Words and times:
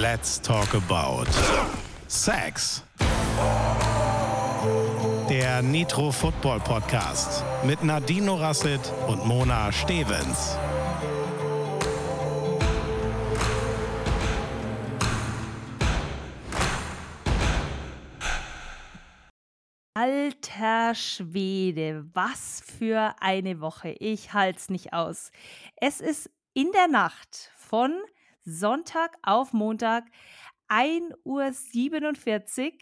Let's 0.00 0.40
talk 0.40 0.72
about 0.72 1.26
Sex. 2.08 2.82
Der 5.28 5.60
Nitro 5.60 6.10
Football 6.10 6.58
Podcast 6.60 7.44
mit 7.66 7.84
Nadine 7.84 8.30
Rasset 8.40 8.80
und 9.08 9.26
Mona 9.26 9.70
Stevens. 9.70 10.56
Alter 19.92 20.94
Schwede, 20.94 22.06
was 22.14 22.62
für 22.64 23.14
eine 23.20 23.60
Woche. 23.60 23.90
Ich 23.98 24.32
halte 24.32 24.60
es 24.60 24.70
nicht 24.70 24.94
aus. 24.94 25.30
Es 25.76 26.00
ist 26.00 26.30
in 26.54 26.72
der 26.72 26.88
Nacht 26.88 27.52
von 27.58 27.92
Sonntag 28.44 29.16
auf 29.22 29.52
Montag 29.52 30.04
1.47 30.68 32.64
Uhr. 32.64 32.72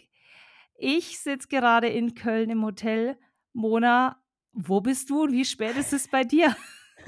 Ich 0.76 1.20
sitze 1.20 1.48
gerade 1.48 1.88
in 1.88 2.14
Köln 2.14 2.50
im 2.50 2.64
Hotel. 2.64 3.18
Mona, 3.52 4.22
wo 4.52 4.80
bist 4.80 5.10
du 5.10 5.22
und 5.22 5.32
wie 5.32 5.44
spät 5.44 5.76
ist 5.76 5.92
es 5.92 6.08
bei 6.08 6.24
dir? 6.24 6.56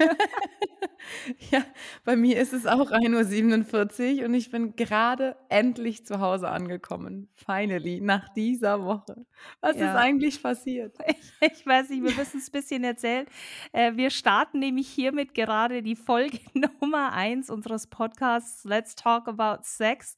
Ja, 1.51 1.63
bei 2.05 2.15
mir 2.15 2.39
ist 2.39 2.53
es 2.53 2.65
auch 2.65 2.91
1.47 2.91 4.19
Uhr 4.19 4.25
und 4.25 4.33
ich 4.33 4.51
bin 4.51 4.75
gerade 4.75 5.35
endlich 5.49 6.05
zu 6.05 6.19
Hause 6.19 6.47
angekommen. 6.49 7.27
Finally, 7.35 7.99
nach 8.01 8.29
dieser 8.29 8.83
Woche. 8.85 9.25
Was 9.61 9.75
ist 9.75 9.81
Ja. 9.81 9.95
eigentlich 9.95 10.41
passiert? 10.41 10.95
Ich, 11.41 11.57
ich 11.59 11.65
weiß 11.65 11.89
nicht, 11.89 12.03
wir 12.03 12.13
müssen 12.15 12.37
es 12.37 12.47
ein 12.47 12.51
bisschen 12.51 12.83
erzählen. 12.83 13.25
Äh, 13.71 13.93
wir 13.95 14.09
starten 14.11 14.59
nämlich 14.59 14.87
hiermit 14.87 15.33
gerade 15.33 15.81
die 15.81 15.95
Folge 15.95 16.39
Nummer 16.53 17.13
1 17.13 17.49
unseres 17.49 17.87
Podcasts 17.87 18.63
Let's 18.63 18.95
Talk 18.95 19.27
About 19.27 19.63
Sex. 19.63 20.15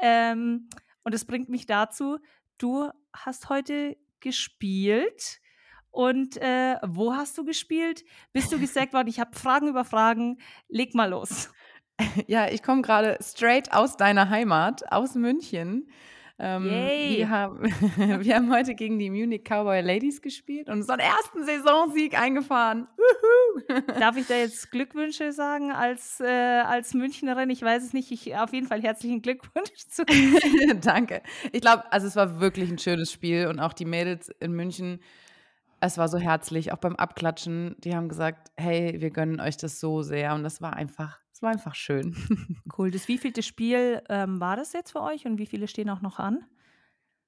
Ähm, 0.00 0.68
und 1.04 1.14
es 1.14 1.24
bringt 1.24 1.48
mich 1.48 1.66
dazu, 1.66 2.18
du 2.58 2.90
hast 3.12 3.48
heute 3.48 3.96
gespielt. 4.20 5.40
Und 5.96 6.36
äh, 6.42 6.76
wo 6.86 7.14
hast 7.14 7.38
du 7.38 7.44
gespielt? 7.46 8.04
Bist 8.34 8.52
du 8.52 8.58
gesackt 8.60 8.92
worden? 8.92 9.08
Ich 9.08 9.18
habe 9.18 9.34
Fragen 9.34 9.68
über 9.68 9.82
Fragen. 9.82 10.36
Leg 10.68 10.94
mal 10.94 11.08
los. 11.08 11.50
Ja, 12.26 12.46
ich 12.50 12.62
komme 12.62 12.82
gerade 12.82 13.16
straight 13.22 13.72
aus 13.72 13.96
deiner 13.96 14.28
Heimat, 14.28 14.92
aus 14.92 15.14
München. 15.14 15.88
Ähm, 16.38 16.66
Yay. 16.66 17.16
wir, 17.16 17.30
haben, 17.30 17.62
wir 18.22 18.36
haben 18.36 18.52
heute 18.52 18.74
gegen 18.74 18.98
die 18.98 19.08
Munich 19.08 19.44
Cowboy 19.44 19.80
Ladies 19.80 20.20
gespielt 20.20 20.68
und 20.68 20.80
unseren 20.80 21.00
ersten 21.00 21.46
Saisonsieg 21.46 22.20
eingefahren. 22.20 22.86
Darf 23.98 24.18
ich 24.18 24.26
da 24.26 24.34
jetzt 24.34 24.70
Glückwünsche 24.70 25.32
sagen 25.32 25.72
als, 25.72 26.20
äh, 26.20 26.26
als 26.26 26.92
Münchnerin? 26.92 27.48
Ich 27.48 27.62
weiß 27.62 27.82
es 27.82 27.94
nicht. 27.94 28.12
Ich, 28.12 28.36
auf 28.36 28.52
jeden 28.52 28.66
Fall 28.66 28.82
herzlichen 28.82 29.22
Glückwunsch 29.22 29.86
zu 29.88 30.04
Danke. 30.82 31.22
Ich 31.52 31.62
glaube, 31.62 31.90
also 31.90 32.06
es 32.06 32.14
war 32.14 32.40
wirklich 32.40 32.70
ein 32.70 32.78
schönes 32.78 33.10
Spiel 33.10 33.46
und 33.46 33.58
auch 33.58 33.72
die 33.72 33.86
Mädels 33.86 34.28
in 34.38 34.52
München, 34.52 35.00
es 35.80 35.98
war 35.98 36.08
so 36.08 36.18
herzlich, 36.18 36.72
auch 36.72 36.78
beim 36.78 36.96
Abklatschen, 36.96 37.76
die 37.78 37.94
haben 37.94 38.08
gesagt, 38.08 38.50
hey, 38.56 39.00
wir 39.00 39.10
gönnen 39.10 39.40
euch 39.40 39.56
das 39.56 39.80
so 39.80 40.02
sehr 40.02 40.34
und 40.34 40.42
das 40.42 40.60
war 40.60 40.74
einfach, 40.74 41.20
es 41.32 41.42
war 41.42 41.50
einfach 41.50 41.74
schön. 41.74 42.16
Cool. 42.78 42.90
Das 42.90 43.08
wievielte 43.08 43.42
Spiel 43.42 44.02
ähm, 44.10 44.38
war 44.38 44.54
das 44.56 44.74
jetzt 44.74 44.92
für 44.92 45.00
euch 45.00 45.24
und 45.24 45.38
wie 45.38 45.46
viele 45.46 45.66
stehen 45.66 45.88
auch 45.88 46.02
noch 46.02 46.18
an? 46.18 46.44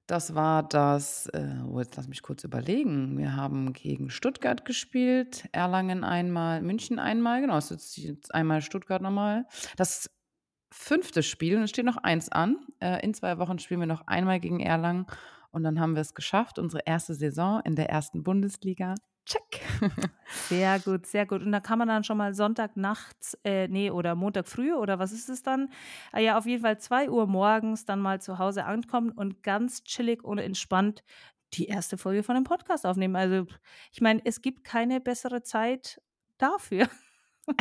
Das 0.05 0.35
war 0.35 0.61
das, 0.61 1.25
äh, 1.27 1.55
oh, 1.67 1.79
jetzt 1.79 1.95
lass 1.95 2.07
mich 2.07 2.21
kurz 2.21 2.43
überlegen. 2.43 3.17
Wir 3.17 3.35
haben 3.35 3.73
gegen 3.73 4.11
Stuttgart 4.11 4.63
gespielt, 4.63 5.47
Erlangen 5.51 6.03
einmal, 6.03 6.61
München 6.61 6.99
einmal, 6.99 7.41
genau, 7.41 7.57
es 7.57 7.71
ist 7.71 7.97
jetzt 7.97 8.33
einmal 8.33 8.61
Stuttgart 8.61 9.01
nochmal. 9.01 9.47
Das 9.75 10.09
fünfte 10.71 11.23
Spiel, 11.23 11.57
und 11.57 11.63
es 11.63 11.71
steht 11.71 11.85
noch 11.85 11.97
eins 11.97 12.29
an. 12.31 12.57
Äh, 12.79 13.03
in 13.03 13.13
zwei 13.13 13.37
Wochen 13.39 13.59
spielen 13.59 13.79
wir 13.79 13.87
noch 13.87 14.05
einmal 14.07 14.39
gegen 14.39 14.59
Erlangen 14.59 15.07
und 15.51 15.63
dann 15.63 15.79
haben 15.79 15.95
wir 15.95 16.01
es 16.01 16.13
geschafft, 16.13 16.59
unsere 16.59 16.83
erste 16.85 17.13
Saison 17.13 17.61
in 17.63 17.75
der 17.75 17.89
ersten 17.89 18.23
Bundesliga. 18.23 18.95
Check. 19.25 19.61
Sehr 20.47 20.79
gut, 20.79 21.05
sehr 21.05 21.27
gut. 21.27 21.43
Und 21.43 21.51
da 21.51 21.59
kann 21.59 21.77
man 21.77 21.87
dann 21.87 22.03
schon 22.03 22.17
mal 22.17 22.33
Sonntag 22.33 22.75
nachts, 22.75 23.37
äh, 23.43 23.67
nee, 23.67 23.91
oder 23.91 24.15
Montag 24.15 24.47
früh 24.47 24.73
oder 24.73 24.97
was 24.97 25.11
ist 25.11 25.29
es 25.29 25.43
dann? 25.43 25.69
Ah 26.11 26.19
ja, 26.19 26.37
auf 26.37 26.47
jeden 26.47 26.63
Fall 26.63 26.79
2 26.79 27.09
Uhr 27.09 27.27
morgens 27.27 27.85
dann 27.85 27.99
mal 27.99 28.19
zu 28.21 28.39
Hause 28.39 28.65
ankommen 28.65 29.11
und 29.11 29.43
ganz 29.43 29.83
chillig 29.83 30.23
und 30.23 30.39
entspannt 30.39 31.03
die 31.53 31.65
erste 31.65 31.97
Folge 31.97 32.23
von 32.23 32.35
dem 32.35 32.43
Podcast 32.43 32.85
aufnehmen. 32.85 33.15
Also, 33.15 33.45
ich 33.91 34.01
meine, 34.01 34.21
es 34.23 34.41
gibt 34.41 34.63
keine 34.63 34.99
bessere 34.99 35.43
Zeit 35.43 36.01
dafür. 36.37 36.87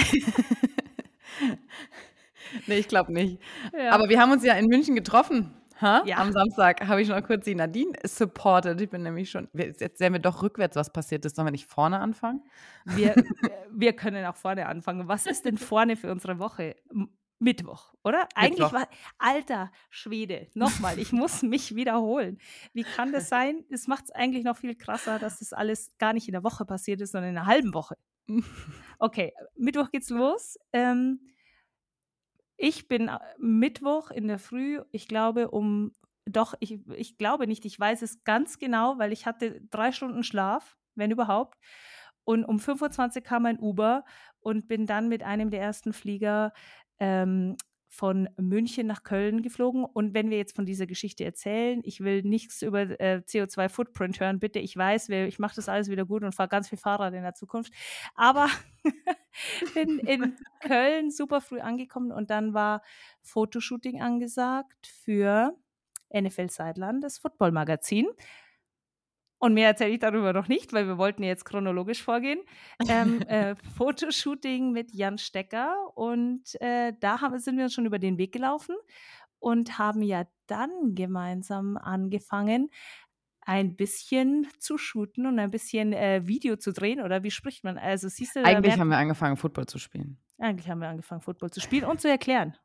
nee, 2.66 2.78
ich 2.78 2.88
glaube 2.88 3.12
nicht. 3.12 3.40
Ja. 3.72 3.92
Aber 3.92 4.08
wir 4.08 4.20
haben 4.20 4.32
uns 4.32 4.44
ja 4.44 4.54
in 4.54 4.66
München 4.66 4.94
getroffen. 4.94 5.54
Ha? 5.80 6.02
Ja. 6.06 6.16
Am 6.18 6.32
Samstag 6.32 6.86
habe 6.86 7.02
ich 7.02 7.08
noch 7.08 7.22
kurz 7.22 7.44
die 7.44 7.54
Nadine 7.54 7.92
supported. 8.04 8.80
Ich 8.80 8.90
bin 8.90 9.02
nämlich 9.02 9.30
schon. 9.30 9.48
Jetzt 9.52 9.98
sehen 9.98 10.12
wir 10.12 10.20
doch 10.20 10.42
rückwärts, 10.42 10.76
was 10.76 10.92
passiert 10.92 11.24
ist. 11.24 11.36
Sollen 11.36 11.46
wir 11.46 11.52
nicht 11.52 11.66
vorne 11.66 12.00
anfangen? 12.00 12.42
Wir, 12.84 13.14
wir 13.70 13.92
können 13.92 14.24
auch 14.26 14.36
vorne 14.36 14.66
anfangen. 14.66 15.08
Was 15.08 15.26
ist 15.26 15.44
denn 15.44 15.58
vorne 15.58 15.96
für 15.96 16.10
unsere 16.10 16.38
Woche? 16.38 16.76
Mittwoch, 17.40 17.94
oder? 18.02 18.26
Eigentlich 18.34 18.58
Mittwoch. 18.58 18.72
war, 18.72 18.88
alter 19.18 19.70
Schwede, 19.90 20.48
nochmal, 20.54 20.98
ich 20.98 21.12
muss 21.12 21.42
mich 21.42 21.76
wiederholen. 21.76 22.38
Wie 22.72 22.82
kann 22.82 23.12
das 23.12 23.28
sein? 23.28 23.64
Das 23.70 23.86
macht 23.86 24.06
es 24.06 24.10
eigentlich 24.10 24.44
noch 24.44 24.56
viel 24.56 24.74
krasser, 24.74 25.18
dass 25.18 25.38
das 25.38 25.52
alles 25.52 25.92
gar 25.98 26.12
nicht 26.12 26.26
in 26.26 26.32
der 26.32 26.42
Woche 26.42 26.64
passiert 26.64 27.00
ist, 27.00 27.12
sondern 27.12 27.30
in 27.30 27.38
einer 27.38 27.46
halben 27.46 27.74
Woche. 27.74 27.96
Okay, 29.00 29.32
Mittwoch 29.56 29.92
geht's 29.92 30.10
los. 30.10 30.58
Ähm, 30.72 31.20
ich 32.58 32.88
bin 32.88 33.08
äh, 33.08 33.18
Mittwoch 33.38 34.10
in 34.10 34.28
der 34.28 34.38
Früh, 34.38 34.80
ich 34.90 35.08
glaube 35.08 35.50
um, 35.50 35.92
doch, 36.26 36.54
ich, 36.60 36.80
ich 36.94 37.16
glaube 37.16 37.46
nicht, 37.46 37.64
ich 37.64 37.80
weiß 37.80 38.02
es 38.02 38.22
ganz 38.24 38.58
genau, 38.58 38.98
weil 38.98 39.12
ich 39.12 39.24
hatte 39.24 39.62
drei 39.70 39.92
Stunden 39.92 40.22
Schlaf, 40.22 40.76
wenn 40.94 41.10
überhaupt. 41.10 41.56
Und 42.24 42.44
um 42.44 42.58
25 42.58 43.24
kam 43.24 43.46
ein 43.46 43.58
Uber 43.58 44.04
und 44.40 44.68
bin 44.68 44.84
dann 44.84 45.08
mit 45.08 45.22
einem 45.22 45.50
der 45.50 45.62
ersten 45.62 45.94
Flieger 45.94 46.52
ähm, 46.98 47.56
von 47.88 48.28
München 48.36 48.86
nach 48.86 49.02
Köln 49.02 49.42
geflogen. 49.42 49.84
Und 49.84 50.14
wenn 50.14 50.30
wir 50.30 50.36
jetzt 50.36 50.54
von 50.54 50.66
dieser 50.66 50.86
Geschichte 50.86 51.24
erzählen, 51.24 51.80
ich 51.84 52.00
will 52.00 52.22
nichts 52.22 52.62
über 52.62 52.82
äh, 53.00 53.22
CO2-Footprint 53.26 54.20
hören, 54.20 54.38
bitte. 54.38 54.58
Ich 54.58 54.76
weiß, 54.76 55.08
ich 55.08 55.38
mache 55.38 55.56
das 55.56 55.68
alles 55.68 55.90
wieder 55.90 56.04
gut 56.04 56.22
und 56.22 56.34
fahre 56.34 56.48
ganz 56.48 56.68
viel 56.68 56.78
Fahrrad 56.78 57.14
in 57.14 57.22
der 57.22 57.34
Zukunft. 57.34 57.72
Aber 58.14 58.48
bin 59.74 59.98
in 60.00 60.36
Köln 60.60 61.10
super 61.10 61.40
früh 61.40 61.60
angekommen 61.60 62.12
und 62.12 62.30
dann 62.30 62.52
war 62.52 62.82
Fotoshooting 63.22 64.02
angesagt 64.02 64.86
für 64.86 65.56
NFL 66.14 66.50
Sideline, 66.50 67.00
das 67.00 67.18
Football-Magazin. 67.18 68.06
Und 69.40 69.54
mehr 69.54 69.68
erzähle 69.68 69.90
ich 69.92 70.00
darüber 70.00 70.32
noch 70.32 70.48
nicht, 70.48 70.72
weil 70.72 70.86
wir 70.86 70.98
wollten 70.98 71.22
jetzt 71.22 71.44
chronologisch 71.44 72.02
vorgehen. 72.02 72.40
Ähm, 72.88 73.22
äh, 73.28 73.54
Fotoshooting 73.76 74.72
mit 74.72 74.92
Jan 74.92 75.18
Stecker 75.18 75.76
und 75.94 76.60
äh, 76.60 76.92
da 76.98 77.20
haben, 77.20 77.38
sind 77.38 77.56
wir 77.56 77.64
uns 77.64 77.74
schon 77.74 77.86
über 77.86 77.98
den 77.98 78.18
Weg 78.18 78.32
gelaufen 78.32 78.74
und 79.38 79.78
haben 79.78 80.02
ja 80.02 80.24
dann 80.46 80.94
gemeinsam 80.94 81.76
angefangen, 81.76 82.70
ein 83.48 83.76
bisschen 83.76 84.46
zu 84.58 84.76
shooten 84.76 85.24
und 85.26 85.38
ein 85.38 85.50
bisschen 85.50 85.92
äh, 85.92 86.26
Video 86.26 86.56
zu 86.56 86.72
drehen 86.72 87.00
oder 87.00 87.22
wie 87.22 87.30
spricht 87.30 87.64
man? 87.64 87.78
Also 87.78 88.08
siehst 88.08 88.36
du, 88.36 88.44
Eigentlich 88.44 88.78
haben 88.78 88.88
wir 88.88 88.98
angefangen, 88.98 89.36
Football 89.36 89.66
zu 89.66 89.78
spielen. 89.78 90.18
eigentlich 90.38 90.68
haben 90.68 90.80
wir 90.80 90.88
angefangen, 90.88 91.22
Football 91.22 91.50
zu 91.50 91.60
spielen 91.60 91.84
und 91.84 92.00
zu 92.00 92.08
erklären. 92.08 92.56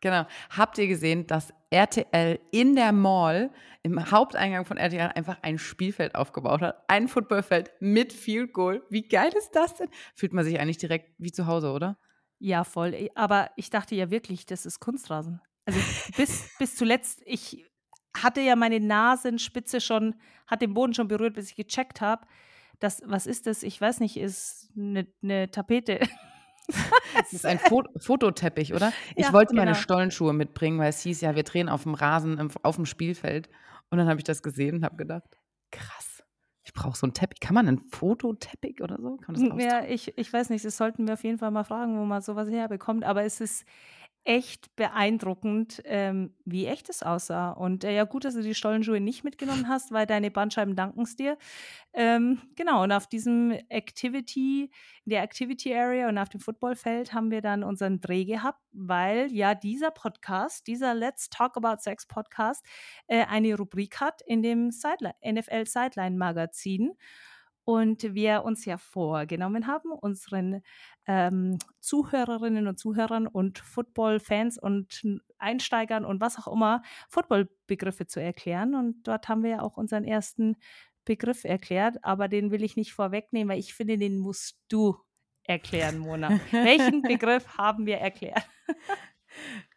Genau. 0.00 0.26
Habt 0.50 0.78
ihr 0.78 0.86
gesehen, 0.86 1.26
dass 1.26 1.52
RTL 1.70 2.38
in 2.50 2.76
der 2.76 2.92
Mall, 2.92 3.50
im 3.82 4.10
Haupteingang 4.10 4.64
von 4.64 4.76
RTL, 4.76 5.12
einfach 5.14 5.38
ein 5.42 5.58
Spielfeld 5.58 6.14
aufgebaut 6.14 6.62
hat? 6.62 6.84
Ein 6.88 7.08
Footballfeld 7.08 7.72
mit 7.80 8.12
Field 8.12 8.52
Goal. 8.52 8.82
Wie 8.90 9.06
geil 9.06 9.32
ist 9.36 9.50
das 9.52 9.74
denn? 9.74 9.88
Fühlt 10.14 10.32
man 10.32 10.44
sich 10.44 10.60
eigentlich 10.60 10.78
direkt 10.78 11.12
wie 11.18 11.32
zu 11.32 11.46
Hause, 11.46 11.72
oder? 11.72 11.98
Ja, 12.38 12.64
voll. 12.64 13.10
Aber 13.14 13.50
ich 13.56 13.70
dachte 13.70 13.94
ja 13.96 14.10
wirklich, 14.10 14.46
das 14.46 14.66
ist 14.66 14.78
Kunstrasen. 14.80 15.40
Also 15.64 15.80
bis, 16.16 16.48
bis 16.58 16.76
zuletzt, 16.76 17.22
ich 17.26 17.64
hatte 18.16 18.40
ja 18.40 18.56
meine 18.56 18.80
Nasenspitze 18.80 19.80
schon, 19.80 20.14
hat 20.46 20.62
den 20.62 20.74
Boden 20.74 20.94
schon 20.94 21.08
berührt, 21.08 21.34
bis 21.34 21.50
ich 21.50 21.56
gecheckt 21.56 22.00
habe. 22.00 22.26
Das, 22.78 23.02
was 23.04 23.26
ist 23.26 23.46
das? 23.48 23.64
Ich 23.64 23.80
weiß 23.80 23.98
nicht, 24.00 24.16
ist 24.16 24.70
eine, 24.76 25.06
eine 25.22 25.50
Tapete. 25.50 26.00
Das 27.14 27.32
ist 27.32 27.46
ein 27.46 27.58
Fo 27.58 27.82
Fototeppich, 27.98 28.74
oder? 28.74 28.92
Ich 29.16 29.26
Ja, 29.26 29.32
wollte 29.32 29.54
meine 29.54 29.72
genau. 29.72 29.80
Stollenschuhe 29.80 30.32
mitbringen, 30.32 30.78
weil 30.78 30.90
es 30.90 31.00
hieß 31.02 31.20
ja, 31.22 31.34
wir 31.34 31.42
drehen 31.42 31.68
auf 31.68 31.82
dem 31.84 31.94
Rasen, 31.94 32.38
im, 32.38 32.50
auf 32.62 32.76
dem 32.76 32.86
Spielfeld. 32.86 33.48
Und 33.90 33.98
dann 33.98 34.08
habe 34.08 34.18
ich 34.18 34.24
das 34.24 34.42
gesehen 34.42 34.76
und 34.76 34.84
habe 34.84 34.96
gedacht, 34.96 35.38
krass, 35.70 36.22
ich 36.62 36.72
brauche 36.74 36.96
so 36.96 37.06
einen 37.06 37.14
Teppich. 37.14 37.40
Kann 37.40 37.54
man 37.54 37.66
einen 37.66 37.78
Fototeppich 37.78 38.82
oder 38.82 38.98
so? 39.00 39.16
Kann 39.16 39.34
man 39.34 39.56
das 39.56 39.64
Ja, 39.64 39.84
ich, 39.84 40.16
ich 40.18 40.32
weiß 40.32 40.50
nicht, 40.50 40.64
das 40.64 40.76
sollten 40.76 41.06
wir 41.06 41.14
auf 41.14 41.24
jeden 41.24 41.38
Fall 41.38 41.50
mal 41.50 41.64
fragen, 41.64 41.98
wo 41.98 42.04
man 42.04 42.20
sowas 42.20 42.50
herbekommt. 42.50 43.04
Aber 43.04 43.24
es 43.24 43.40
ist 43.40 43.64
echt 44.28 44.76
beeindruckend, 44.76 45.80
ähm, 45.86 46.34
wie 46.44 46.66
echt 46.66 46.90
es 46.90 47.02
aussah. 47.02 47.50
Und 47.50 47.82
äh, 47.82 47.96
ja, 47.96 48.04
gut, 48.04 48.26
dass 48.26 48.34
du 48.34 48.42
die 48.42 48.54
Stollenschuhe 48.54 49.00
nicht 49.00 49.24
mitgenommen 49.24 49.68
hast, 49.68 49.90
weil 49.90 50.04
deine 50.04 50.30
Bandscheiben 50.30 50.76
danken 50.76 51.00
es 51.00 51.16
dir. 51.16 51.38
Ähm, 51.94 52.38
genau, 52.54 52.82
und 52.82 52.92
auf 52.92 53.06
diesem 53.06 53.52
Activity, 53.70 54.70
in 55.06 55.10
der 55.10 55.22
Activity 55.22 55.74
Area 55.74 56.10
und 56.10 56.18
auf 56.18 56.28
dem 56.28 56.40
Footballfeld 56.40 57.14
haben 57.14 57.30
wir 57.30 57.40
dann 57.40 57.64
unseren 57.64 58.02
Dreh 58.02 58.26
gehabt, 58.26 58.60
weil 58.72 59.32
ja 59.32 59.54
dieser 59.54 59.90
Podcast, 59.90 60.66
dieser 60.66 60.92
Let's 60.92 61.30
Talk 61.30 61.56
About 61.56 61.80
Sex 61.80 62.06
Podcast, 62.06 62.62
äh, 63.06 63.24
eine 63.24 63.56
Rubrik 63.56 63.98
hat 63.98 64.20
in 64.26 64.42
dem 64.42 64.70
Sideli 64.70 65.12
NFL 65.24 65.64
Sideline 65.64 66.18
Magazin 66.18 66.92
und 67.68 68.14
wir 68.14 68.44
uns 68.44 68.64
ja 68.64 68.78
vorgenommen 68.78 69.66
haben, 69.66 69.90
unseren 69.90 70.62
ähm, 71.06 71.58
Zuhörerinnen 71.80 72.66
und 72.66 72.78
Zuhörern 72.78 73.26
und 73.26 73.58
Football-Fans 73.58 74.56
und 74.56 75.02
Einsteigern 75.36 76.06
und 76.06 76.18
was 76.18 76.38
auch 76.38 76.50
immer 76.50 76.80
Football-Begriffe 77.10 78.06
zu 78.06 78.22
erklären. 78.22 78.74
Und 78.74 79.06
dort 79.06 79.28
haben 79.28 79.42
wir 79.42 79.50
ja 79.50 79.60
auch 79.60 79.76
unseren 79.76 80.04
ersten 80.04 80.56
Begriff 81.04 81.44
erklärt, 81.44 82.02
aber 82.02 82.28
den 82.28 82.50
will 82.52 82.62
ich 82.62 82.76
nicht 82.76 82.94
vorwegnehmen, 82.94 83.50
weil 83.50 83.60
ich 83.60 83.74
finde, 83.74 83.98
den 83.98 84.16
musst 84.16 84.58
du 84.70 84.96
erklären, 85.42 85.98
Mona. 85.98 86.40
Welchen 86.50 87.02
Begriff 87.02 87.58
haben 87.58 87.84
wir 87.84 87.98
erklärt? 87.98 88.48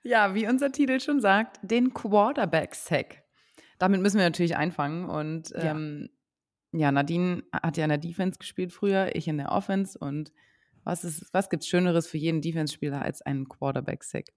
ja, 0.02 0.34
wie 0.34 0.48
unser 0.48 0.72
Titel 0.72 1.02
schon 1.02 1.20
sagt, 1.20 1.60
den 1.62 1.94
Quarterback-Sack. 1.94 3.26
Damit 3.80 4.00
müssen 4.00 4.18
wir 4.18 4.24
natürlich 4.24 4.56
einfangen 4.56 5.10
und 5.10 5.50
ja. 5.50 5.72
ähm, 5.72 6.08
ja, 6.72 6.92
Nadine 6.92 7.44
hat 7.52 7.78
ja 7.78 7.84
in 7.84 7.90
der 7.90 7.98
Defense 7.98 8.40
gespielt 8.40 8.72
früher, 8.72 9.16
ich 9.16 9.28
in 9.28 9.38
der 9.38 9.52
Offense. 9.52 9.98
Und 9.98 10.32
was, 10.84 11.04
ist, 11.04 11.34
was 11.34 11.50
gibt 11.50 11.64
es 11.64 11.70
Schöneres 11.70 12.08
für 12.08 12.18
jeden 12.18 12.42
Defense-Spieler 12.42 13.02
als 13.02 13.22
einen 13.22 13.48
Quarterback-Sack? 13.50 14.28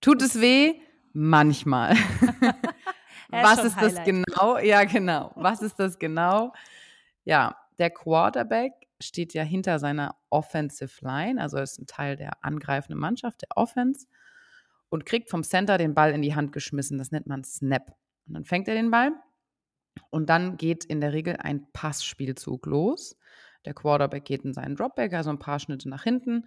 Tut 0.00 0.22
es 0.22 0.40
weh? 0.40 0.74
Manchmal. 1.12 1.94
was 3.30 3.64
ist 3.64 3.80
das 3.80 4.02
genau? 4.04 4.58
Ja, 4.58 4.84
genau. 4.84 5.32
Was 5.36 5.62
ist 5.62 5.78
das 5.78 5.98
genau? 5.98 6.52
Ja, 7.24 7.56
der 7.78 7.90
Quarterback 7.90 8.72
steht 9.00 9.34
ja 9.34 9.42
hinter 9.42 9.78
seiner 9.78 10.16
Offensive 10.30 11.04
Line, 11.04 11.40
also 11.40 11.58
ist 11.58 11.78
ein 11.78 11.86
Teil 11.86 12.16
der 12.16 12.44
angreifenden 12.44 12.98
Mannschaft, 12.98 13.42
der 13.42 13.56
Offense, 13.56 14.06
und 14.88 15.06
kriegt 15.06 15.30
vom 15.30 15.42
Center 15.42 15.78
den 15.78 15.94
Ball 15.94 16.12
in 16.12 16.22
die 16.22 16.34
Hand 16.34 16.52
geschmissen. 16.52 16.98
Das 16.98 17.12
nennt 17.12 17.26
man 17.26 17.44
Snap. 17.44 17.94
Und 18.26 18.34
dann 18.34 18.44
fängt 18.44 18.68
er 18.68 18.74
den 18.74 18.90
Ball 18.90 19.12
und 20.10 20.28
dann 20.28 20.56
geht 20.56 20.84
in 20.84 21.00
der 21.00 21.12
Regel 21.12 21.36
ein 21.36 21.66
Passspielzug 21.72 22.66
los. 22.66 23.16
Der 23.64 23.74
Quarterback 23.74 24.24
geht 24.24 24.44
in 24.44 24.52
seinen 24.52 24.76
Dropback, 24.76 25.12
also 25.12 25.30
ein 25.30 25.38
paar 25.38 25.58
Schnitte 25.58 25.88
nach 25.88 26.04
hinten. 26.04 26.46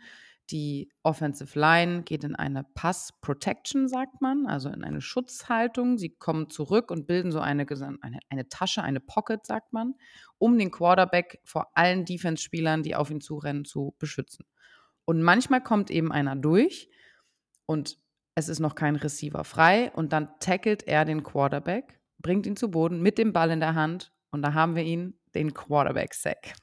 Die 0.51 0.89
Offensive 1.03 1.59
Line 1.59 2.01
geht 2.01 2.23
in 2.23 2.35
eine 2.35 2.63
Pass 2.63 3.13
Protection, 3.21 3.87
sagt 3.87 4.19
man, 4.19 4.47
also 4.47 4.69
in 4.69 4.83
eine 4.83 5.01
Schutzhaltung. 5.01 5.99
Sie 5.99 6.09
kommen 6.09 6.49
zurück 6.49 6.89
und 6.89 7.05
bilden 7.05 7.31
so 7.31 7.39
eine, 7.39 7.67
eine, 8.01 8.19
eine 8.29 8.49
Tasche, 8.49 8.81
eine 8.81 8.99
Pocket, 8.99 9.45
sagt 9.45 9.73
man, 9.73 9.93
um 10.39 10.57
den 10.57 10.71
Quarterback 10.71 11.39
vor 11.43 11.67
allen 11.75 12.03
Defense-Spielern, 12.03 12.81
die 12.81 12.95
auf 12.95 13.11
ihn 13.11 13.21
zurennen, 13.21 13.63
zu 13.63 13.93
beschützen. 13.99 14.45
Und 15.05 15.21
manchmal 15.21 15.61
kommt 15.61 15.91
eben 15.91 16.11
einer 16.11 16.35
durch 16.35 16.89
und 17.67 17.99
es 18.33 18.49
ist 18.49 18.59
noch 18.59 18.73
kein 18.73 18.95
Receiver 18.95 19.43
frei 19.43 19.91
und 19.91 20.13
dann 20.13 20.29
tackelt 20.39 20.87
er 20.87 21.05
den 21.05 21.23
Quarterback 21.23 21.98
bringt 22.19 22.45
ihn 22.45 22.55
zu 22.55 22.69
Boden 22.71 23.01
mit 23.01 23.17
dem 23.17 23.33
Ball 23.33 23.51
in 23.51 23.59
der 23.59 23.75
Hand 23.75 24.11
und 24.31 24.41
da 24.41 24.53
haben 24.53 24.75
wir 24.75 24.83
ihn, 24.83 25.15
den 25.35 25.53
Quarterback-Sack. 25.53 26.53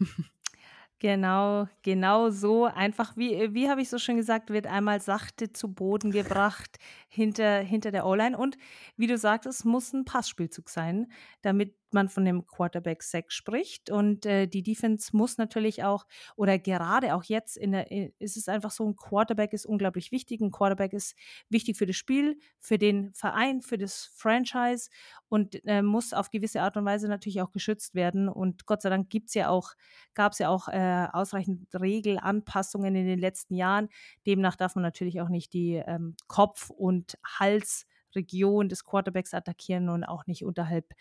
Genau, 0.98 1.68
genau 1.82 2.30
so. 2.30 2.64
Einfach, 2.64 3.18
wie, 3.18 3.52
wie 3.52 3.68
habe 3.68 3.82
ich 3.82 3.90
so 3.90 3.98
schön 3.98 4.16
gesagt, 4.16 4.48
wird 4.48 4.66
einmal 4.66 5.00
sachte 5.02 5.52
zu 5.52 5.72
Boden 5.72 6.10
gebracht 6.10 6.78
hinter, 7.08 7.58
hinter 7.58 7.90
der 7.90 8.06
O-Line. 8.06 8.36
Und 8.36 8.56
wie 8.96 9.06
du 9.06 9.18
sagtest, 9.18 9.66
muss 9.66 9.92
ein 9.92 10.06
Passspielzug 10.06 10.70
sein, 10.70 11.12
damit 11.42 11.74
man 11.92 12.08
von 12.08 12.24
dem 12.24 12.46
Quarterback-Sack 12.46 13.32
spricht. 13.32 13.90
Und 13.90 14.26
äh, 14.26 14.46
die 14.46 14.62
Defense 14.62 15.16
muss 15.16 15.38
natürlich 15.38 15.84
auch, 15.84 16.06
oder 16.36 16.58
gerade 16.58 17.14
auch 17.14 17.24
jetzt 17.24 17.56
in 17.56 17.72
der, 17.72 17.90
ist 18.20 18.36
es 18.36 18.48
einfach 18.48 18.70
so, 18.70 18.86
ein 18.86 18.96
Quarterback 18.96 19.52
ist 19.52 19.66
unglaublich 19.66 20.12
wichtig. 20.12 20.40
Ein 20.40 20.50
Quarterback 20.50 20.92
ist 20.92 21.16
wichtig 21.48 21.76
für 21.76 21.86
das 21.86 21.96
Spiel, 21.96 22.38
für 22.58 22.78
den 22.78 23.12
Verein, 23.14 23.62
für 23.62 23.78
das 23.78 24.10
Franchise 24.14 24.90
und 25.28 25.64
äh, 25.66 25.82
muss 25.82 26.12
auf 26.12 26.30
gewisse 26.30 26.62
Art 26.62 26.76
und 26.76 26.84
Weise 26.84 27.08
natürlich 27.08 27.40
auch 27.42 27.52
geschützt 27.52 27.94
werden. 27.94 28.28
Und 28.28 28.66
Gott 28.66 28.82
sei 28.82 28.90
Dank 28.90 29.10
gibt's 29.10 29.34
ja 29.34 29.48
auch, 29.48 29.72
gab 30.14 30.32
es 30.32 30.38
ja 30.38 30.48
auch 30.48 30.68
äh, 30.68 31.08
ausreichend 31.12 31.68
Regelanpassungen 31.74 32.94
in 32.94 33.06
den 33.06 33.18
letzten 33.18 33.54
Jahren. 33.54 33.88
Demnach 34.26 34.56
darf 34.56 34.74
man 34.74 34.82
natürlich 34.82 35.20
auch 35.20 35.28
nicht 35.28 35.52
die 35.52 35.74
ähm, 35.74 36.16
Kopf- 36.26 36.70
und 36.70 37.18
Hals- 37.38 37.86
Region 38.16 38.68
des 38.68 38.84
Quarterbacks 38.84 39.34
attackieren 39.34 39.88
und 39.88 40.04
auch 40.04 40.26
nicht 40.26 40.44
unterhalb 40.44 40.92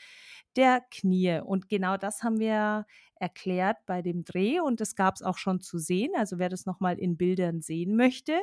der 0.55 0.81
Knie. 0.91 1.39
Und 1.43 1.69
genau 1.69 1.97
das 1.97 2.21
haben 2.23 2.39
wir 2.39 2.85
erklärt 3.15 3.77
bei 3.85 4.01
dem 4.01 4.23
Dreh 4.23 4.59
und 4.59 4.81
das 4.81 4.95
gab 4.95 5.15
es 5.15 5.21
auch 5.23 5.37
schon 5.37 5.61
zu 5.61 5.79
sehen. 5.79 6.11
Also 6.15 6.37
wer 6.37 6.49
das 6.49 6.65
nochmal 6.65 6.99
in 6.99 7.17
Bildern 7.17 7.61
sehen 7.61 7.95
möchte, 7.95 8.39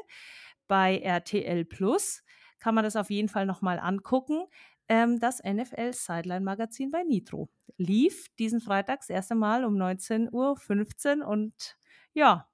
bei 0.67 0.99
RTL 0.99 1.65
Plus 1.65 2.23
kann 2.59 2.75
man 2.75 2.85
das 2.85 2.97
auf 2.97 3.11
jeden 3.11 3.29
Fall 3.29 3.47
nochmal 3.47 3.79
angucken. 3.79 4.45
Ähm, 4.89 5.19
das 5.21 5.43
NFL 5.43 5.93
Sideline 5.93 6.45
Magazin 6.45 6.91
bei 6.91 7.03
Nitro 7.03 7.49
lief 7.77 8.29
diesen 8.39 8.61
Freitag 8.61 9.01
das 9.01 9.11
erste 9.11 9.35
Mal 9.35 9.65
um 9.65 9.75
19.15 9.75 11.21
Uhr 11.21 11.27
und 11.29 11.77
ja, 12.15 12.49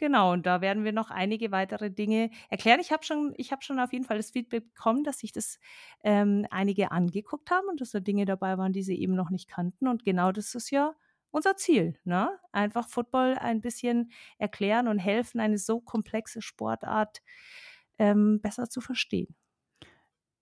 Genau, 0.00 0.32
und 0.32 0.46
da 0.46 0.62
werden 0.62 0.82
wir 0.82 0.92
noch 0.92 1.10
einige 1.10 1.52
weitere 1.52 1.90
Dinge 1.90 2.30
erklären. 2.48 2.80
Ich 2.80 2.90
habe 2.90 3.04
schon, 3.04 3.34
ich 3.36 3.52
schon 3.60 3.78
auf 3.78 3.92
jeden 3.92 4.06
Fall 4.06 4.16
das 4.16 4.30
Feedback 4.30 4.72
bekommen, 4.72 5.04
dass 5.04 5.18
sich 5.18 5.30
das 5.30 5.58
ähm, 6.02 6.46
einige 6.50 6.90
angeguckt 6.90 7.50
haben 7.50 7.68
und 7.68 7.82
dass 7.82 7.90
da 7.90 8.00
Dinge 8.00 8.24
dabei 8.24 8.56
waren, 8.56 8.72
die 8.72 8.82
sie 8.82 8.98
eben 8.98 9.14
noch 9.14 9.28
nicht 9.28 9.46
kannten. 9.46 9.86
Und 9.88 10.02
genau 10.06 10.32
das 10.32 10.54
ist 10.54 10.70
ja 10.70 10.94
unser 11.30 11.56
Ziel, 11.56 11.98
ne? 12.04 12.38
Einfach 12.50 12.88
Football 12.88 13.36
ein 13.38 13.60
bisschen 13.60 14.10
erklären 14.38 14.88
und 14.88 14.98
helfen, 14.98 15.38
eine 15.38 15.58
so 15.58 15.80
komplexe 15.82 16.40
Sportart 16.40 17.20
ähm, 17.98 18.40
besser 18.40 18.70
zu 18.70 18.80
verstehen. 18.80 19.36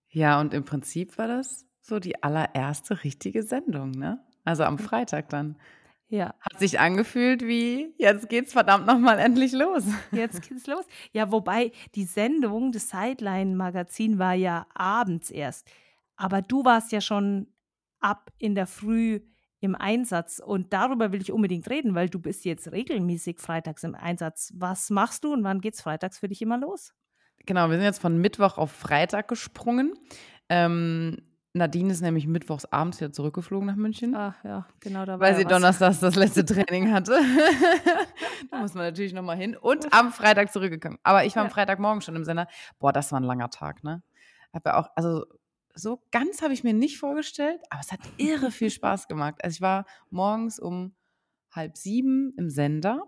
Ja, 0.08 0.40
und 0.40 0.54
im 0.54 0.64
Prinzip 0.64 1.18
war 1.18 1.26
das 1.26 1.66
so 1.80 1.98
die 1.98 2.22
allererste 2.22 3.02
richtige 3.02 3.42
Sendung, 3.42 3.90
ne? 3.90 4.24
Also 4.44 4.62
am 4.62 4.78
Freitag 4.78 5.28
dann. 5.30 5.56
Ja. 6.08 6.34
Hat 6.40 6.58
sich 6.58 6.80
angefühlt 6.80 7.42
wie, 7.46 7.94
jetzt 7.98 8.30
geht's 8.30 8.52
verdammt 8.52 8.86
nochmal 8.86 9.18
endlich 9.18 9.52
los. 9.52 9.84
Jetzt 10.12 10.48
geht's 10.48 10.66
los. 10.66 10.86
Ja, 11.12 11.30
wobei 11.30 11.70
die 11.94 12.04
Sendung, 12.04 12.72
das 12.72 12.88
Sideline-Magazin 12.88 14.18
war 14.18 14.32
ja 14.32 14.66
abends 14.74 15.30
erst. 15.30 15.70
Aber 16.16 16.40
du 16.40 16.64
warst 16.64 16.92
ja 16.92 17.02
schon 17.02 17.48
ab 18.00 18.30
in 18.38 18.54
der 18.54 18.66
Früh 18.66 19.20
im 19.60 19.74
Einsatz 19.74 20.40
und 20.44 20.72
darüber 20.72 21.12
will 21.12 21.20
ich 21.20 21.32
unbedingt 21.32 21.68
reden, 21.68 21.94
weil 21.94 22.08
du 22.08 22.20
bist 22.20 22.44
jetzt 22.44 22.70
regelmäßig 22.72 23.38
freitags 23.40 23.84
im 23.84 23.94
Einsatz. 23.94 24.52
Was 24.56 24.88
machst 24.88 25.24
du 25.24 25.32
und 25.32 25.44
wann 25.44 25.60
geht's 25.60 25.82
freitags 25.82 26.18
für 26.18 26.28
dich 26.28 26.40
immer 26.40 26.58
los? 26.58 26.94
Genau, 27.44 27.68
wir 27.68 27.76
sind 27.76 27.84
jetzt 27.84 28.00
von 28.00 28.18
Mittwoch 28.18 28.56
auf 28.56 28.70
Freitag 28.70 29.28
gesprungen. 29.28 29.94
Ähm, 30.48 31.18
Nadine 31.58 31.92
ist 31.92 32.00
nämlich 32.00 32.26
mittwochs 32.26 32.64
abends 32.64 33.00
wieder 33.00 33.12
zurückgeflogen 33.12 33.66
nach 33.66 33.76
München. 33.76 34.14
Ah, 34.14 34.34
ja, 34.42 34.66
genau 34.80 35.04
da 35.04 35.20
Weil 35.20 35.36
sie 35.36 35.42
ja 35.42 35.48
donnerstags 35.48 36.00
das 36.00 36.14
letzte 36.16 36.44
Training 36.46 36.92
hatte. 36.92 37.20
da 38.50 38.60
muss 38.60 38.74
man 38.74 38.84
natürlich 38.84 39.12
nochmal 39.12 39.36
hin. 39.36 39.56
Und 39.56 39.92
am 39.92 40.12
Freitag 40.12 40.52
zurückgekommen. 40.52 40.98
Aber 41.02 41.24
ich 41.24 41.36
war 41.36 41.44
am 41.44 41.50
Freitagmorgen 41.50 42.00
schon 42.00 42.16
im 42.16 42.24
Sender. 42.24 42.48
Boah, 42.78 42.92
das 42.92 43.12
war 43.12 43.20
ein 43.20 43.24
langer 43.24 43.50
Tag, 43.50 43.84
ne? 43.84 44.02
Hab 44.52 44.64
ja 44.64 44.78
auch, 44.78 44.88
also 44.96 45.26
so 45.74 46.02
ganz 46.10 46.42
habe 46.42 46.54
ich 46.54 46.64
mir 46.64 46.74
nicht 46.74 46.98
vorgestellt, 46.98 47.60
aber 47.70 47.80
es 47.80 47.92
hat 47.92 48.00
irre 48.16 48.50
viel 48.50 48.70
Spaß 48.70 49.08
gemacht. 49.08 49.36
Also 49.42 49.56
ich 49.56 49.60
war 49.60 49.84
morgens 50.10 50.58
um 50.58 50.94
halb 51.50 51.76
sieben 51.76 52.34
im 52.36 52.50
Sender 52.50 53.02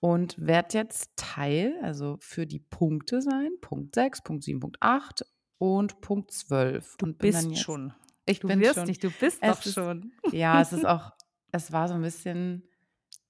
und 0.00 0.34
werde 0.38 0.78
jetzt 0.78 1.10
Teil, 1.16 1.78
also 1.82 2.16
für 2.20 2.46
die 2.46 2.58
Punkte 2.58 3.22
sein, 3.22 3.50
Punkt 3.60 3.94
6, 3.94 4.22
Punkt 4.22 4.44
7, 4.44 4.60
Punkt 4.60 4.78
8 4.80 5.24
und 5.62 6.00
Punkt 6.00 6.32
12. 6.32 6.96
Du 6.96 7.06
und 7.06 7.18
bist 7.18 7.44
jetzt, 7.44 7.60
schon. 7.60 7.94
Ich 8.26 8.40
du 8.40 8.48
bin 8.48 8.58
wirst 8.58 8.74
schon. 8.74 8.84
nicht, 8.86 9.04
du 9.04 9.12
bist 9.12 9.38
es 9.40 9.58
doch 9.58 9.64
ist, 9.64 9.74
schon. 9.74 10.10
Ja, 10.32 10.60
es 10.60 10.72
ist 10.72 10.84
auch, 10.86 11.12
es 11.52 11.70
war 11.70 11.86
so 11.86 11.94
ein 11.94 12.02
bisschen 12.02 12.68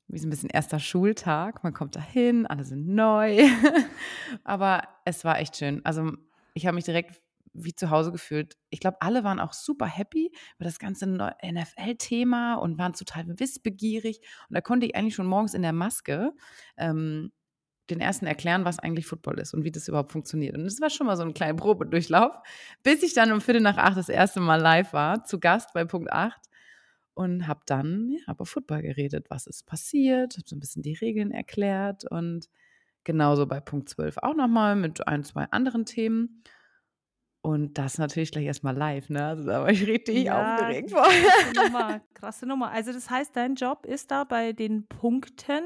wie 0.09 0.19
so 0.19 0.27
ein 0.27 0.31
bisschen 0.31 0.49
erster 0.49 0.79
Schultag. 0.79 1.62
Man 1.62 1.75
kommt 1.75 1.95
da 1.95 2.01
hin, 2.01 2.47
alle 2.47 2.65
sind 2.65 2.89
neu. 2.89 3.47
Aber 4.45 4.89
es 5.05 5.27
war 5.27 5.41
echt 5.41 5.59
schön. 5.59 5.85
Also 5.85 6.12
ich 6.55 6.67
habe 6.67 6.75
mich 6.75 6.85
direkt 6.85 7.21
wie 7.53 7.75
zu 7.75 7.91
Hause 7.91 8.12
gefühlt. 8.12 8.57
Ich 8.71 8.81
glaube, 8.81 8.97
alle 9.03 9.25
waren 9.25 9.39
auch 9.39 9.53
super 9.53 9.85
happy 9.85 10.33
über 10.57 10.65
das 10.65 10.79
ganze 10.79 11.07
NFL-Thema 11.07 12.55
und 12.55 12.79
waren 12.79 12.95
total 12.95 13.27
wissbegierig. 13.39 14.21
Und 14.49 14.55
da 14.55 14.62
konnte 14.62 14.87
ich 14.87 14.97
eigentlich 14.97 15.17
schon 15.17 15.27
morgens 15.27 15.53
in 15.53 15.61
der 15.61 15.75
Maske 15.75 16.33
ähm, 16.79 17.31
den 17.91 18.01
ersten 18.01 18.27
erklären, 18.27 18.65
was 18.65 18.79
eigentlich 18.79 19.07
Football 19.07 19.39
ist 19.41 19.55
und 19.55 19.65
wie 19.65 19.73
das 19.73 19.89
überhaupt 19.89 20.12
funktioniert. 20.12 20.57
Und 20.57 20.65
das 20.65 20.81
war 20.81 20.91
schon 20.91 21.07
mal 21.07 21.17
so 21.17 21.25
ein 21.25 21.35
kleiner 21.35 21.55
Probedurchlauf, 21.55 22.37
bis 22.83 23.03
ich 23.03 23.15
dann 23.15 23.33
um 23.33 23.41
Viertel 23.41 23.62
nach 23.62 23.77
acht 23.77 23.97
das 23.97 24.09
erste 24.09 24.41
Mal 24.41 24.61
live 24.61 24.93
war, 24.93 25.25
zu 25.25 25.41
Gast 25.41 25.73
bei 25.75 25.85
Punkt 25.85 26.12
8 26.12 26.41
und 27.15 27.47
habe 27.47 27.61
dann 27.67 28.11
ja, 28.11 28.33
über 28.33 28.47
Football 28.47 28.83
geredet, 28.83 29.27
was 29.29 29.47
ist 29.47 29.67
passiert, 29.67 30.37
habe 30.37 30.49
so 30.49 30.57
ein 30.57 30.61
bisschen 30.61 30.83
die 30.83 30.95
Regeln 30.95 31.31
erklärt 31.31 32.05
und 32.11 32.49
Genauso 33.05 33.47
bei 33.47 33.61
Punkt 33.61 33.89
12 33.89 34.19
auch 34.19 34.35
nochmal 34.35 34.77
mit 34.77 35.07
ein, 35.09 35.25
zwei 35.25 35.45
anderen 35.51 35.85
Themen. 35.85 36.43
Und 37.43 37.77
das 37.77 37.99
natürlich 37.99 38.31
gleich 38.31 38.45
erstmal 38.47 38.77
live, 38.77 39.09
ne? 39.09 39.25
Also 39.27 39.45
da 39.47 39.63
war 39.63 39.71
ich 39.71 39.85
richtig 39.87 40.31
Ja, 40.31 40.31
aufgeregt 40.31 40.91
vor. 40.91 41.07
krasse 41.11 41.51
Nummer, 41.55 42.01
krasse 42.15 42.47
Nummer. 42.47 42.71
Also 42.71 42.93
das 42.93 43.09
heißt, 43.11 43.35
dein 43.35 43.55
Job 43.55 43.87
ist 43.87 44.11
da 44.11 44.25
bei 44.25 44.53
den 44.53 44.87
Punkten, 44.87 45.63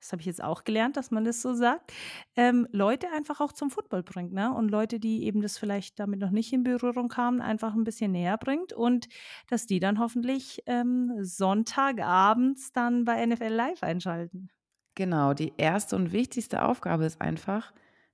das 0.00 0.10
habe 0.12 0.20
ich 0.22 0.26
jetzt 0.26 0.42
auch 0.42 0.64
gelernt, 0.64 0.96
dass 0.96 1.10
man 1.10 1.24
das 1.24 1.42
so 1.42 1.52
sagt, 1.54 1.92
ähm, 2.36 2.66
Leute 2.72 3.08
einfach 3.14 3.40
auch 3.40 3.52
zum 3.52 3.70
Football 3.70 4.02
bringt, 4.02 4.32
ne? 4.32 4.52
Und 4.54 4.70
Leute, 4.70 4.98
die 5.00 5.24
eben 5.24 5.42
das 5.42 5.58
vielleicht 5.58 6.00
damit 6.00 6.18
noch 6.20 6.30
nicht 6.30 6.52
in 6.52 6.62
Berührung 6.64 7.08
kamen, 7.08 7.40
einfach 7.40 7.74
ein 7.74 7.84
bisschen 7.84 8.12
näher 8.12 8.38
bringt 8.38 8.72
und 8.72 9.08
dass 9.48 9.66
die 9.66 9.80
dann 9.80 9.98
hoffentlich 9.98 10.62
ähm, 10.66 11.12
Sonntagabends 11.20 12.72
dann 12.72 13.04
bei 13.04 13.24
NFL 13.26 13.48
Live 13.52 13.82
einschalten. 13.82 14.50
Genau, 14.94 15.34
die 15.34 15.52
erste 15.56 15.96
und 15.96 16.12
wichtigste 16.12 16.62
Aufgabe 16.64 17.04
ist 17.04 17.20
einfach, 17.20 17.72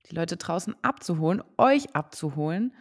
die 0.09 0.15
Leute 0.15 0.37
draußen 0.37 0.75
abzuholen, 0.83 1.43
euch 1.57 1.95
abzuholen, 1.95 2.73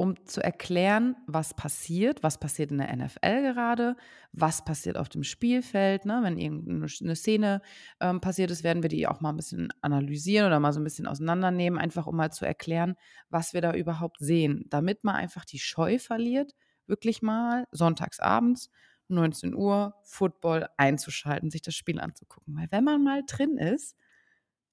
um 0.00 0.16
zu 0.24 0.42
erklären, 0.42 1.14
was 1.26 1.52
passiert, 1.52 2.22
was 2.22 2.40
passiert 2.40 2.70
in 2.70 2.78
der 2.78 2.96
NFL 2.96 3.42
gerade, 3.42 3.96
was 4.32 4.64
passiert 4.64 4.96
auf 4.96 5.10
dem 5.10 5.22
Spielfeld. 5.24 6.06
Ne? 6.06 6.20
Wenn 6.22 6.38
irgendeine 6.38 7.14
Szene 7.14 7.60
ähm, 8.00 8.22
passiert 8.22 8.50
ist, 8.50 8.64
werden 8.64 8.82
wir 8.82 8.88
die 8.88 9.06
auch 9.06 9.20
mal 9.20 9.28
ein 9.28 9.36
bisschen 9.36 9.68
analysieren 9.82 10.46
oder 10.46 10.58
mal 10.58 10.72
so 10.72 10.80
ein 10.80 10.84
bisschen 10.84 11.06
auseinandernehmen, 11.06 11.78
einfach 11.78 12.06
um 12.06 12.16
mal 12.16 12.32
zu 12.32 12.46
erklären, 12.46 12.94
was 13.28 13.52
wir 13.52 13.60
da 13.60 13.74
überhaupt 13.74 14.20
sehen, 14.20 14.64
damit 14.70 15.04
man 15.04 15.16
einfach 15.16 15.44
die 15.44 15.58
Scheu 15.58 15.98
verliert, 15.98 16.54
wirklich 16.86 17.20
mal 17.20 17.66
sonntagsabends 17.70 18.70
19 19.08 19.54
Uhr 19.54 19.96
Football 20.04 20.66
einzuschalten, 20.78 21.50
sich 21.50 21.60
das 21.60 21.74
Spiel 21.74 22.00
anzugucken. 22.00 22.56
Weil 22.56 22.68
wenn 22.70 22.84
man 22.84 23.04
mal 23.04 23.22
drin 23.26 23.58
ist, 23.58 23.98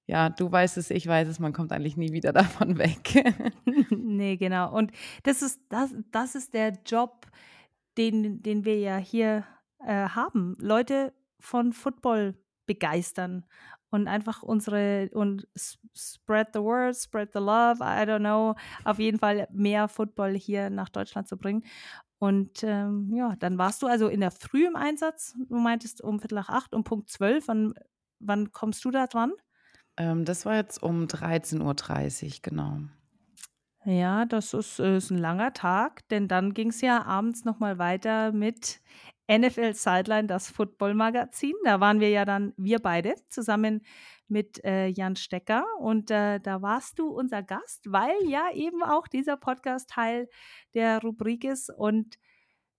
ja, 0.08 0.30
du 0.30 0.50
weißt 0.50 0.78
es, 0.78 0.90
ich 0.90 1.06
weiß 1.06 1.28
es, 1.28 1.38
man 1.38 1.52
kommt 1.52 1.70
eigentlich 1.70 1.98
nie 1.98 2.12
wieder 2.12 2.32
davon 2.32 2.78
weg. 2.78 3.22
nee, 3.90 4.36
genau. 4.36 4.74
Und 4.74 4.90
das 5.22 5.42
ist, 5.42 5.60
das, 5.68 5.94
das 6.10 6.34
ist 6.34 6.54
der 6.54 6.72
Job, 6.86 7.26
den, 7.98 8.42
den 8.42 8.64
wir 8.64 8.78
ja 8.78 8.96
hier 8.96 9.44
äh, 9.84 10.08
haben. 10.08 10.56
Leute 10.58 11.12
von 11.38 11.74
Football 11.74 12.34
begeistern 12.66 13.44
und 13.90 14.08
einfach 14.08 14.42
unsere 14.42 15.10
und 15.12 15.46
spread 15.94 16.48
the 16.54 16.60
word, 16.60 16.96
spread 16.96 17.30
the 17.34 17.38
love, 17.38 17.80
I 17.80 18.04
don't 18.06 18.20
know, 18.20 18.54
auf 18.84 18.98
jeden 18.98 19.18
Fall 19.18 19.46
mehr 19.52 19.88
Football 19.88 20.34
hier 20.34 20.70
nach 20.70 20.88
Deutschland 20.88 21.28
zu 21.28 21.36
bringen. 21.36 21.64
Und 22.18 22.64
ähm, 22.64 23.12
ja, 23.14 23.36
dann 23.38 23.58
warst 23.58 23.82
du 23.82 23.86
also 23.86 24.08
in 24.08 24.20
der 24.20 24.30
Früh 24.30 24.66
im 24.66 24.74
Einsatz. 24.74 25.34
Du 25.48 25.56
meintest 25.56 26.00
um 26.00 26.18
Viertel 26.18 26.34
nach 26.34 26.48
acht, 26.48 26.74
um 26.74 26.82
Punkt 26.82 27.10
zwölf. 27.10 27.46
Wann, 27.46 27.74
wann 28.20 28.52
kommst 28.52 28.84
du 28.84 28.90
da 28.90 29.06
dran? 29.06 29.32
Ähm, 29.98 30.24
das 30.24 30.46
war 30.46 30.56
jetzt 30.56 30.82
um 30.82 31.04
13.30 31.04 32.24
Uhr, 32.24 32.32
genau. 32.42 32.78
Ja, 33.84 34.24
das 34.26 34.54
ist, 34.54 34.78
äh, 34.78 34.96
ist 34.96 35.10
ein 35.10 35.18
langer 35.18 35.52
Tag, 35.52 36.08
denn 36.08 36.28
dann 36.28 36.54
ging 36.54 36.68
es 36.68 36.80
ja 36.80 37.04
abends 37.04 37.44
nochmal 37.44 37.78
weiter 37.78 38.32
mit 38.32 38.80
NFL 39.30 39.74
Sideline, 39.74 40.26
das 40.26 40.50
Football-Magazin. 40.50 41.54
Da 41.64 41.80
waren 41.80 42.00
wir 42.00 42.10
ja 42.10 42.24
dann, 42.24 42.54
wir 42.56 42.78
beide, 42.78 43.14
zusammen 43.28 43.82
mit 44.28 44.64
äh, 44.64 44.86
Jan 44.88 45.16
Stecker. 45.16 45.64
Und 45.78 46.10
äh, 46.10 46.38
da 46.38 46.62
warst 46.62 46.98
du 46.98 47.08
unser 47.08 47.42
Gast, 47.42 47.90
weil 47.90 48.16
ja 48.26 48.50
eben 48.52 48.82
auch 48.82 49.08
dieser 49.08 49.36
Podcast 49.36 49.90
Teil 49.90 50.28
der 50.74 51.00
Rubrik 51.02 51.44
ist. 51.44 51.70
Und 51.70 52.18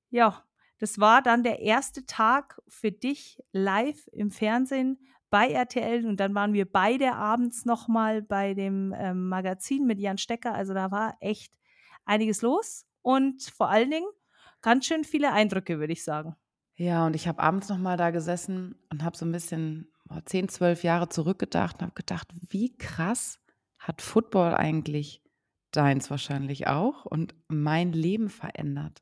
ja, 0.10 0.44
das 0.80 1.00
war 1.00 1.22
dann 1.22 1.44
der 1.44 1.60
erste 1.60 2.06
Tag 2.06 2.60
für 2.68 2.92
dich 2.92 3.40
live 3.52 4.08
im 4.12 4.32
Fernsehen 4.32 5.00
bei 5.30 5.52
RTL 5.52 6.06
und 6.06 6.20
dann 6.20 6.34
waren 6.36 6.54
wir 6.54 6.70
beide 6.70 7.14
abends 7.14 7.66
nochmal 7.66 8.22
bei 8.22 8.54
dem 8.54 8.94
ähm, 8.98 9.30
Magazin 9.30 9.86
mit 9.86 10.00
Jan 10.00 10.18
Stecker. 10.18 10.54
Also 10.54 10.74
da 10.74 10.92
war 10.92 11.18
echt 11.20 11.54
einiges 12.06 12.42
los 12.42 12.86
und 13.02 13.44
vor 13.44 13.70
allen 13.70 13.92
Dingen 13.92 14.08
ganz 14.62 14.86
schön 14.86 15.04
viele 15.04 15.32
Eindrücke, 15.32 15.80
würde 15.80 15.94
ich 15.94 16.04
sagen. 16.04 16.36
Ja, 16.76 17.06
und 17.06 17.16
ich 17.16 17.28
habe 17.28 17.42
abends 17.42 17.70
nochmal 17.70 17.98
da 17.98 18.10
gesessen 18.10 18.76
und 18.90 19.04
habe 19.04 19.18
so 19.18 19.26
ein 19.26 19.32
bisschen 19.32 19.92
oh, 20.10 20.20
10, 20.24 20.50
12 20.50 20.84
Jahre 20.84 21.10
zurückgedacht 21.10 21.76
und 21.76 21.82
habe 21.84 21.94
gedacht, 21.94 22.30
wie 22.50 22.76
krass 22.78 23.40
hat 23.78 24.02
Football 24.02 24.56
eigentlich 24.56 25.22
deins 25.72 26.10
wahrscheinlich 26.10 26.68
auch 26.68 27.06
und 27.06 27.36
mein 27.48 27.92
Leben 27.92 28.30
verändert. 28.30 29.02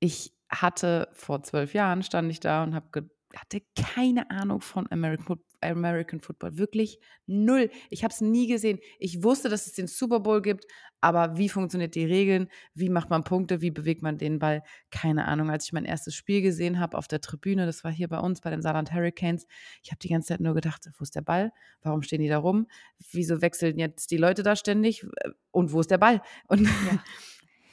Ich 0.00 0.32
hatte 0.48 1.08
vor 1.12 1.42
zwölf 1.42 1.74
Jahren, 1.74 2.02
stand 2.02 2.30
ich 2.30 2.40
da 2.40 2.62
und 2.62 2.74
habe 2.74 3.10
hatte 3.36 3.62
keine 3.76 4.30
Ahnung 4.30 4.60
von 4.60 4.90
American, 4.90 5.38
American 5.60 6.20
Football. 6.20 6.58
Wirklich 6.58 6.98
null. 7.26 7.70
Ich 7.90 8.04
habe 8.04 8.12
es 8.12 8.20
nie 8.20 8.46
gesehen. 8.46 8.78
Ich 8.98 9.22
wusste, 9.22 9.48
dass 9.48 9.66
es 9.66 9.72
den 9.74 9.86
Super 9.86 10.20
Bowl 10.20 10.42
gibt, 10.42 10.66
aber 11.00 11.36
wie 11.36 11.48
funktioniert 11.48 11.94
die 11.94 12.04
Regeln? 12.04 12.48
Wie 12.74 12.88
macht 12.88 13.10
man 13.10 13.24
Punkte? 13.24 13.60
Wie 13.60 13.70
bewegt 13.70 14.02
man 14.02 14.18
den 14.18 14.38
Ball? 14.38 14.62
Keine 14.90 15.26
Ahnung. 15.26 15.50
Als 15.50 15.66
ich 15.66 15.72
mein 15.72 15.84
erstes 15.84 16.14
Spiel 16.14 16.42
gesehen 16.42 16.80
habe 16.80 16.98
auf 16.98 17.06
der 17.06 17.20
Tribüne, 17.20 17.66
das 17.66 17.84
war 17.84 17.92
hier 17.92 18.08
bei 18.08 18.18
uns 18.18 18.40
bei 18.40 18.50
den 18.50 18.62
Saarland 18.62 18.92
Hurricanes, 18.92 19.46
ich 19.82 19.90
habe 19.90 19.98
die 20.00 20.08
ganze 20.08 20.28
Zeit 20.28 20.40
nur 20.40 20.54
gedacht, 20.54 20.88
wo 20.98 21.02
ist 21.02 21.14
der 21.14 21.22
Ball? 21.22 21.52
Warum 21.82 22.02
stehen 22.02 22.20
die 22.20 22.28
da 22.28 22.38
rum? 22.38 22.66
Wieso 23.12 23.40
wechseln 23.42 23.78
jetzt 23.78 24.10
die 24.10 24.16
Leute 24.16 24.42
da 24.42 24.56
ständig? 24.56 25.06
Und 25.50 25.72
wo 25.72 25.80
ist 25.80 25.90
der 25.90 25.98
Ball? 25.98 26.20
Und 26.48 26.62
ja. 26.62 27.02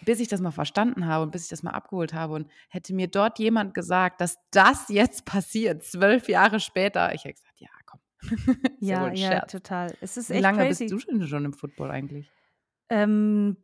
bis 0.06 0.20
ich 0.20 0.28
das 0.28 0.40
mal 0.40 0.52
verstanden 0.52 1.08
habe 1.08 1.24
und 1.24 1.32
bis 1.32 1.44
ich 1.44 1.50
das 1.50 1.64
mal 1.64 1.72
abgeholt 1.72 2.14
habe 2.14 2.36
und 2.36 2.52
hätte 2.70 2.94
mir 2.94 3.08
dort 3.08 3.40
jemand 3.40 3.74
gesagt, 3.74 4.22
dass 4.22 4.38
das 4.52 4.88
jetzt 4.90 5.26
passiert, 5.26 5.84
zwölf 5.84 6.30
Jahre 6.30 6.60
später, 6.60 7.14
ich 7.14 7.26
hätte 7.26 7.34
gesagt, 7.34 7.60
ja. 7.60 7.70
ja, 8.80 9.12
ja, 9.12 9.32
ja 9.32 9.40
total. 9.42 9.94
Es 10.02 10.18
ist 10.18 10.30
Wie 10.30 10.40
lange 10.40 10.60
crazy. 10.60 10.88
bist 10.88 11.08
du 11.08 11.12
denn 11.12 11.28
schon 11.28 11.46
im 11.46 11.54
Football 11.54 11.92
eigentlich? 11.92 12.32
Ähm, 12.90 13.58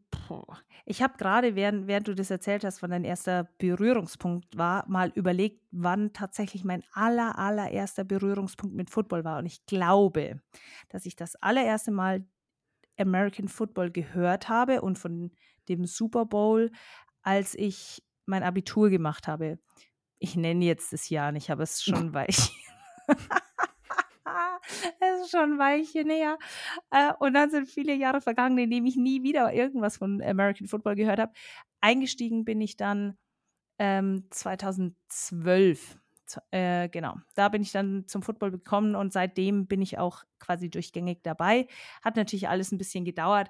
ich 0.85 1.03
habe 1.03 1.17
gerade, 1.17 1.55
während, 1.55 1.87
während 1.87 2.07
du 2.07 2.15
das 2.15 2.31
erzählt 2.31 2.63
hast, 2.63 2.81
wann 2.81 2.91
dein 2.91 3.03
erster 3.03 3.49
Berührungspunkt 3.59 4.57
war, 4.57 4.87
mal 4.89 5.11
überlegt, 5.13 5.61
wann 5.71 6.11
tatsächlich 6.13 6.63
mein 6.63 6.83
aller, 6.93 7.37
allererster 7.37 8.03
Berührungspunkt 8.03 8.75
mit 8.75 8.89
Football 8.89 9.23
war. 9.23 9.37
Und 9.37 9.45
ich 9.45 9.65
glaube, 9.65 10.41
dass 10.89 11.05
ich 11.05 11.15
das 11.15 11.35
allererste 11.35 11.91
Mal 11.91 12.25
American 12.97 13.47
Football 13.47 13.91
gehört 13.91 14.49
habe 14.49 14.81
und 14.81 14.97
von 14.97 15.31
dem 15.69 15.85
Super 15.85 16.25
Bowl, 16.25 16.71
als 17.21 17.53
ich 17.55 18.03
mein 18.25 18.43
Abitur 18.43 18.89
gemacht 18.89 19.27
habe. 19.27 19.59
Ich 20.17 20.35
nenne 20.35 20.65
jetzt 20.65 20.93
das 20.93 21.09
Jahr 21.09 21.31
nicht, 21.31 21.49
aber 21.49 21.63
es 21.63 21.75
ist 21.75 21.83
schon 21.83 22.13
weich. 22.13 22.51
es 24.99 25.21
ist 25.21 25.31
schon 25.31 25.53
ein 25.53 25.59
Weilchen 25.59 26.09
her. 26.09 26.37
Äh, 26.91 27.13
und 27.19 27.33
dann 27.33 27.49
sind 27.49 27.69
viele 27.69 27.93
Jahre 27.93 28.21
vergangen, 28.21 28.57
in 28.57 28.69
denen 28.69 28.85
ich 28.85 28.95
nie 28.95 29.23
wieder 29.23 29.53
irgendwas 29.53 29.97
von 29.97 30.21
American 30.21 30.67
Football 30.67 30.95
gehört 30.95 31.19
habe. 31.19 31.33
Eingestiegen 31.81 32.45
bin 32.45 32.61
ich 32.61 32.77
dann 32.77 33.17
ähm, 33.79 34.27
2012. 34.29 35.97
Äh, 36.51 36.87
genau, 36.89 37.15
da 37.35 37.49
bin 37.49 37.61
ich 37.61 37.71
dann 37.71 38.07
zum 38.07 38.21
Football 38.21 38.51
gekommen 38.51 38.95
und 38.95 39.11
seitdem 39.11 39.67
bin 39.67 39.81
ich 39.81 39.97
auch 39.97 40.23
quasi 40.39 40.69
durchgängig 40.69 41.23
dabei. 41.23 41.67
Hat 42.01 42.15
natürlich 42.15 42.47
alles 42.47 42.71
ein 42.71 42.77
bisschen 42.77 43.03
gedauert, 43.03 43.49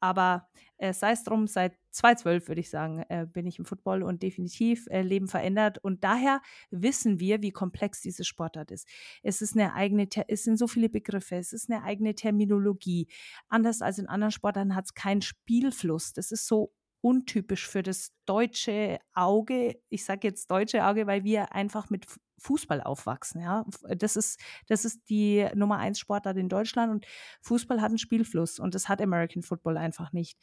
aber 0.00 0.48
äh, 0.78 0.92
sei 0.92 1.12
es 1.12 1.24
drum, 1.24 1.46
seit 1.46 1.76
2012 1.90 2.48
würde 2.48 2.60
ich 2.60 2.70
sagen, 2.70 3.04
äh, 3.08 3.26
bin 3.26 3.46
ich 3.46 3.58
im 3.58 3.64
Football 3.64 4.02
und 4.02 4.22
definitiv 4.22 4.86
äh, 4.90 5.02
Leben 5.02 5.28
verändert. 5.28 5.78
Und 5.78 6.04
daher 6.04 6.40
wissen 6.70 7.20
wir, 7.20 7.42
wie 7.42 7.50
komplex 7.50 8.00
diese 8.00 8.24
Sportart 8.24 8.70
ist. 8.70 8.88
Es 9.22 9.42
ist 9.42 9.56
eine 9.56 9.74
eigene, 9.74 10.08
es 10.28 10.44
sind 10.44 10.56
so 10.56 10.66
viele 10.66 10.88
Begriffe, 10.88 11.36
es 11.36 11.52
ist 11.52 11.70
eine 11.70 11.82
eigene 11.82 12.14
Terminologie. 12.14 13.08
Anders 13.48 13.82
als 13.82 13.98
in 13.98 14.06
anderen 14.06 14.32
Sportarten 14.32 14.74
hat 14.74 14.86
es 14.86 14.94
keinen 14.94 15.22
Spielfluss. 15.22 16.12
Das 16.12 16.32
ist 16.32 16.46
so 16.46 16.72
untypisch 17.00 17.68
für 17.68 17.82
das 17.82 18.12
deutsche 18.26 18.98
Auge. 19.14 19.80
Ich 19.88 20.04
sage 20.04 20.28
jetzt 20.28 20.50
deutsche 20.50 20.84
Auge, 20.84 21.06
weil 21.06 21.24
wir 21.24 21.52
einfach 21.54 21.90
mit 21.90 22.06
Fußball 22.38 22.80
aufwachsen. 22.82 23.42
Ja, 23.42 23.64
das 23.96 24.16
ist 24.16 24.40
das 24.66 24.84
ist 24.84 25.08
die 25.10 25.46
Nummer 25.54 25.78
eins 25.78 25.98
Sportart 25.98 26.36
in 26.36 26.48
Deutschland 26.48 26.90
und 26.92 27.06
Fußball 27.42 27.80
hat 27.80 27.90
einen 27.90 27.98
Spielfluss 27.98 28.58
und 28.58 28.74
das 28.74 28.88
hat 28.88 29.00
American 29.00 29.42
Football 29.42 29.76
einfach 29.76 30.12
nicht. 30.12 30.38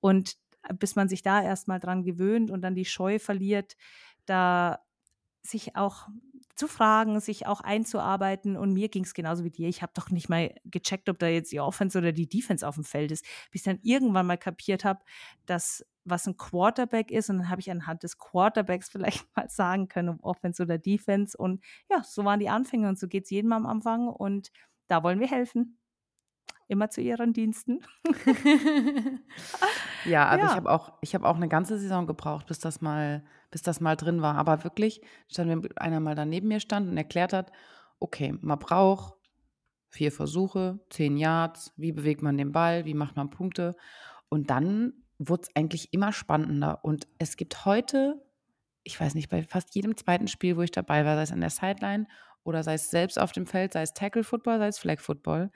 Und 0.00 0.36
bis 0.78 0.96
man 0.96 1.08
sich 1.08 1.22
da 1.22 1.42
erstmal 1.42 1.80
dran 1.80 2.02
gewöhnt 2.02 2.50
und 2.50 2.62
dann 2.62 2.74
die 2.74 2.86
Scheu 2.86 3.18
verliert, 3.18 3.76
da 4.26 4.80
sich 5.42 5.76
auch 5.76 6.08
zu 6.56 6.68
fragen, 6.68 7.20
sich 7.20 7.46
auch 7.46 7.60
einzuarbeiten. 7.60 8.56
Und 8.56 8.72
mir 8.72 8.88
ging 8.88 9.04
es 9.04 9.14
genauso 9.14 9.44
wie 9.44 9.50
dir. 9.50 9.68
Ich 9.68 9.82
habe 9.82 9.92
doch 9.94 10.10
nicht 10.10 10.28
mal 10.28 10.54
gecheckt, 10.64 11.08
ob 11.08 11.18
da 11.18 11.26
jetzt 11.26 11.52
die 11.52 11.60
Offense 11.60 11.98
oder 11.98 12.12
die 12.12 12.28
Defense 12.28 12.66
auf 12.66 12.76
dem 12.76 12.84
Feld 12.84 13.12
ist, 13.12 13.24
bis 13.50 13.62
ich 13.62 13.64
dann 13.64 13.80
irgendwann 13.82 14.26
mal 14.26 14.38
kapiert 14.38 14.84
habe, 14.84 15.00
dass 15.46 15.84
was 16.04 16.26
ein 16.26 16.36
Quarterback 16.36 17.10
ist. 17.10 17.30
Und 17.30 17.38
dann 17.38 17.50
habe 17.50 17.60
ich 17.60 17.70
anhand 17.70 18.02
des 18.02 18.18
Quarterbacks 18.18 18.88
vielleicht 18.92 19.26
mal 19.36 19.48
sagen 19.48 19.88
können, 19.88 20.08
ob 20.08 20.24
Offense 20.24 20.62
oder 20.62 20.78
Defense. 20.78 21.36
Und 21.36 21.64
ja, 21.90 22.02
so 22.02 22.24
waren 22.24 22.40
die 22.40 22.48
Anfänge 22.48 22.88
und 22.88 22.98
so 22.98 23.08
geht 23.08 23.24
es 23.24 23.30
jedem 23.30 23.52
am 23.52 23.66
Anfang. 23.66 24.08
Und 24.08 24.50
da 24.88 25.02
wollen 25.02 25.20
wir 25.20 25.28
helfen. 25.28 25.78
Immer 26.66 26.88
zu 26.88 27.02
ihren 27.02 27.34
Diensten. 27.34 27.80
ja, 30.06 30.26
also 30.28 30.46
ja. 30.46 30.50
ich 30.50 30.56
habe 30.56 30.70
auch, 30.70 30.94
ich 31.02 31.16
auch 31.16 31.36
eine 31.36 31.48
ganze 31.48 31.78
Saison 31.78 32.06
gebraucht, 32.06 32.46
bis 32.46 32.58
das 32.58 32.80
mal, 32.80 33.22
bis 33.50 33.60
das 33.60 33.80
mal 33.80 33.96
drin 33.96 34.22
war. 34.22 34.36
Aber 34.36 34.64
wirklich, 34.64 35.02
stand, 35.28 35.50
wenn 35.50 35.76
einer 35.76 36.00
mal 36.00 36.14
daneben 36.14 36.48
mir 36.48 36.60
stand 36.60 36.88
und 36.88 36.96
erklärt 36.96 37.34
hat, 37.34 37.52
okay, 37.98 38.34
man 38.40 38.58
braucht 38.58 39.14
vier 39.88 40.10
Versuche, 40.10 40.80
zehn 40.90 41.16
Yards, 41.18 41.72
wie 41.76 41.92
bewegt 41.92 42.22
man 42.22 42.36
den 42.36 42.52
Ball, 42.52 42.86
wie 42.86 42.94
macht 42.94 43.16
man 43.16 43.30
Punkte. 43.30 43.76
Und 44.28 44.50
dann 44.50 45.03
wurde 45.18 45.42
es 45.42 45.56
eigentlich 45.56 45.92
immer 45.92 46.12
spannender. 46.12 46.84
Und 46.84 47.06
es 47.18 47.36
gibt 47.36 47.64
heute, 47.64 48.22
ich 48.82 49.00
weiß 49.00 49.14
nicht, 49.14 49.28
bei 49.28 49.42
fast 49.42 49.74
jedem 49.74 49.96
zweiten 49.96 50.28
Spiel, 50.28 50.56
wo 50.56 50.62
ich 50.62 50.70
dabei 50.70 51.04
war, 51.04 51.16
sei 51.16 51.22
es 51.22 51.32
an 51.32 51.40
der 51.40 51.50
Sideline 51.50 52.06
oder 52.42 52.62
sei 52.62 52.74
es 52.74 52.90
selbst 52.90 53.18
auf 53.18 53.32
dem 53.32 53.46
Feld, 53.46 53.72
sei 53.72 53.82
es 53.82 53.94
Tackle 53.94 54.24
Football, 54.24 54.58
sei 54.58 54.68
es 54.68 54.78
Flag 54.78 55.00
Football, 55.00 55.50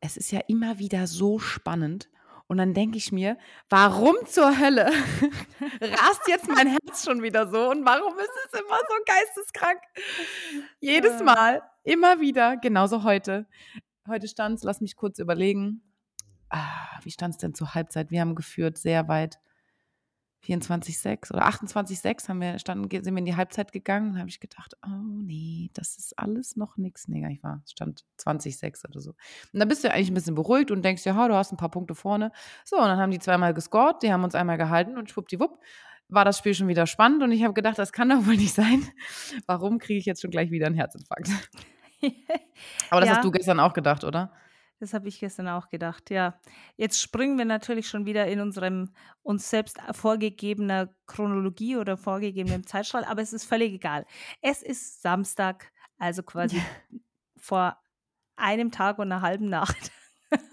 es 0.00 0.16
ist 0.16 0.30
ja 0.30 0.40
immer 0.46 0.78
wieder 0.78 1.06
so 1.06 1.38
spannend. 1.38 2.08
Und 2.46 2.56
dann 2.56 2.72
denke 2.72 2.96
ich 2.96 3.12
mir, 3.12 3.36
warum 3.68 4.16
zur 4.26 4.58
Hölle 4.58 4.86
rast 5.80 6.22
jetzt 6.28 6.48
mein 6.48 6.66
Herz 6.66 7.04
schon 7.04 7.22
wieder 7.22 7.46
so? 7.50 7.70
Und 7.70 7.84
warum 7.84 8.18
ist 8.18 8.30
es 8.46 8.58
immer 8.58 8.78
so 8.88 8.94
geisteskrank? 9.04 9.80
Jedes 10.80 11.22
Mal, 11.22 11.62
immer 11.84 12.20
wieder, 12.20 12.56
genauso 12.56 13.02
heute. 13.02 13.46
Heute 14.06 14.28
stand 14.28 14.56
es, 14.56 14.64
lass 14.64 14.80
mich 14.80 14.96
kurz 14.96 15.18
überlegen. 15.18 15.82
Ah, 16.50 16.98
wie 17.02 17.10
stand 17.10 17.34
es 17.34 17.38
denn 17.38 17.54
zur 17.54 17.74
Halbzeit? 17.74 18.10
Wir 18.10 18.20
haben 18.20 18.34
geführt 18.34 18.78
sehr 18.78 19.08
weit. 19.08 19.38
24,6 20.46 21.32
oder 21.32 21.48
28,6 21.48 22.28
haben 22.28 22.40
wir, 22.40 22.58
standen, 22.60 22.88
sind 22.88 23.12
wir 23.12 23.18
in 23.18 23.24
die 23.24 23.34
Halbzeit 23.34 23.72
gegangen 23.72 24.12
und 24.12 24.18
habe 24.18 24.28
ich 24.28 24.38
gedacht, 24.38 24.76
oh 24.86 25.22
nee, 25.24 25.68
das 25.74 25.98
ist 25.98 26.16
alles 26.16 26.56
noch 26.56 26.76
nichts. 26.76 27.08
Nee, 27.08 27.26
ich 27.32 27.42
war, 27.42 27.60
es 27.64 27.72
stand 27.72 28.04
20,6 28.20 28.88
oder 28.88 29.00
so. 29.00 29.10
Und 29.52 29.58
dann 29.58 29.68
bist 29.68 29.82
du 29.82 29.90
eigentlich 29.90 30.10
ein 30.10 30.14
bisschen 30.14 30.36
beruhigt 30.36 30.70
und 30.70 30.84
denkst, 30.84 31.04
ja, 31.04 31.28
du 31.28 31.34
hast 31.34 31.52
ein 31.52 31.56
paar 31.56 31.70
Punkte 31.70 31.96
vorne. 31.96 32.30
So, 32.64 32.76
und 32.76 32.84
dann 32.84 32.98
haben 32.98 33.10
die 33.10 33.18
zweimal 33.18 33.52
gescored, 33.52 34.02
die 34.02 34.12
haben 34.12 34.22
uns 34.22 34.36
einmal 34.36 34.58
gehalten 34.58 34.96
und 34.96 35.10
schwuppdiwupp 35.10 35.58
war 36.08 36.24
das 36.24 36.38
Spiel 36.38 36.54
schon 36.54 36.68
wieder 36.68 36.86
spannend 36.86 37.22
und 37.22 37.32
ich 37.32 37.44
habe 37.44 37.52
gedacht, 37.52 37.78
das 37.78 37.92
kann 37.92 38.08
doch 38.08 38.26
wohl 38.26 38.36
nicht 38.36 38.54
sein. 38.54 38.82
Warum 39.46 39.78
kriege 39.78 39.98
ich 39.98 40.06
jetzt 40.06 40.22
schon 40.22 40.30
gleich 40.30 40.50
wieder 40.50 40.66
einen 40.66 40.74
Herzinfarkt? 40.74 41.28
Aber 42.90 43.00
das 43.00 43.10
ja. 43.10 43.16
hast 43.16 43.24
du 43.24 43.30
gestern 43.30 43.60
auch 43.60 43.74
gedacht, 43.74 44.04
oder? 44.04 44.32
Das 44.80 44.94
habe 44.94 45.08
ich 45.08 45.18
gestern 45.18 45.48
auch 45.48 45.68
gedacht, 45.68 46.10
ja. 46.10 46.38
Jetzt 46.76 47.00
springen 47.00 47.36
wir 47.36 47.44
natürlich 47.44 47.88
schon 47.88 48.06
wieder 48.06 48.26
in 48.28 48.40
unserem 48.40 48.92
uns 49.22 49.50
selbst 49.50 49.78
vorgegebener 49.92 50.94
Chronologie 51.06 51.76
oder 51.76 51.96
vorgegebenen 51.96 52.64
Zeitstrahl, 52.66 53.04
aber 53.04 53.22
es 53.22 53.32
ist 53.32 53.44
völlig 53.44 53.72
egal. 53.72 54.06
Es 54.40 54.62
ist 54.62 55.02
Samstag, 55.02 55.72
also 55.98 56.22
quasi 56.22 56.62
vor 57.36 57.76
einem 58.36 58.70
Tag 58.70 58.98
und 58.98 59.10
einer 59.10 59.22
halben 59.22 59.48
Nacht. 59.48 59.90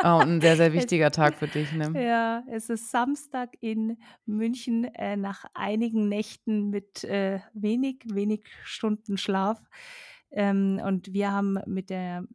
Oh, 0.03 0.19
ein 0.19 0.41
sehr, 0.41 0.55
sehr 0.55 0.73
wichtiger 0.73 1.11
Tag 1.11 1.35
für 1.35 1.47
dich, 1.47 1.71
ne? 1.73 1.91
Ja, 2.01 2.43
es 2.49 2.69
ist 2.69 2.89
Samstag 2.89 3.55
in 3.59 3.97
München 4.25 4.85
äh, 4.95 5.17
nach 5.17 5.45
einigen 5.53 6.09
Nächten 6.09 6.69
mit 6.69 7.03
äh, 7.03 7.41
wenig, 7.53 8.03
wenig 8.05 8.45
Stunden 8.63 9.17
Schlaf. 9.17 9.61
Ähm, 10.31 10.81
und 10.83 11.13
wir 11.13 11.31
haben 11.31 11.59
mit 11.65 11.89
der 11.89 12.25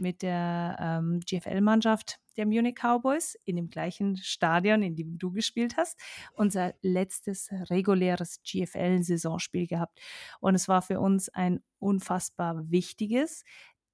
mit 0.00 0.22
der 0.22 0.76
ähm, 0.80 1.20
GFL-Mannschaft 1.20 2.18
der 2.36 2.46
Munich 2.46 2.76
Cowboys 2.80 3.36
in 3.44 3.56
dem 3.56 3.68
gleichen 3.68 4.16
Stadion, 4.16 4.82
in 4.82 4.96
dem 4.96 5.18
du 5.18 5.32
gespielt 5.32 5.76
hast, 5.76 5.98
unser 6.34 6.74
letztes 6.82 7.50
reguläres 7.68 8.40
GFL-Saisonspiel 8.42 9.66
gehabt. 9.66 10.00
Und 10.40 10.54
es 10.54 10.68
war 10.68 10.82
für 10.82 11.00
uns 11.00 11.28
ein 11.28 11.60
unfassbar 11.78 12.70
wichtiges, 12.70 13.44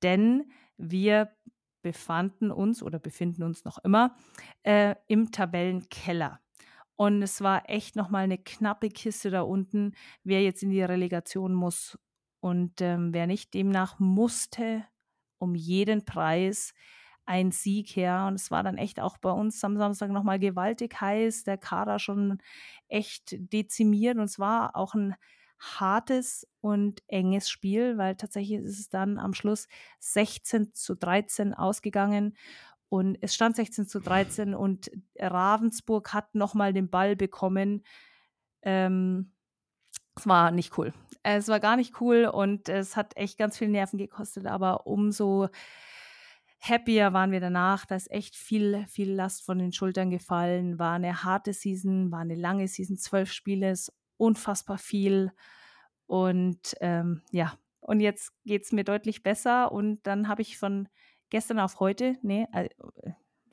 denn 0.03 0.51
wir 0.77 1.35
befanden 1.83 2.51
uns 2.51 2.83
oder 2.83 2.99
befinden 2.99 3.43
uns 3.43 3.65
noch 3.65 3.79
immer 3.79 4.17
äh, 4.63 4.95
im 5.07 5.33
Tabellenkeller. 5.33 6.41
Und 6.97 7.23
es 7.23 7.41
war 7.41 7.69
echt 7.69 7.97
nochmal 7.97 8.25
eine 8.25 8.39
knappe 8.39 8.89
Kiste 8.89 9.31
da 9.31 9.43
unten, 9.43 9.95
wer 10.23 10.43
jetzt 10.43 10.63
in 10.63 10.71
die 10.71 10.83
Relegation 10.83 11.53
muss 11.53 11.99
und 12.41 12.81
ähm, 12.81 13.13
wer 13.13 13.27
nicht. 13.27 13.55
Demnach 13.55 13.99
musste 13.99 14.85
um 15.45 15.55
jeden 15.55 16.05
Preis 16.05 16.75
ein 17.27 17.53
Sieg 17.53 17.97
her. 17.97 18.27
Und 18.29 18.35
es 18.35 18.51
war 18.51 18.63
dann 18.63 18.77
echt 18.77 19.01
auch 19.01 19.19
bei 19.19 19.31
uns 19.31 19.63
am 19.65 19.77
Samstag 19.77 20.11
nochmal 20.11 20.39
gewaltig 20.39 21.01
heiß, 21.01 21.45
der 21.45 21.59
Kader 21.59 21.99
schon 21.99 22.39
echt 22.89 23.35
dezimiert. 23.53 24.19
Und 24.19 24.25
es 24.25 24.39
war 24.39 24.77
auch 24.77 24.95
ein 24.95 25.15
hartes 25.59 26.47
und 26.61 27.03
enges 27.07 27.49
Spiel, 27.49 27.97
weil 27.97 28.17
tatsächlich 28.17 28.61
ist 28.61 28.79
es 28.79 28.89
dann 28.89 29.19
am 29.19 29.35
Schluss 29.35 29.69
16 30.01 30.75
zu 30.75 30.95
13 30.95 31.55
ausgegangen. 31.55 32.37
Und 32.89 33.19
es 33.23 33.35
stand 33.35 33.57
16 33.57 33.89
zu 33.89 34.01
13 34.01 34.55
und 34.55 34.91
Ravensburg 35.19 36.13
hat 36.13 36.35
nochmal 36.35 36.73
den 36.73 36.91
Ball 36.91 37.17
bekommen. 37.17 37.83
Ähm, 38.63 39.34
es 40.17 40.27
war 40.27 40.51
nicht 40.51 40.77
cool. 40.79 40.93
Es 41.23 41.49
war 41.49 41.61
gar 41.61 41.77
nicht 41.77 42.01
cool 42.01 42.27
und 42.27 42.69
es 42.69 42.97
hat 42.97 43.17
echt 43.17 43.39
ganz 43.39 43.59
viel 43.59 43.69
Nerven 43.69 43.99
gekostet, 43.99 44.47
aber 44.47 44.87
umso 44.87 45.49
happier 46.61 47.13
waren 47.13 47.31
wir 47.31 47.41
danach. 47.41 47.87
Da 47.87 47.97
ist 47.97 48.11
echt 48.11 48.37
viel, 48.37 48.87
viel 48.87 49.13
Last 49.13 49.45
von 49.45 49.59
den 49.59 49.73
Schultern 49.73 50.11
gefallen. 50.11 50.79
War 50.79 50.95
eine 50.95 51.25
harte 51.25 51.53
Season, 51.53 52.11
war 52.11 52.21
eine 52.21 52.35
lange 52.35 52.69
Season, 52.69 52.97
zwölf 52.97 53.33
Spiele, 53.33 53.71
ist 53.71 53.93
unfassbar 54.17 54.79
viel. 54.79 55.33
Und 56.07 56.75
ähm, 56.81 57.23
ja, 57.31 57.55
und 57.81 58.01
jetzt 58.01 58.33
geht 58.45 58.65
es 58.65 58.73
mir 58.73 58.85
deutlich 58.85 59.23
besser. 59.23 59.73
Und 59.73 60.07
dann 60.07 60.29
habe 60.29 60.43
ich 60.43 60.59
von 60.59 60.89
gestern 61.31 61.59
auf 61.59 61.81
heute, 61.81 62.17
nee, 62.23 62.47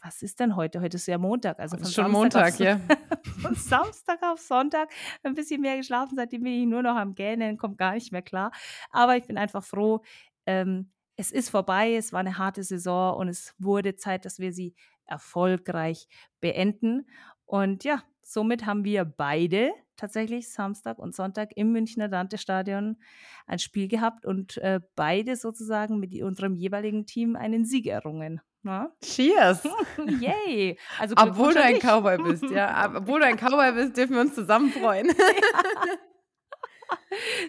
was 0.04 0.22
ist 0.22 0.40
denn 0.40 0.56
heute? 0.56 0.82
Heute 0.82 0.98
ist 0.98 1.08
ja 1.08 1.18
Montag. 1.18 1.60
Also 1.60 1.78
von 1.78 1.86
schon 1.86 2.12
Samstag 2.12 2.12
Montag, 2.12 2.54
auf, 2.54 2.60
ja. 2.60 2.80
von 3.42 3.56
Samstag 3.56 4.24
auf 4.24 4.40
Sonntag 4.40 4.90
ein 5.24 5.36
bisschen 5.36 5.62
mehr 5.62 5.78
geschlafen. 5.78 6.16
Seitdem 6.16 6.44
bin 6.44 6.54
ich 6.54 6.68
nur 6.68 6.82
noch 6.82 6.96
am 6.96 7.14
Gähnen, 7.14 7.58
kommt 7.58 7.78
gar 7.78 7.94
nicht 7.94 8.12
mehr 8.12 8.22
klar. 8.22 8.52
Aber 8.90 9.16
ich 9.16 9.26
bin 9.26 9.38
einfach 9.38 9.64
froh. 9.64 10.02
Ähm, 10.46 10.92
es 11.18 11.32
ist 11.32 11.50
vorbei. 11.50 11.96
Es 11.96 12.14
war 12.14 12.20
eine 12.22 12.38
harte 12.38 12.64
Saison 12.64 13.16
und 13.18 13.28
es 13.28 13.54
wurde 13.60 13.96
Zeit, 13.96 14.26
dass 14.26 14.40
wir 14.40 14.54
sie 14.54 14.74
erfolgreich 15.06 16.08
beenden. 16.40 17.08
Und 17.46 17.84
ja, 17.84 18.02
somit 18.24 18.66
haben 18.66 18.84
wir 18.84 19.06
beide 19.06 19.72
tatsächlich 19.98 20.50
Samstag 20.50 20.98
und 20.98 21.14
Sonntag 21.14 21.52
im 21.56 21.72
Münchner 21.72 22.08
Dante-Stadion 22.08 22.98
ein 23.46 23.60
Spiel 23.60 23.88
gehabt 23.88 24.26
und 24.26 24.58
äh, 24.58 24.80
beide 24.96 25.36
sozusagen 25.36 26.00
mit 26.00 26.20
unserem 26.24 26.56
jeweiligen 26.56 27.06
Team 27.06 27.36
einen 27.36 27.66
Sieg 27.66 27.86
errungen. 27.86 28.42
Na? 28.64 28.92
Cheers! 29.04 29.64
Yay! 30.20 30.78
Also 31.00 31.16
obwohl 31.18 31.54
du 31.54 31.64
ein 31.64 31.76
dich. 31.76 31.84
Cowboy 31.84 32.18
bist, 32.18 32.44
ja. 32.44 32.92
Obwohl 32.96 33.20
du 33.20 33.26
ein 33.26 33.38
Cowboy 33.38 33.72
bist, 33.72 33.98
dürfen 33.98 34.14
wir 34.14 34.22
uns 34.22 34.36
zusammen 34.36 34.72
freuen. 34.72 35.12
Ja. 35.22 35.98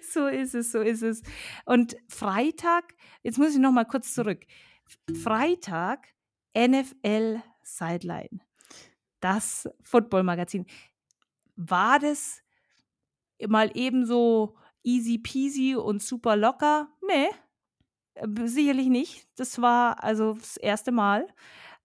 So 0.09 0.29
ist 0.29 0.55
es, 0.55 0.71
so 0.71 0.81
ist 0.81 1.03
es. 1.03 1.23
Und 1.65 1.97
Freitag, 2.09 2.95
jetzt 3.23 3.39
muss 3.39 3.53
ich 3.55 3.59
noch 3.59 3.73
mal 3.73 3.85
kurz 3.85 4.15
zurück. 4.15 4.45
Freitag 5.23 6.07
NFL 6.57 7.43
Sideline. 7.63 8.41
Das 9.21 9.69
Football-Magazin. 9.83 10.67
War 11.57 11.99
das 11.99 12.43
mal 13.49 13.71
eben 13.75 14.07
so 14.07 14.57
easy 14.85 15.19
peasy 15.19 15.75
und 15.75 16.03
super 16.03 16.37
locker? 16.37 16.89
Nee, 17.07 17.29
äh, 18.15 18.27
sicherlich 18.47 18.89
nicht. 18.89 19.27
Das 19.37 19.61
war 19.61 20.03
also 20.03 20.35
das 20.35 20.57
erste 20.57 20.93
Mal. 20.93 21.27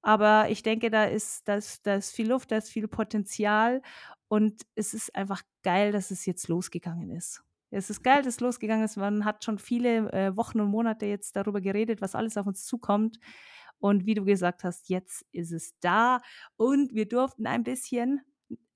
Aber 0.01 0.49
ich 0.49 0.63
denke, 0.63 0.89
da 0.89 1.05
ist, 1.05 1.47
da, 1.47 1.55
ist, 1.55 1.85
da 1.85 1.95
ist 1.95 2.11
viel 2.11 2.29
Luft, 2.29 2.51
da 2.51 2.57
ist 2.57 2.69
viel 2.69 2.87
Potenzial. 2.87 3.81
Und 4.29 4.63
es 4.75 4.93
ist 4.93 5.15
einfach 5.15 5.41
geil, 5.63 5.91
dass 5.91 6.11
es 6.11 6.25
jetzt 6.25 6.47
losgegangen 6.47 7.11
ist. 7.11 7.43
Es 7.69 7.89
ist 7.89 8.03
geil, 8.03 8.23
dass 8.23 8.35
es 8.35 8.39
losgegangen 8.39 8.85
ist. 8.85 8.97
Man 8.97 9.25
hat 9.25 9.43
schon 9.43 9.59
viele 9.59 10.11
äh, 10.13 10.35
Wochen 10.37 10.61
und 10.61 10.69
Monate 10.69 11.05
jetzt 11.05 11.35
darüber 11.35 11.59
geredet, 11.59 12.01
was 12.01 12.15
alles 12.15 12.37
auf 12.37 12.47
uns 12.47 12.65
zukommt. 12.65 13.19
Und 13.79 14.05
wie 14.05 14.15
du 14.15 14.25
gesagt 14.25 14.63
hast, 14.63 14.89
jetzt 14.89 15.25
ist 15.31 15.51
es 15.51 15.73
da. 15.81 16.21
Und 16.55 16.93
wir 16.93 17.07
durften 17.07 17.45
ein 17.45 17.63
bisschen 17.63 18.21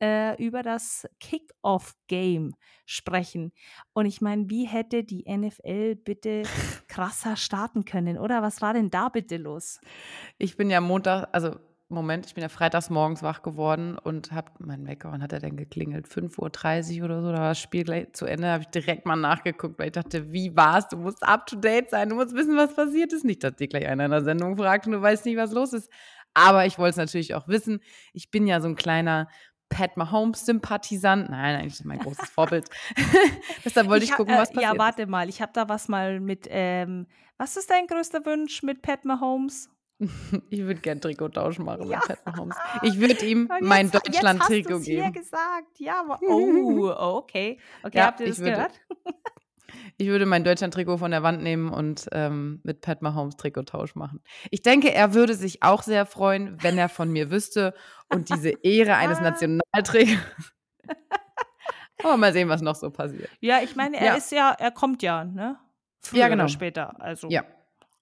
äh, 0.02 0.42
über 0.44 0.64
das 0.64 1.08
Kick-Off-Game 1.20 2.54
sprechen. 2.86 3.52
Und 3.94 4.06
ich 4.06 4.22
meine, 4.22 4.50
wie 4.50 4.66
hätte 4.66 5.04
die 5.04 5.26
NFL 5.28 5.96
bitte 5.96 6.44
krasser 6.88 7.36
starten 7.36 7.86
können, 7.86 8.18
oder? 8.18 8.42
Was 8.42 8.62
war 8.62 8.74
denn 8.74 8.90
da 8.90 9.10
bitte 9.10 9.38
los? 9.38 9.80
Ich 10.38 10.58
bin 10.58 10.70
ja 10.70 10.82
Montag, 10.82 11.28
also 11.32 11.56
Moment, 11.92 12.26
ich 12.26 12.34
bin 12.34 12.42
ja 12.42 12.48
freitags 12.48 12.90
morgens 12.90 13.22
wach 13.22 13.42
geworden 13.42 13.98
und 13.98 14.32
habe 14.32 14.50
mein 14.60 14.88
Wecker, 14.88 15.12
wann 15.12 15.22
hat 15.22 15.34
er 15.34 15.40
denn 15.40 15.58
geklingelt? 15.58 16.08
5.30 16.08 17.00
Uhr 17.00 17.06
oder 17.06 17.22
so, 17.22 17.32
da 17.34 17.40
war 17.40 17.50
das 17.50 17.60
Spiel 17.60 17.84
gleich 17.84 18.14
zu 18.14 18.26
Ende, 18.26 18.48
habe 18.48 18.64
ich 18.64 18.70
direkt 18.70 19.06
mal 19.06 19.18
nachgeguckt, 19.18 19.78
weil 19.78 19.88
ich 19.88 19.92
dachte, 19.92 20.32
wie 20.32 20.56
war's? 20.56 20.88
Du 20.88 20.96
musst 20.96 21.22
up 21.22 21.46
to 21.48 21.58
date 21.58 21.90
sein, 21.90 22.08
du 22.08 22.16
musst 22.16 22.34
wissen, 22.34 22.56
was 22.56 22.74
passiert 22.74 23.12
ist. 23.12 23.26
Nicht, 23.26 23.44
dass 23.44 23.58
dir 23.58 23.68
gleich 23.68 23.88
einer 23.88 24.06
in 24.06 24.12
der 24.12 24.24
Sendung 24.24 24.56
fragt 24.56 24.88
und 24.88 24.94
du 24.94 25.02
weißt 25.02 25.26
nicht, 25.26 25.36
was 25.36 25.52
los 25.52 25.74
ist. 25.74 25.92
Aber 26.34 26.66
ich 26.66 26.80
wollte 26.80 26.92
es 26.92 26.98
natürlich 26.98 27.36
auch 27.36 27.50
wissen. 27.50 27.82
Ich 28.14 28.32
bin 28.32 28.48
ja 28.48 28.62
so 28.62 28.70
ein 28.70 28.76
kleiner 28.76 29.28
Pat 29.72 29.98
Mahomes-Sympathisant. 29.98 31.30
Nein, 31.30 31.56
eigentlich 31.56 31.74
ist 31.74 31.86
mein 31.86 32.00
großes 32.00 32.30
Vorbild. 32.36 32.70
Deshalb 33.66 33.88
wollte 33.88 34.04
ich, 34.04 34.12
ich 34.12 34.16
gucken, 34.16 34.36
was 34.36 34.52
äh, 34.52 34.54
passiert. 34.54 34.74
Ja, 34.74 34.80
warte 34.80 35.08
mal, 35.08 35.28
ich 35.30 35.42
habe 35.42 35.52
da 35.54 35.68
was 35.68 35.88
mal 35.88 36.20
mit, 36.20 36.48
ähm, 36.50 37.08
was 37.38 37.58
ist 37.58 37.72
dein 37.72 37.88
größter 37.88 38.26
Wunsch 38.26 38.62
mit 38.62 38.84
Pat 38.84 39.06
Mahomes? 39.06 39.70
ich 40.50 40.60
würde 40.62 40.82
gerne 40.82 41.00
Trikottausch 41.00 41.60
machen 41.60 41.90
ja. 41.90 42.00
mit 42.00 42.08
Pat 42.08 42.26
Mahomes. 42.26 42.56
Ich 42.84 43.00
würde 43.00 43.26
ihm 43.26 43.50
jetzt, 43.52 43.62
mein 43.62 43.90
Deutschland-Trikot 43.90 44.80
geben. 44.80 45.04
Hier 45.04 45.12
gesagt, 45.12 45.80
ja, 45.80 46.04
oh, 46.22 46.90
okay. 46.98 47.60
Okay, 47.84 47.98
ja, 47.98 48.06
habt 48.08 48.20
ihr 48.20 48.28
das 48.28 48.40
gehört? 48.40 48.80
Ich 49.98 50.08
würde 50.08 50.26
mein 50.26 50.44
Deutschland-Trikot 50.44 50.98
von 50.98 51.12
der 51.12 51.24
Wand 51.24 51.42
nehmen 51.42 51.70
und 51.70 52.08
ähm, 52.12 52.60
mit 52.64 52.82
Pat 52.82 53.02
Mahomes 53.02 53.38
Trikottausch 53.38 53.96
machen. 53.96 54.22
Ich 54.50 54.62
denke, 54.62 54.94
er 54.94 55.14
würde 55.14 55.36
sich 55.36 55.64
auch 55.64 55.84
sehr 55.84 56.06
freuen, 56.06 56.58
wenn 56.62 56.78
er 56.78 56.90
von 56.90 57.12
mir 57.12 57.32
wüsste 57.32 57.74
und 58.10 58.30
diese 58.30 58.50
Ehre 58.64 58.96
eines 58.96 59.22
Nationalträgers. 59.22 60.20
Aber 62.04 62.18
mal 62.18 62.34
sehen, 62.34 62.50
was 62.50 62.62
noch 62.62 62.76
so 62.76 62.90
passiert. 62.90 63.30
Ja, 63.40 63.60
ich 63.62 63.76
meine, 63.76 63.98
er 63.98 64.06
ja. 64.08 64.14
ist 64.16 64.32
ja, 64.32 64.56
er 64.58 64.72
kommt 64.72 65.04
ja, 65.04 65.24
ne? 65.24 65.58
Früher 66.02 66.22
ja, 66.22 66.28
genau. 66.30 66.44
Oder 66.44 66.50
später. 66.50 67.00
Also. 67.00 67.30
Ja. 67.30 67.44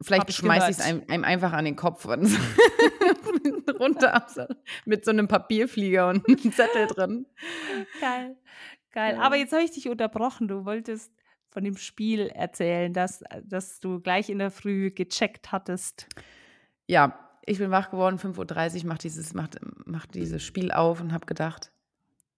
Vielleicht 0.01 0.32
schmeiße 0.32 0.71
ich 0.71 0.77
es 0.77 0.82
einem, 0.82 1.03
einem, 1.10 1.25
einfach 1.25 1.51
an 1.51 1.65
den 1.65 1.75
Kopf 1.75 2.05
und 2.05 2.25
runter 3.79 4.25
mit 4.86 5.03
so 5.03 5.12
einem 5.12 5.27
Papierflieger 5.27 6.08
und 6.08 6.25
einem 6.25 6.53
Zettel 6.53 6.88
drin. 6.88 7.25
Geil. 7.99 8.38
Geil. 8.93 9.15
Ja. 9.15 9.21
Aber 9.21 9.36
jetzt 9.36 9.51
habe 9.51 9.63
ich 9.63 9.71
dich 9.71 9.89
unterbrochen. 9.89 10.47
Du 10.47 10.63
wolltest 10.63 11.12
von 11.49 11.63
dem 11.63 11.77
Spiel 11.77 12.27
erzählen, 12.27 12.93
dass, 12.93 13.23
dass 13.43 13.79
du 13.79 13.99
gleich 13.99 14.29
in 14.29 14.39
der 14.39 14.51
Früh 14.51 14.91
gecheckt 14.91 15.51
hattest. 15.51 16.07
Ja, 16.88 17.17
ich 17.45 17.57
bin 17.57 17.71
wach 17.71 17.89
geworden, 17.89 18.17
5.30 18.17 18.83
Uhr, 18.83 18.88
mach 18.88 18.97
dieses, 18.99 19.33
mach, 19.33 19.47
mach 19.85 20.05
dieses 20.05 20.43
Spiel 20.43 20.71
auf 20.71 21.01
und 21.01 21.13
habe 21.13 21.25
gedacht, 21.25 21.71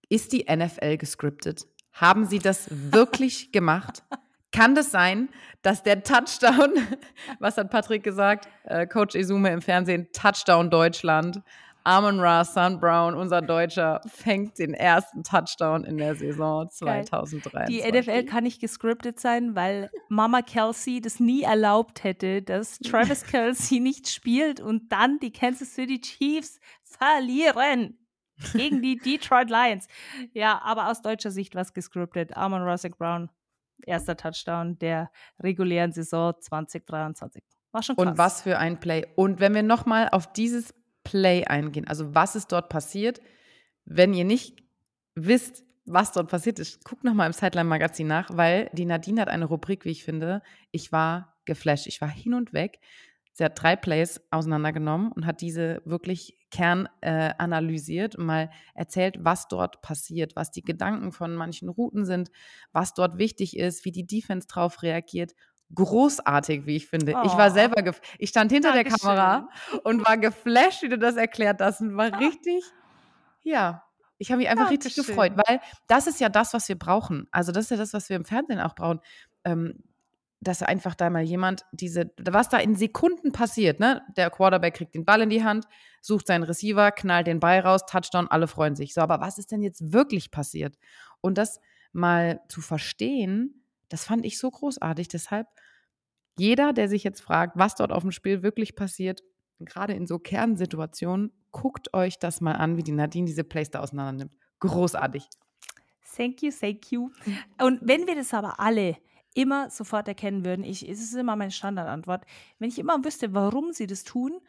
ist 0.08 0.32
die 0.32 0.46
NFL 0.50 0.96
gescriptet? 0.96 1.66
Haben 1.92 2.24
sie 2.24 2.38
das 2.38 2.68
wirklich 2.70 3.52
gemacht? 3.52 4.02
Kann 4.50 4.74
das 4.74 4.90
sein, 4.90 5.30
dass 5.62 5.82
der 5.82 6.02
Touchdown, 6.02 6.72
was 7.38 7.56
hat 7.56 7.70
Patrick 7.70 8.02
gesagt? 8.02 8.48
Äh, 8.64 8.86
Coach 8.86 9.14
Izume 9.14 9.50
im 9.50 9.62
Fernsehen, 9.62 10.08
Touchdown 10.12 10.70
Deutschland. 10.70 11.42
Amon 11.84 12.20
Ra 12.20 12.44
Sun 12.44 12.78
Brown, 12.78 13.14
unser 13.14 13.42
Deutscher, 13.42 14.00
fängt 14.06 14.58
den 14.58 14.74
ersten 14.74 15.24
Touchdown 15.24 15.84
in 15.84 15.96
der 15.96 16.14
Saison 16.14 16.68
2003. 16.70 17.66
Die 17.66 17.82
NFL 17.82 18.24
kann 18.24 18.44
nicht 18.44 18.60
gescriptet 18.60 19.18
sein, 19.18 19.54
weil 19.54 19.90
Mama 20.08 20.42
Kelsey 20.42 21.00
das 21.00 21.20
nie 21.20 21.42
erlaubt 21.42 22.04
hätte, 22.04 22.42
dass 22.42 22.78
Travis 22.78 23.24
Kelsey 23.26 23.80
nicht 23.80 24.08
spielt 24.08 24.60
und 24.60 24.92
dann 24.92 25.18
die 25.18 25.32
Kansas 25.32 25.74
City 25.74 26.00
Chiefs 26.00 26.60
verlieren 26.84 27.98
gegen 28.52 28.82
die 28.82 28.96
Detroit 28.96 29.50
Lions. 29.50 29.86
Ja, 30.32 30.60
aber 30.62 30.88
aus 30.88 31.02
deutscher 31.02 31.30
Sicht 31.30 31.54
war 31.54 31.62
es 31.62 31.72
gescriptet. 31.72 32.36
Amon 32.36 32.62
Russell 32.62 32.90
Brown 32.90 33.30
erster 33.86 34.16
Touchdown 34.16 34.78
der 34.78 35.10
regulären 35.40 35.92
Saison 35.92 36.34
2023. 36.38 37.42
War 37.72 37.82
schon 37.82 37.96
krass. 37.96 38.06
Und 38.06 38.18
was 38.18 38.42
für 38.42 38.58
ein 38.58 38.78
Play. 38.80 39.06
Und 39.16 39.40
wenn 39.40 39.54
wir 39.54 39.62
nochmal 39.62 40.08
auf 40.10 40.32
dieses 40.32 40.74
Play 41.04 41.44
eingehen, 41.44 41.86
also 41.86 42.14
was 42.14 42.36
ist 42.36 42.52
dort 42.52 42.68
passiert, 42.68 43.20
wenn 43.84 44.14
ihr 44.14 44.24
nicht 44.24 44.62
wisst, 45.14 45.64
was 45.84 46.12
dort 46.12 46.30
passiert 46.30 46.58
ist, 46.58 46.84
guckt 46.84 47.04
nochmal 47.04 47.26
im 47.26 47.32
Sideline-Magazin 47.32 48.06
nach, 48.06 48.28
weil 48.32 48.70
die 48.72 48.84
Nadine 48.84 49.20
hat 49.20 49.28
eine 49.28 49.46
Rubrik, 49.46 49.84
wie 49.84 49.90
ich 49.90 50.04
finde. 50.04 50.42
Ich 50.70 50.92
war 50.92 51.36
geflasht, 51.44 51.86
ich 51.86 52.00
war 52.00 52.08
hin 52.08 52.34
und 52.34 52.52
weg. 52.52 52.78
Sie 53.34 53.44
hat 53.44 53.60
drei 53.60 53.76
Plays 53.76 54.20
auseinandergenommen 54.30 55.10
und 55.10 55.26
hat 55.26 55.40
diese 55.40 55.80
wirklich 55.86 56.38
Kern 56.50 56.86
äh, 57.00 57.32
und 57.38 58.18
mal 58.18 58.50
erzählt, 58.74 59.16
was 59.20 59.48
dort 59.48 59.80
passiert, 59.80 60.36
was 60.36 60.50
die 60.50 60.62
Gedanken 60.62 61.12
von 61.12 61.34
manchen 61.34 61.70
Routen 61.70 62.04
sind, 62.04 62.30
was 62.72 62.92
dort 62.92 63.16
wichtig 63.16 63.56
ist, 63.56 63.86
wie 63.86 63.90
die 63.90 64.06
Defense 64.06 64.46
drauf 64.46 64.82
reagiert. 64.82 65.34
Großartig, 65.74 66.66
wie 66.66 66.76
ich 66.76 66.86
finde. 66.86 67.14
Oh. 67.16 67.22
Ich 67.24 67.32
war 67.32 67.50
oh. 67.50 67.54
selber, 67.54 67.94
ich 68.18 68.30
stand 68.30 68.52
hinter 68.52 68.72
Dankeschön. 68.72 68.98
der 68.98 69.16
Kamera 69.16 69.48
und 69.84 70.06
war 70.06 70.18
geflasht, 70.18 70.82
wie 70.82 70.88
du 70.88 70.98
das 70.98 71.16
erklärt 71.16 71.60
hast 71.60 71.80
und 71.80 71.96
war 71.96 72.18
richtig, 72.18 72.64
ja, 73.42 73.82
ich 74.18 74.30
habe 74.30 74.38
mich 74.38 74.48
einfach 74.48 74.68
Dankeschön. 74.68 74.92
richtig 74.92 75.06
gefreut, 75.06 75.32
weil 75.34 75.60
das 75.88 76.06
ist 76.06 76.20
ja 76.20 76.28
das, 76.28 76.54
was 76.54 76.68
wir 76.68 76.78
brauchen. 76.78 77.26
Also 77.32 77.52
das 77.52 77.64
ist 77.64 77.70
ja 77.70 77.76
das, 77.76 77.92
was 77.92 78.08
wir 78.08 78.16
im 78.16 78.24
Fernsehen 78.24 78.60
auch 78.60 78.74
brauchen. 78.74 79.00
Ähm, 79.44 79.82
dass 80.42 80.60
einfach 80.60 80.96
da 80.96 81.08
mal 81.08 81.22
jemand 81.22 81.64
diese, 81.70 82.10
was 82.18 82.48
da 82.48 82.58
in 82.58 82.74
Sekunden 82.74 83.30
passiert, 83.30 83.78
ne? 83.78 84.02
Der 84.16 84.28
Quarterback 84.28 84.74
kriegt 84.74 84.94
den 84.94 85.04
Ball 85.04 85.22
in 85.22 85.30
die 85.30 85.44
Hand, 85.44 85.66
sucht 86.00 86.26
seinen 86.26 86.42
Receiver, 86.42 86.90
knallt 86.90 87.28
den 87.28 87.38
Ball 87.38 87.60
raus, 87.60 87.86
Touchdown, 87.86 88.26
alle 88.26 88.48
freuen 88.48 88.74
sich. 88.74 88.92
So, 88.92 89.00
aber 89.02 89.20
was 89.20 89.38
ist 89.38 89.52
denn 89.52 89.62
jetzt 89.62 89.92
wirklich 89.92 90.32
passiert? 90.32 90.76
Und 91.20 91.38
das 91.38 91.60
mal 91.92 92.40
zu 92.48 92.60
verstehen, 92.60 93.62
das 93.88 94.04
fand 94.04 94.24
ich 94.26 94.38
so 94.38 94.50
großartig. 94.50 95.06
Deshalb, 95.08 95.46
jeder, 96.38 96.72
der 96.72 96.88
sich 96.88 97.04
jetzt 97.04 97.20
fragt, 97.20 97.56
was 97.56 97.74
dort 97.74 97.92
auf 97.92 98.02
dem 98.02 98.12
Spiel 98.12 98.42
wirklich 98.42 98.76
passiert, 98.76 99.22
gerade 99.60 99.92
in 99.92 100.06
so 100.06 100.18
Kernsituationen, 100.18 101.32
guckt 101.50 101.94
euch 101.94 102.18
das 102.18 102.40
mal 102.40 102.52
an, 102.52 102.76
wie 102.76 102.82
die 102.82 102.92
Nadine 102.92 103.26
diese 103.26 103.44
Plays 103.44 103.70
da 103.70 103.80
auseinander 103.80 104.24
nimmt. 104.24 104.36
Großartig. 104.60 105.28
Thank 106.16 106.42
you, 106.42 106.50
thank 106.50 106.90
you. 106.90 107.10
Und 107.60 107.80
wenn 107.82 108.06
wir 108.06 108.14
das 108.14 108.34
aber 108.34 108.60
alle 108.60 108.96
immer 109.34 109.70
sofort 109.70 110.08
erkennen 110.08 110.44
würden. 110.44 110.64
Ich, 110.64 110.88
es 110.88 111.00
ist 111.00 111.14
immer 111.14 111.36
meine 111.36 111.50
Standardantwort. 111.50 112.24
Wenn 112.58 112.68
ich 112.68 112.78
immer 112.78 113.04
wüsste, 113.04 113.34
warum 113.34 113.72
sie 113.72 113.86
das 113.86 114.04
tun, 114.04 114.40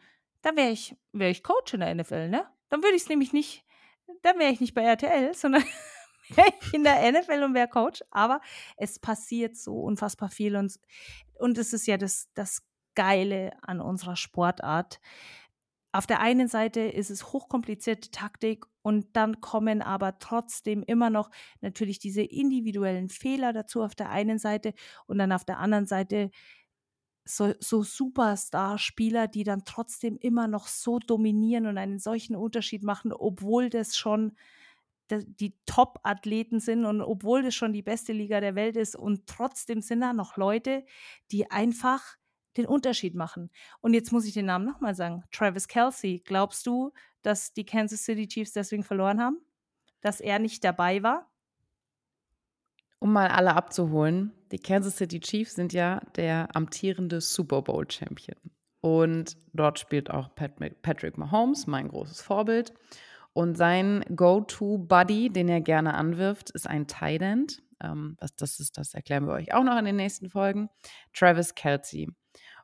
dann 0.42 0.56
wäre 0.56 0.70
ich, 0.70 0.94
wär 1.12 1.30
ich 1.30 1.42
Coach 1.42 1.74
in 1.74 1.80
der 1.80 1.94
NFL, 1.94 2.28
ne? 2.28 2.46
Dann 2.68 2.82
würde 2.82 2.96
ich 2.96 3.02
es 3.02 3.08
nämlich 3.08 3.32
nicht, 3.32 3.64
dann 4.22 4.38
wäre 4.38 4.52
ich 4.52 4.60
nicht 4.60 4.74
bei 4.74 4.82
RTL, 4.82 5.34
sondern 5.34 5.64
in 6.72 6.84
der 6.84 7.12
NFL 7.12 7.42
und 7.42 7.54
wäre 7.54 7.68
Coach. 7.68 8.02
Aber 8.10 8.40
es 8.76 8.98
passiert 8.98 9.56
so 9.56 9.80
unfassbar 9.80 10.28
viel 10.28 10.56
und, 10.56 10.78
und 11.38 11.58
es 11.58 11.72
ist 11.72 11.86
ja 11.86 11.96
das, 11.96 12.28
das 12.34 12.62
Geile 12.94 13.52
an 13.62 13.80
unserer 13.80 14.16
Sportart. 14.16 15.00
Auf 15.92 16.06
der 16.06 16.20
einen 16.20 16.48
Seite 16.48 16.80
ist 16.80 17.10
es 17.10 17.32
hochkomplizierte 17.32 18.10
Taktik 18.10 18.64
und 18.82 19.16
dann 19.16 19.40
kommen 19.40 19.80
aber 19.80 20.18
trotzdem 20.18 20.82
immer 20.82 21.08
noch 21.08 21.30
natürlich 21.60 22.00
diese 22.00 22.22
individuellen 22.22 23.08
Fehler 23.08 23.52
dazu 23.52 23.82
auf 23.82 23.94
der 23.94 24.10
einen 24.10 24.38
Seite 24.38 24.74
und 25.06 25.18
dann 25.18 25.30
auf 25.32 25.44
der 25.44 25.58
anderen 25.58 25.86
Seite 25.86 26.30
so, 27.24 27.54
so 27.60 27.82
Superstar-Spieler, 27.82 29.28
die 29.28 29.44
dann 29.44 29.64
trotzdem 29.64 30.18
immer 30.18 30.48
noch 30.48 30.66
so 30.66 30.98
dominieren 30.98 31.66
und 31.66 31.78
einen 31.78 31.98
solchen 31.98 32.36
Unterschied 32.36 32.82
machen, 32.82 33.12
obwohl 33.12 33.70
das 33.70 33.96
schon 33.96 34.36
die 35.10 35.54
Top-Athleten 35.66 36.60
sind 36.60 36.84
und 36.84 37.00
obwohl 37.02 37.42
das 37.42 37.54
schon 37.54 37.72
die 37.72 37.82
beste 37.82 38.12
Liga 38.12 38.40
der 38.40 38.54
Welt 38.54 38.76
ist 38.76 38.96
und 38.96 39.26
trotzdem 39.26 39.80
sind 39.80 40.00
da 40.00 40.12
noch 40.12 40.36
Leute, 40.36 40.84
die 41.30 41.50
einfach 41.50 42.16
den 42.56 42.66
Unterschied 42.66 43.14
machen. 43.14 43.50
Und 43.80 43.94
jetzt 43.94 44.12
muss 44.12 44.26
ich 44.26 44.34
den 44.34 44.46
Namen 44.46 44.64
nochmal 44.64 44.94
sagen. 44.94 45.24
Travis 45.32 45.68
Kelsey, 45.68 46.22
glaubst 46.24 46.66
du, 46.66 46.92
dass 47.22 47.52
die 47.52 47.66
Kansas 47.66 48.04
City 48.04 48.28
Chiefs 48.28 48.52
deswegen 48.52 48.84
verloren 48.84 49.20
haben? 49.20 49.38
Dass 50.00 50.20
er 50.20 50.38
nicht 50.38 50.62
dabei 50.64 51.02
war? 51.02 51.30
Um 52.98 53.12
mal 53.12 53.28
alle 53.28 53.54
abzuholen, 53.54 54.32
die 54.52 54.58
Kansas 54.58 54.96
City 54.96 55.20
Chiefs 55.20 55.54
sind 55.54 55.72
ja 55.72 56.00
der 56.16 56.54
amtierende 56.54 57.20
Super 57.20 57.60
Bowl 57.60 57.90
Champion. 57.90 58.38
Und 58.80 59.36
dort 59.52 59.78
spielt 59.78 60.10
auch 60.10 60.34
Patrick 60.34 61.18
Mahomes, 61.18 61.66
mein 61.66 61.88
großes 61.88 62.20
Vorbild. 62.22 62.72
Und 63.34 63.56
sein 63.56 64.04
Go-To-Buddy, 64.14 65.30
den 65.30 65.48
er 65.48 65.60
gerne 65.60 65.94
anwirft, 65.94 66.50
ist 66.50 66.68
ein 66.68 66.86
Tight 66.86 67.20
End. 67.20 67.62
Ähm, 67.82 68.16
was 68.20 68.36
das 68.36 68.60
ist, 68.60 68.78
das 68.78 68.94
erklären 68.94 69.26
wir 69.26 69.34
euch 69.34 69.52
auch 69.52 69.64
noch 69.64 69.76
in 69.76 69.84
den 69.84 69.96
nächsten 69.96 70.30
Folgen. 70.30 70.70
Travis 71.12 71.54
Kelsey. 71.56 72.08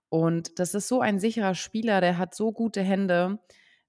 Und 0.09 0.59
das 0.61 0.75
ist 0.75 0.87
so 0.87 1.01
ein 1.01 1.19
sicherer 1.19 1.57
Spieler, 1.57 2.01
der 2.01 2.19
hat 2.19 2.35
so 2.35 2.53
gute 2.53 2.83
Hände. 2.83 3.41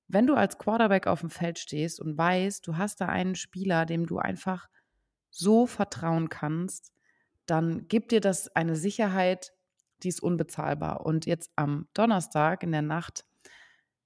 Wenn 0.08 0.26
du 0.26 0.34
als 0.34 0.58
Quarterback 0.58 1.06
auf 1.06 1.22
dem 1.22 1.30
Feld 1.30 1.60
stehst 1.60 2.02
und 2.02 2.18
weißt, 2.18 2.66
du 2.66 2.78
hast 2.78 3.00
da 3.00 3.06
einen 3.06 3.36
Spieler, 3.36 3.86
dem 3.86 4.08
du 4.08 4.18
einfach 4.18 4.68
so 5.30 5.68
vertrauen 5.68 6.30
kannst, 6.30 6.92
dann 7.46 7.88
gibt 7.88 8.12
dir 8.12 8.22
das 8.22 8.56
eine 8.56 8.76
Sicherheit, 8.76 9.54
die 10.02 10.10
ist 10.10 10.22
unbezahlbar. 10.22 11.06
Und 11.06 11.28
jetzt 11.28 11.52
am 11.56 11.88
Donnerstag 11.94 12.64
in 12.64 12.72
der 12.72 12.82
Nacht 12.82 13.26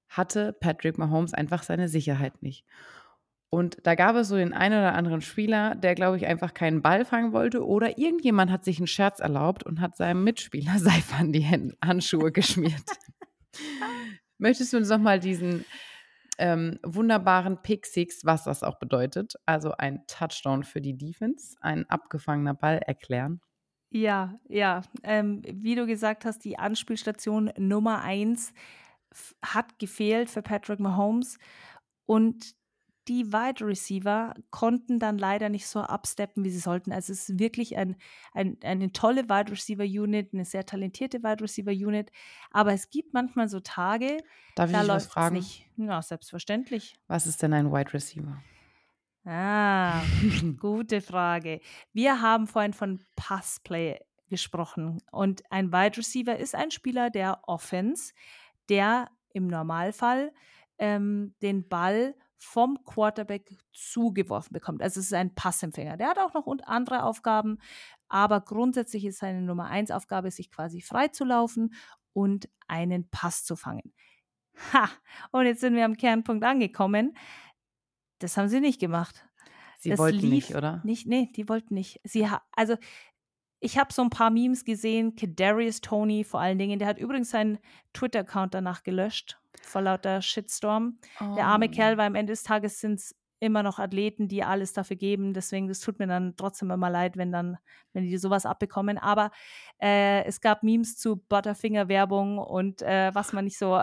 hatte 0.10 0.54
Patrick 0.54 0.98
Mahomes 0.98 1.34
einfach 1.34 1.64
seine 1.64 1.90
Sicherheit 1.90 2.42
nicht. 2.42 2.66
Und 3.50 3.78
da 3.84 3.96
gab 3.96 4.16
es 4.16 4.28
so 4.28 4.36
den 4.36 4.54
einen 4.54 4.80
oder 4.80 4.96
anderen 4.96 5.22
Spieler, 5.22 5.76
der, 5.76 5.96
glaube 5.96 6.18
ich, 6.18 6.26
einfach 6.26 6.54
keinen 6.54 6.82
Ball 6.82 7.06
fangen 7.06 7.32
wollte. 7.32 7.66
Oder 7.66 7.98
irgendjemand 7.98 8.52
hat 8.52 8.66
sich 8.66 8.80
einen 8.80 8.88
Scherz 8.88 9.20
erlaubt 9.20 9.64
und 9.64 9.80
hat 9.80 9.96
seinem 9.96 10.24
Mitspieler 10.24 10.74
Seife 10.80 11.16
an 11.16 11.32
die 11.32 11.46
Handschuhe 11.46 12.32
geschmiert. 12.32 12.84
Möchtest 14.38 14.74
du 14.74 14.78
uns 14.78 14.90
nochmal 14.90 15.20
diesen 15.20 15.64
ähm, 16.38 16.80
wunderbaren 16.84 17.62
Pick 17.62 17.86
Six, 17.86 18.26
was 18.26 18.44
das 18.44 18.64
auch 18.64 18.78
bedeutet, 18.78 19.36
also 19.46 19.72
ein 19.78 20.04
Touchdown 20.08 20.64
für 20.64 20.82
die 20.82 20.98
Defense, 20.98 21.56
ein 21.62 21.90
abgefangener 21.90 22.54
Ball 22.54 22.80
erklären? 22.80 23.40
Ja, 23.90 24.38
ja. 24.50 24.82
Ähm, 25.04 25.42
wie 25.46 25.76
du 25.76 25.86
gesagt 25.86 26.26
hast, 26.26 26.44
die 26.44 26.60
Anspielstation 26.60 27.52
Nummer 27.58 28.02
eins 28.02 28.54
hat 29.42 29.80
gefehlt 29.80 30.30
für 30.30 30.42
Patrick 30.42 30.80
Mahomes. 30.80 31.38
Und 32.06 32.56
die 33.08 33.32
Wide 33.32 33.66
Receiver 33.66 34.34
konnten 34.50 35.00
dann 35.00 35.18
leider 35.18 35.50
nicht 35.50 35.68
so 35.68 35.80
absteppen, 35.80 36.44
wie 36.44 36.50
sie 36.50 36.60
sollten. 36.60 36.92
Also 36.92 37.14
es 37.14 37.30
ist 37.30 37.40
wirklich 37.40 37.78
ein, 37.78 37.98
ein, 38.34 38.58
eine 38.64 38.92
tolle 38.92 39.26
Wide 39.26 39.52
Receiver 39.52 39.84
Unit, 39.84 40.34
eine 40.34 40.46
sehr 40.46 40.66
talentierte 40.66 41.22
Wide 41.22 41.44
Receiver 41.44 41.72
Unit. 41.72 42.12
Aber 42.52 42.74
es 42.74 42.90
gibt 42.90 43.14
manchmal 43.14 43.48
so 43.48 43.60
Tage, 43.60 44.18
Darf 44.56 44.72
da 44.72 44.82
läuft 44.82 45.16
es 45.16 45.32
nicht. 45.32 45.70
Ja, 45.78 46.02
selbstverständlich. 46.02 46.96
Was 47.08 47.28
ist 47.28 47.44
denn 47.44 47.54
ein 47.54 47.72
Wide 47.72 47.94
Receiver? 47.94 48.42
Ah, 49.24 50.02
gute 50.60 51.02
Frage. 51.02 51.60
Wir 51.94 52.22
haben 52.22 52.48
vorhin 52.48 52.74
von 52.74 53.04
Passplay 53.16 54.00
gesprochen. 54.30 55.02
Und 55.12 55.44
ein 55.52 55.72
Wide 55.72 55.98
Receiver 55.98 56.38
ist 56.38 56.56
ein 56.56 56.72
Spieler 56.72 57.10
der 57.10 57.40
Offense, 57.48 58.14
der 58.70 59.10
im 59.34 59.48
Normalfall 59.48 60.34
ähm, 60.78 61.36
den 61.42 61.68
Ball 61.68 62.16
vom 62.38 62.84
Quarterback 62.84 63.58
zugeworfen 63.74 64.54
bekommt. 64.54 64.82
Also 64.82 65.00
es 65.00 65.08
ist 65.08 65.14
ein 65.14 65.34
Passempfänger. 65.34 65.98
Der 65.98 66.10
hat 66.10 66.20
auch 66.20 66.34
noch 66.34 66.48
andere 66.66 67.04
Aufgaben, 67.04 67.58
aber 68.08 68.42
grundsätzlich 68.42 69.06
ist 69.06 69.20
seine 69.20 69.42
Nummer 69.42 69.66
eins 69.66 69.92
Aufgabe, 69.92 70.32
sich 70.32 70.52
quasi 70.52 70.82
frei 70.82 71.08
zu 71.08 71.24
laufen 71.24 71.74
und 72.14 72.50
einen 72.68 73.10
Pass 73.10 73.44
zu 73.44 73.56
fangen. 73.56 73.94
Ha! 74.74 74.90
Und 75.32 75.46
jetzt 75.46 75.62
sind 75.62 75.76
wir 75.76 75.86
am 75.86 75.98
Kernpunkt 75.98 76.44
angekommen. 76.44 77.18
Das 78.20 78.38
haben 78.38 78.48
sie 78.48 78.62
nicht 78.62 78.80
gemacht. 78.80 79.28
Sie 79.80 79.90
Das 79.90 80.00
wollten 80.00 80.30
nicht, 80.30 80.56
oder? 80.56 80.82
Nicht, 80.84 81.08
nee, 81.08 81.32
die 81.36 81.50
wollten 81.50 81.74
nicht. 81.74 82.00
Sie 82.04 82.28
also 82.54 82.78
ich 83.66 83.78
habe 83.78 83.92
so 83.92 84.02
ein 84.04 84.10
paar 84.10 84.30
Memes 84.30 84.64
gesehen, 84.64 85.16
Kadarius 85.16 85.82
Tony 85.82 86.24
vor 86.24 86.40
allen 86.40 86.58
Dingen, 86.60 86.80
der 86.80 86.88
hat 86.88 87.00
übrigens 87.00 87.32
seinen 87.32 87.58
Twitter-Account 87.94 88.54
danach 88.54 88.84
gelöscht, 88.84 89.38
vor 89.62 89.82
lauter 89.82 90.22
Shitstorm. 90.22 91.00
Der 91.36 91.46
arme 91.48 91.70
Kerl, 91.70 91.96
Oh. 91.96 91.98
weil 91.98 92.08
am 92.08 92.16
Ende 92.16 92.34
des 92.34 92.44
Tages 92.44 92.80
sind 92.80 93.00
es 93.00 93.16
immer 93.40 93.64
noch 93.64 93.80
Athleten, 93.80 94.28
die 94.28 94.44
alles 94.44 94.74
dafür 94.74 94.96
geben. 94.96 95.34
Deswegen, 95.34 95.68
das 95.68 95.80
tut 95.82 96.00
mir 96.00 96.08
dann 96.08 96.36
trotzdem 96.38 96.72
immer 96.72 96.90
leid, 96.90 97.18
wenn 97.18 97.32
dann, 97.32 97.58
wenn 97.94 98.04
die 98.04 98.18
sowas 98.18 98.46
abbekommen. 98.46 98.98
Aber 98.98 99.32
äh, 99.82 100.24
es 100.26 100.40
gab 100.42 100.64
Memes 100.64 100.98
zu 100.98 101.18
Butterfinger-Werbung 101.18 102.38
und 102.38 102.82
äh, 102.82 103.14
was 103.14 103.34
man 103.34 103.46
nicht 103.46 103.58
so, 103.58 103.82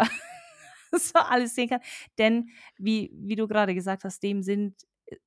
so 0.93 1.19
alles 1.19 1.55
sehen 1.55 1.69
kann. 1.69 1.81
Denn, 2.19 2.49
wie, 2.79 3.11
wie 3.15 3.37
du 3.37 3.47
gerade 3.49 3.75
gesagt 3.75 4.05
hast, 4.05 4.23
dem 4.23 4.43
sind 4.43 4.75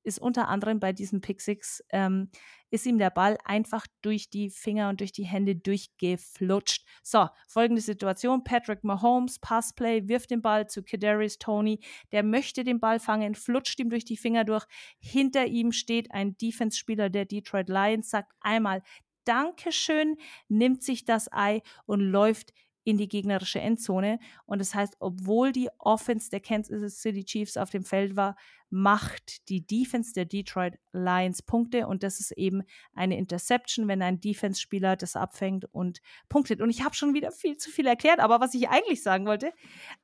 ist 0.02 0.18
unter 0.18 0.48
anderem 0.48 0.80
bei 0.80 0.92
diesem 0.92 1.20
Pick 1.20 1.40
Six, 1.40 1.82
ähm, 1.90 2.30
ist 2.70 2.86
ihm 2.86 2.98
der 2.98 3.10
Ball 3.10 3.38
einfach 3.44 3.86
durch 4.02 4.28
die 4.28 4.50
Finger 4.50 4.88
und 4.88 5.00
durch 5.00 5.12
die 5.12 5.24
Hände 5.24 5.54
durchgeflutscht. 5.56 6.86
So, 7.02 7.28
folgende 7.48 7.80
Situation: 7.80 8.44
Patrick 8.44 8.84
Mahomes, 8.84 9.38
Passplay, 9.38 10.08
wirft 10.08 10.30
den 10.30 10.42
Ball 10.42 10.68
zu 10.68 10.82
Kadarius 10.82 11.38
Tony. 11.38 11.80
Der 12.12 12.22
möchte 12.22 12.64
den 12.64 12.80
Ball 12.80 12.98
fangen, 12.98 13.34
flutscht 13.34 13.78
ihm 13.78 13.90
durch 13.90 14.04
die 14.04 14.16
Finger 14.16 14.44
durch. 14.44 14.66
Hinter 14.98 15.46
ihm 15.46 15.72
steht 15.72 16.10
ein 16.12 16.36
Defense-Spieler 16.36 17.10
der 17.10 17.24
Detroit 17.24 17.68
Lions, 17.68 18.10
sagt 18.10 18.32
einmal 18.40 18.82
Dankeschön, 19.26 20.16
nimmt 20.48 20.82
sich 20.84 21.04
das 21.04 21.30
Ei 21.32 21.62
und 21.84 22.00
läuft 22.00 22.52
in 22.86 22.98
die 22.98 23.08
gegnerische 23.08 23.60
Endzone. 23.60 24.20
Und 24.46 24.60
das 24.60 24.72
heißt, 24.72 24.96
obwohl 25.00 25.50
die 25.50 25.68
Offense 25.78 26.30
der 26.30 26.38
Kansas 26.38 27.02
City 27.02 27.24
Chiefs 27.24 27.56
auf 27.56 27.68
dem 27.70 27.82
Feld 27.82 28.14
war, 28.14 28.36
macht 28.70 29.48
die 29.48 29.66
Defense 29.66 30.12
der 30.14 30.24
Detroit 30.24 30.78
Lions 30.92 31.42
Punkte. 31.42 31.88
Und 31.88 32.04
das 32.04 32.20
ist 32.20 32.30
eben 32.30 32.62
eine 32.94 33.18
Interception, 33.18 33.88
wenn 33.88 34.02
ein 34.02 34.20
Defense-Spieler 34.20 34.94
das 34.94 35.16
abfängt 35.16 35.64
und 35.74 36.00
punktet. 36.28 36.60
Und 36.60 36.70
ich 36.70 36.84
habe 36.84 36.94
schon 36.94 37.12
wieder 37.12 37.32
viel 37.32 37.56
zu 37.56 37.72
viel 37.72 37.88
erklärt, 37.88 38.20
aber 38.20 38.38
was 38.38 38.54
ich 38.54 38.68
eigentlich 38.68 39.02
sagen 39.02 39.26
wollte, 39.26 39.52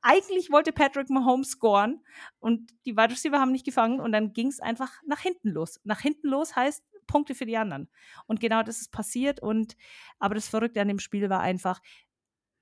eigentlich 0.01 0.51
wollte 0.51 0.73
Patrick 0.73 1.09
Mahomes 1.09 1.51
scoren 1.51 2.01
und 2.39 2.69
die 2.85 2.97
Wide 2.97 3.11
Receiver 3.11 3.39
haben 3.39 3.53
nicht 3.53 3.65
gefangen 3.65 4.01
und 4.01 4.11
dann 4.11 4.33
ging 4.33 4.47
es 4.47 4.59
einfach 4.59 4.91
nach 5.05 5.21
hinten 5.21 5.51
los. 5.51 5.79
Nach 5.85 6.01
hinten 6.01 6.27
los 6.27 6.53
heißt 6.53 6.83
Punkte 7.07 7.35
für 7.35 7.45
die 7.45 7.57
anderen. 7.57 7.89
Und 8.25 8.39
genau 8.39 8.63
das 8.63 8.81
ist 8.81 8.91
passiert. 8.91 9.41
Und 9.41 9.77
aber 10.19 10.35
das 10.35 10.47
Verrückte 10.49 10.81
an 10.81 10.87
dem 10.87 10.99
Spiel 10.99 11.29
war 11.29 11.39
einfach, 11.39 11.81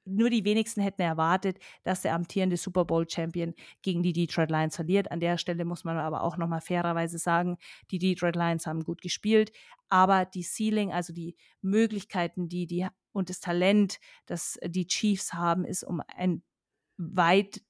nur 0.06 0.30
die 0.30 0.46
wenigsten 0.46 0.82
hätten 0.82 1.02
erwartet, 1.02 1.60
dass 1.84 2.02
der 2.02 2.14
amtierende 2.16 2.58
Super 2.58 2.86
Bowl 2.86 3.10
Champion 3.10 3.54
gegen 3.82 4.04
die 4.04 4.14
Detroit 4.14 4.50
Lions 4.50 4.76
verliert. 4.76 5.12
An 5.12 5.20
der 5.20 5.38
Stelle 5.38 5.66
muss 5.66 5.84
man 5.84 5.98
aber 5.98 6.24
auch 6.24 6.38
nochmal 6.38 6.62
fairerweise 6.62 7.18
sagen, 7.18 7.58
die 7.92 8.00
Detroit 8.00 8.36
Lions 8.36 8.66
haben 8.66 8.84
gut 8.84 9.02
gespielt, 9.02 9.52
aber 9.90 10.26
die 10.26 10.44
Ceiling, 10.44 10.92
also 10.92 11.14
die 11.14 11.36
Möglichkeiten, 11.62 12.50
die 12.50 12.68
die 12.68 12.88
und 13.14 13.30
das 13.30 13.40
Talent, 13.42 14.00
das 14.26 14.58
die 14.66 14.88
Chiefs 14.88 15.34
haben, 15.34 15.66
ist 15.66 15.84
um 15.84 16.02
ein 16.16 16.44
weit 16.98 17.62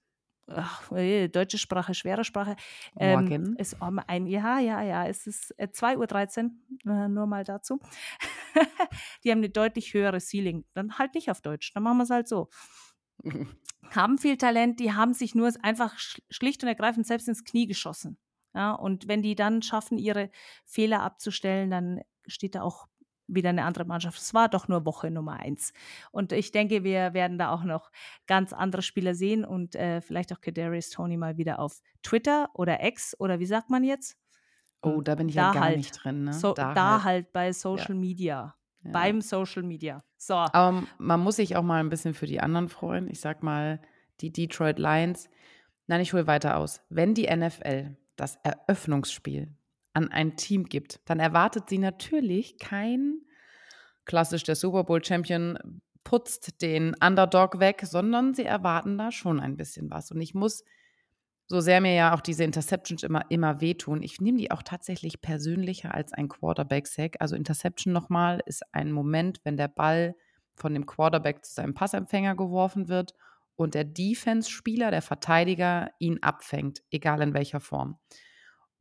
Ach, 0.55 0.91
äh, 0.91 1.27
deutsche 1.27 1.57
Sprache, 1.57 1.93
schwere 1.93 2.23
Sprache. 2.23 2.55
Ähm, 2.97 3.19
Morgen. 3.19 3.55
ist 3.57 3.81
um 3.81 3.99
ein, 3.99 4.25
ja, 4.27 4.59
ja, 4.59 4.81
ja, 4.81 5.07
es 5.07 5.27
ist 5.27 5.53
äh, 5.57 5.67
2.13 5.67 6.51
Uhr, 6.85 6.93
äh, 6.93 7.07
nur 7.09 7.27
mal 7.27 7.43
dazu. 7.43 7.79
die 9.23 9.31
haben 9.31 9.39
eine 9.39 9.49
deutlich 9.49 9.93
höhere 9.93 10.19
Ceiling. 10.19 10.65
Dann 10.73 10.97
halt 10.97 11.15
nicht 11.15 11.29
auf 11.31 11.41
Deutsch, 11.41 11.73
dann 11.73 11.83
machen 11.83 11.97
wir 11.97 12.03
es 12.03 12.09
halt 12.09 12.27
so. 12.27 12.49
Haben 13.91 14.17
viel 14.17 14.37
Talent, 14.37 14.79
die 14.79 14.93
haben 14.93 15.13
sich 15.13 15.35
nur 15.35 15.51
einfach 15.63 15.95
sch- 15.97 16.21
schlicht 16.29 16.63
und 16.63 16.69
ergreifend 16.69 17.05
selbst 17.05 17.27
ins 17.27 17.43
Knie 17.43 17.67
geschossen. 17.67 18.17
Ja, 18.53 18.71
und 18.73 19.07
wenn 19.07 19.21
die 19.21 19.35
dann 19.35 19.61
schaffen, 19.61 19.97
ihre 19.97 20.29
Fehler 20.65 21.01
abzustellen, 21.03 21.69
dann 21.69 22.01
steht 22.25 22.55
da 22.55 22.61
auch 22.61 22.87
wieder 23.33 23.49
eine 23.49 23.63
andere 23.65 23.85
Mannschaft. 23.85 24.19
Es 24.19 24.33
war 24.33 24.49
doch 24.49 24.67
nur 24.67 24.85
Woche 24.85 25.09
Nummer 25.11 25.39
eins. 25.39 25.73
Und 26.11 26.31
ich 26.31 26.51
denke, 26.51 26.83
wir 26.83 27.13
werden 27.13 27.37
da 27.37 27.51
auch 27.51 27.63
noch 27.63 27.91
ganz 28.27 28.53
andere 28.53 28.81
Spieler 28.81 29.15
sehen 29.15 29.45
und 29.45 29.75
äh, 29.75 30.01
vielleicht 30.01 30.33
auch 30.33 30.41
Kadarius 30.41 30.89
Tony 30.89 31.17
mal 31.17 31.37
wieder 31.37 31.59
auf 31.59 31.81
Twitter 32.03 32.49
oder 32.53 32.83
X 32.83 33.15
oder 33.19 33.39
wie 33.39 33.45
sagt 33.45 33.69
man 33.69 33.83
jetzt? 33.83 34.17
Oh, 34.81 35.01
da 35.01 35.15
bin 35.15 35.29
ich 35.29 35.35
ja 35.35 35.47
Da 35.49 35.53
gar 35.53 35.63
halt. 35.65 35.77
nicht 35.77 35.91
drin. 36.03 36.23
Ne? 36.25 36.33
So, 36.33 36.53
da, 36.53 37.03
halt. 37.03 37.31
bei 37.33 37.53
Social 37.53 37.95
Media. 37.95 38.55
ja. 38.83 38.91
Beim 38.91 39.21
Social 39.21 39.63
Media. 39.63 40.03
So. 40.17 40.35
Aber 40.35 40.83
man 40.97 41.19
muss 41.19 41.35
sich 41.37 41.55
auch 41.55 41.63
mal 41.63 41.79
ein 41.79 41.89
bisschen 41.89 42.13
für 42.13 42.25
die 42.25 42.39
anderen 42.39 42.67
freuen. 42.67 43.07
Ich 43.09 43.19
sag 43.19 43.43
mal, 43.43 43.79
die 44.21 44.31
Detroit 44.31 44.79
Lions. 44.79 45.29
Nein, 45.87 46.01
ich 46.01 46.13
hole 46.13 46.27
weiter 46.27 46.57
aus. 46.57 46.81
Wenn 46.89 47.13
die 47.13 47.27
NFL 47.33 47.95
das 48.15 48.37
Eröffnungsspiel 48.43 49.53
an 49.93 50.09
ein 50.09 50.37
Team 50.37 50.65
gibt, 50.65 50.99
dann 51.05 51.19
erwartet 51.19 51.69
sie 51.69 51.77
natürlich 51.77 52.57
kein 52.57 53.21
klassisch 54.05 54.43
der 54.43 54.55
Super 54.55 54.83
Bowl 54.83 55.03
Champion 55.03 55.81
putzt 56.03 56.61
den 56.61 56.95
Underdog 57.03 57.59
weg, 57.59 57.81
sondern 57.85 58.33
sie 58.33 58.45
erwarten 58.45 58.97
da 58.97 59.11
schon 59.11 59.39
ein 59.39 59.57
bisschen 59.57 59.89
was. 59.89 60.11
Und 60.11 60.21
ich 60.21 60.33
muss, 60.33 60.63
so 61.47 61.59
sehr 61.59 61.81
mir 61.81 61.93
ja 61.93 62.15
auch 62.15 62.21
diese 62.21 62.43
Interceptions 62.43 63.03
immer, 63.03 63.29
immer 63.29 63.61
wehtun, 63.61 64.01
ich 64.01 64.19
nehme 64.19 64.37
die 64.37 64.51
auch 64.51 64.63
tatsächlich 64.63 65.21
persönlicher 65.21 65.93
als 65.93 66.13
ein 66.13 66.27
Quarterback-Sack. 66.27 67.17
Also 67.19 67.35
Interception 67.35 67.93
nochmal 67.93 68.41
ist 68.45 68.63
ein 68.73 68.91
Moment, 68.91 69.41
wenn 69.43 69.57
der 69.57 69.67
Ball 69.67 70.15
von 70.55 70.73
dem 70.73 70.85
Quarterback 70.85 71.45
zu 71.45 71.53
seinem 71.53 71.73
Passempfänger 71.73 72.35
geworfen 72.35 72.87
wird 72.87 73.13
und 73.55 73.75
der 73.75 73.83
Defense-Spieler, 73.83 74.91
der 74.91 75.01
Verteidiger, 75.01 75.91
ihn 75.99 76.19
abfängt, 76.23 76.81
egal 76.89 77.21
in 77.21 77.33
welcher 77.33 77.59
Form. 77.59 77.97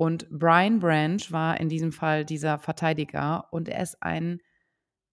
Und 0.00 0.30
Brian 0.30 0.80
Branch 0.80 1.20
war 1.28 1.60
in 1.60 1.68
diesem 1.68 1.92
Fall 1.92 2.24
dieser 2.24 2.58
Verteidiger 2.58 3.44
und 3.50 3.68
er 3.68 3.82
ist 3.82 4.02
ein 4.02 4.40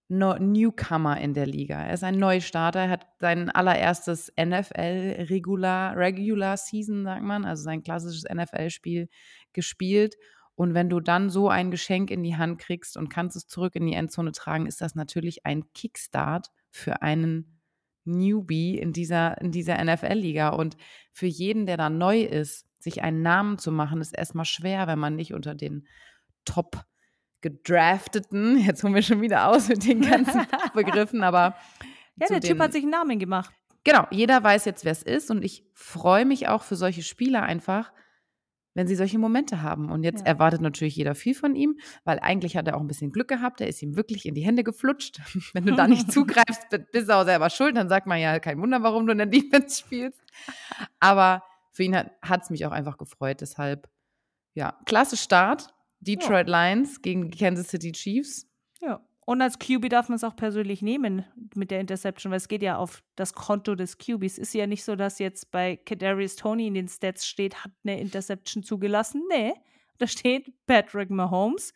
Newcomer 0.08 1.20
in 1.20 1.34
der 1.34 1.44
Liga. 1.44 1.84
Er 1.84 1.92
ist 1.92 2.04
ein 2.04 2.18
Neustarter, 2.18 2.80
er 2.80 2.88
hat 2.88 3.06
sein 3.20 3.50
allererstes 3.50 4.32
NFL 4.40 5.26
Regular, 5.28 5.94
Regular 5.94 6.56
Season, 6.56 7.04
sagt 7.04 7.22
man, 7.22 7.44
also 7.44 7.64
sein 7.64 7.82
klassisches 7.82 8.24
NFL-Spiel 8.32 9.10
gespielt. 9.52 10.16
Und 10.54 10.72
wenn 10.72 10.88
du 10.88 11.00
dann 11.00 11.28
so 11.28 11.50
ein 11.50 11.70
Geschenk 11.70 12.10
in 12.10 12.22
die 12.22 12.36
Hand 12.36 12.58
kriegst 12.58 12.96
und 12.96 13.10
kannst 13.10 13.36
es 13.36 13.46
zurück 13.46 13.76
in 13.76 13.84
die 13.84 13.92
Endzone 13.92 14.32
tragen, 14.32 14.64
ist 14.64 14.80
das 14.80 14.94
natürlich 14.94 15.44
ein 15.44 15.70
Kickstart 15.74 16.46
für 16.70 17.02
einen 17.02 17.60
Newbie 18.06 18.78
in 18.78 18.94
dieser, 18.94 19.38
in 19.42 19.52
dieser 19.52 19.84
NFL-Liga. 19.84 20.48
Und 20.48 20.78
für 21.12 21.26
jeden, 21.26 21.66
der 21.66 21.76
da 21.76 21.90
neu 21.90 22.22
ist, 22.22 22.67
sich 22.78 23.02
einen 23.02 23.22
Namen 23.22 23.58
zu 23.58 23.72
machen, 23.72 24.00
ist 24.00 24.16
erstmal 24.16 24.44
schwer, 24.44 24.86
wenn 24.86 24.98
man 24.98 25.16
nicht 25.16 25.34
unter 25.34 25.54
den 25.54 25.86
Top 26.44 26.84
gedrafteten, 27.40 28.58
jetzt 28.64 28.82
holen 28.82 28.94
wir 28.94 29.02
schon 29.02 29.20
wieder 29.20 29.48
aus 29.48 29.68
mit 29.68 29.86
den 29.86 30.00
ganzen 30.00 30.46
Begriffen, 30.74 31.22
aber 31.22 31.56
Ja, 32.16 32.26
der 32.28 32.40
Typ 32.40 32.58
hat 32.60 32.72
sich 32.72 32.82
einen 32.82 32.90
Namen 32.92 33.18
gemacht. 33.18 33.54
Genau, 33.84 34.06
jeder 34.10 34.42
weiß 34.42 34.64
jetzt, 34.64 34.84
wer 34.84 34.92
es 34.92 35.02
ist 35.02 35.30
und 35.30 35.42
ich 35.44 35.64
freue 35.74 36.24
mich 36.24 36.48
auch 36.48 36.62
für 36.62 36.76
solche 36.76 37.02
Spieler 37.02 37.42
einfach, 37.44 37.92
wenn 38.74 38.86
sie 38.86 38.96
solche 38.96 39.18
Momente 39.18 39.62
haben. 39.62 39.90
Und 39.90 40.02
jetzt 40.04 40.20
Ja. 40.20 40.26
erwartet 40.26 40.60
natürlich 40.60 40.94
jeder 40.96 41.14
viel 41.14 41.34
von 41.34 41.54
ihm, 41.56 41.78
weil 42.04 42.18
eigentlich 42.20 42.56
hat 42.56 42.68
er 42.68 42.76
auch 42.76 42.80
ein 42.80 42.86
bisschen 42.86 43.10
Glück 43.10 43.28
gehabt, 43.28 43.60
er 43.60 43.68
ist 43.68 43.80
ihm 43.82 43.96
wirklich 43.96 44.26
in 44.26 44.34
die 44.34 44.42
Hände 44.44 44.62
geflutscht. 44.62 45.20
Wenn 45.54 45.64
du 45.64 45.74
da 45.74 45.86
nicht 45.88 46.12
zugreifst, 46.12 46.68
bist 46.92 47.08
du 47.08 47.16
auch 47.16 47.24
selber 47.24 47.50
schuld, 47.50 47.76
dann 47.76 47.88
sagt 47.88 48.06
man 48.06 48.20
ja, 48.20 48.38
kein 48.40 48.60
Wunder, 48.60 48.82
warum 48.82 49.06
du 49.06 49.12
in 49.12 49.18
der 49.18 49.26
Defense 49.26 49.80
spielst. 49.80 50.20
Aber 51.00 51.42
für 51.78 51.84
ihn 51.84 51.94
hat 51.94 52.42
es 52.42 52.50
mich 52.50 52.66
auch 52.66 52.72
einfach 52.72 52.98
gefreut, 52.98 53.40
deshalb, 53.40 53.88
ja, 54.54 54.76
klasse 54.84 55.16
Start. 55.16 55.72
Detroit 56.00 56.48
Lions 56.48 57.02
gegen 57.02 57.30
die 57.30 57.38
Kansas 57.38 57.68
City 57.68 57.92
Chiefs. 57.92 58.48
Ja. 58.80 59.00
Und 59.24 59.40
als 59.40 59.60
QB 59.60 59.88
darf 59.88 60.08
man 60.08 60.16
es 60.16 60.24
auch 60.24 60.34
persönlich 60.34 60.82
nehmen 60.82 61.24
mit 61.54 61.70
der 61.70 61.78
Interception, 61.78 62.32
weil 62.32 62.38
es 62.38 62.48
geht 62.48 62.64
ja 62.64 62.78
auf 62.78 63.04
das 63.14 63.32
Konto 63.32 63.76
des 63.76 63.96
QBs. 63.96 64.38
Ist 64.38 64.54
ja 64.54 64.66
nicht 64.66 64.82
so, 64.82 64.96
dass 64.96 65.20
jetzt 65.20 65.52
bei 65.52 65.76
Kadarius 65.76 66.34
Tony 66.34 66.66
in 66.66 66.74
den 66.74 66.88
Stats 66.88 67.24
steht, 67.28 67.62
hat 67.62 67.70
eine 67.84 68.00
Interception 68.00 68.64
zugelassen. 68.64 69.22
Nee, 69.30 69.54
da 69.98 70.08
steht 70.08 70.52
Patrick 70.66 71.10
Mahomes. 71.10 71.72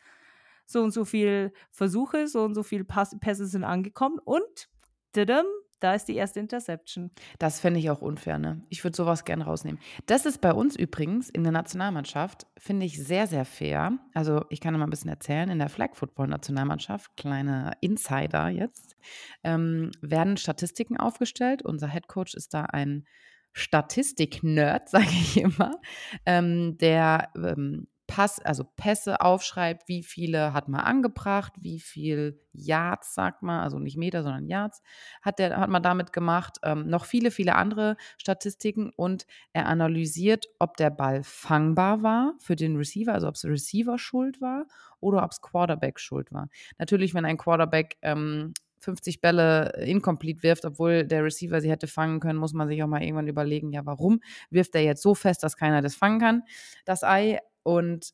So 0.67 0.83
und 0.83 0.91
so 0.91 1.05
viel 1.05 1.53
Versuche, 1.71 2.27
so 2.27 2.43
und 2.43 2.55
so 2.55 2.65
viele 2.65 2.83
Pässe 2.83 3.47
sind 3.47 3.63
angekommen 3.63 4.19
und 4.19 4.69
tadam, 5.13 5.47
da 5.83 5.95
ist 5.95 6.07
die 6.07 6.17
erste 6.17 6.41
Interception. 6.41 7.11
Das 7.39 7.61
fände 7.61 7.81
ich 7.81 7.91
auch 7.91 8.03
unfair, 8.03 8.39
ne? 8.39 8.63
Ich 8.69 8.85
würde 8.85 8.97
sowas 8.97 9.25
gerne 9.25 9.45
rausnehmen. 9.45 9.81
Das 10.07 10.27
ist 10.27 10.41
bei 10.41 10.53
uns 10.53 10.77
übrigens 10.77 11.29
in 11.29 11.43
der 11.43 11.53
Nationalmannschaft, 11.53 12.47
finde 12.57 12.87
ich 12.87 13.03
sehr, 13.03 13.27
sehr 13.27 13.45
fair. 13.45 13.99
Also 14.15 14.45
ich 14.49 14.61
kann 14.61 14.75
mal 14.75 14.85
ein 14.85 14.91
bisschen 14.91 15.11
erzählen, 15.11 15.49
in 15.49 15.59
der 15.59 15.69
Flag 15.69 15.95
Football 15.95 16.29
Nationalmannschaft, 16.29 17.17
kleiner 17.17 17.73
Insider 17.81 18.49
jetzt, 18.49 18.97
ähm, 19.43 19.91
werden 20.01 20.37
Statistiken 20.37 20.97
aufgestellt. 20.97 21.63
Unser 21.63 21.89
Head 21.89 22.07
Coach 22.07 22.35
ist 22.35 22.55
da 22.55 22.63
ein 22.65 23.05
Statistik-Nerd, 23.53 24.89
sage 24.89 25.07
ich 25.11 25.41
immer, 25.41 25.81
ähm, 26.27 26.79
der 26.79 27.31
ähm, 27.37 27.89
Pass, 28.07 28.41
also 28.41 28.65
Pässe 28.77 29.21
aufschreibt, 29.21 29.89
wie 29.89 30.03
viele 30.03 30.53
hat 30.53 30.69
man 30.69 30.81
angebracht, 30.81 31.53
wie 31.61 31.81
viel 31.81 32.41
Yards, 32.53 33.15
sagt 33.15 33.43
man, 33.43 33.61
also 33.61 33.79
nicht 33.79 33.97
Meter, 33.97 34.23
sondern 34.23 34.47
Yards, 34.47 34.83
hat, 35.23 35.39
der, 35.39 35.57
hat 35.59 35.71
man 35.71 35.83
damit 35.83 36.13
gemacht. 36.13 36.59
Ähm, 36.63 36.89
noch 36.89 37.05
viele, 37.05 37.31
viele 37.31 37.55
andere 37.55 37.97
Statistiken 38.19 38.91
und 38.97 39.27
er 39.53 39.67
analysiert, 39.67 40.47
ob 40.59 40.77
der 40.77 40.91
Ball 40.91 41.23
fangbar 41.23 42.03
war 42.03 42.35
für 42.39 42.57
den 42.57 42.77
Receiver, 42.77 43.15
also 43.15 43.29
ob 43.29 43.37
es 43.37 43.45
Receiver 43.45 43.99
schuld 43.99 44.41
war 44.41 44.67
oder 45.01 45.25
ob 45.25 45.31
es 45.31 45.41
Quarterback 45.41 45.99
schuld 45.99 46.33
war. 46.33 46.49
Natürlich, 46.79 47.15
wenn 47.15 47.25
ein 47.25 47.39
Quarterback 47.39 47.97
ähm, 48.03 48.53
50 48.83 49.21
Bälle 49.21 49.73
incomplete 49.85 50.43
wirft, 50.43 50.65
obwohl 50.65 51.05
der 51.07 51.25
Receiver 51.25 51.61
sie 51.61 51.71
hätte 51.71 51.87
fangen 51.87 52.21
können, 52.21 52.39
muss 52.39 52.53
man 52.53 52.69
sich 52.69 52.83
auch 52.83 52.89
mal 52.89 53.03
irgendwann 53.03 53.29
überlegen, 53.29 53.73
ja, 53.73 53.87
warum 53.87 54.21
wirft 54.51 54.75
er 54.75 54.83
jetzt 54.83 55.03
so 55.03 55.15
fest, 55.15 55.43
dass 55.43 55.57
keiner 55.57 55.83
das 55.83 55.95
fangen 55.95 56.21
kann, 56.21 56.43
das 56.85 57.05
Ei. 57.05 57.39
Und 57.63 58.13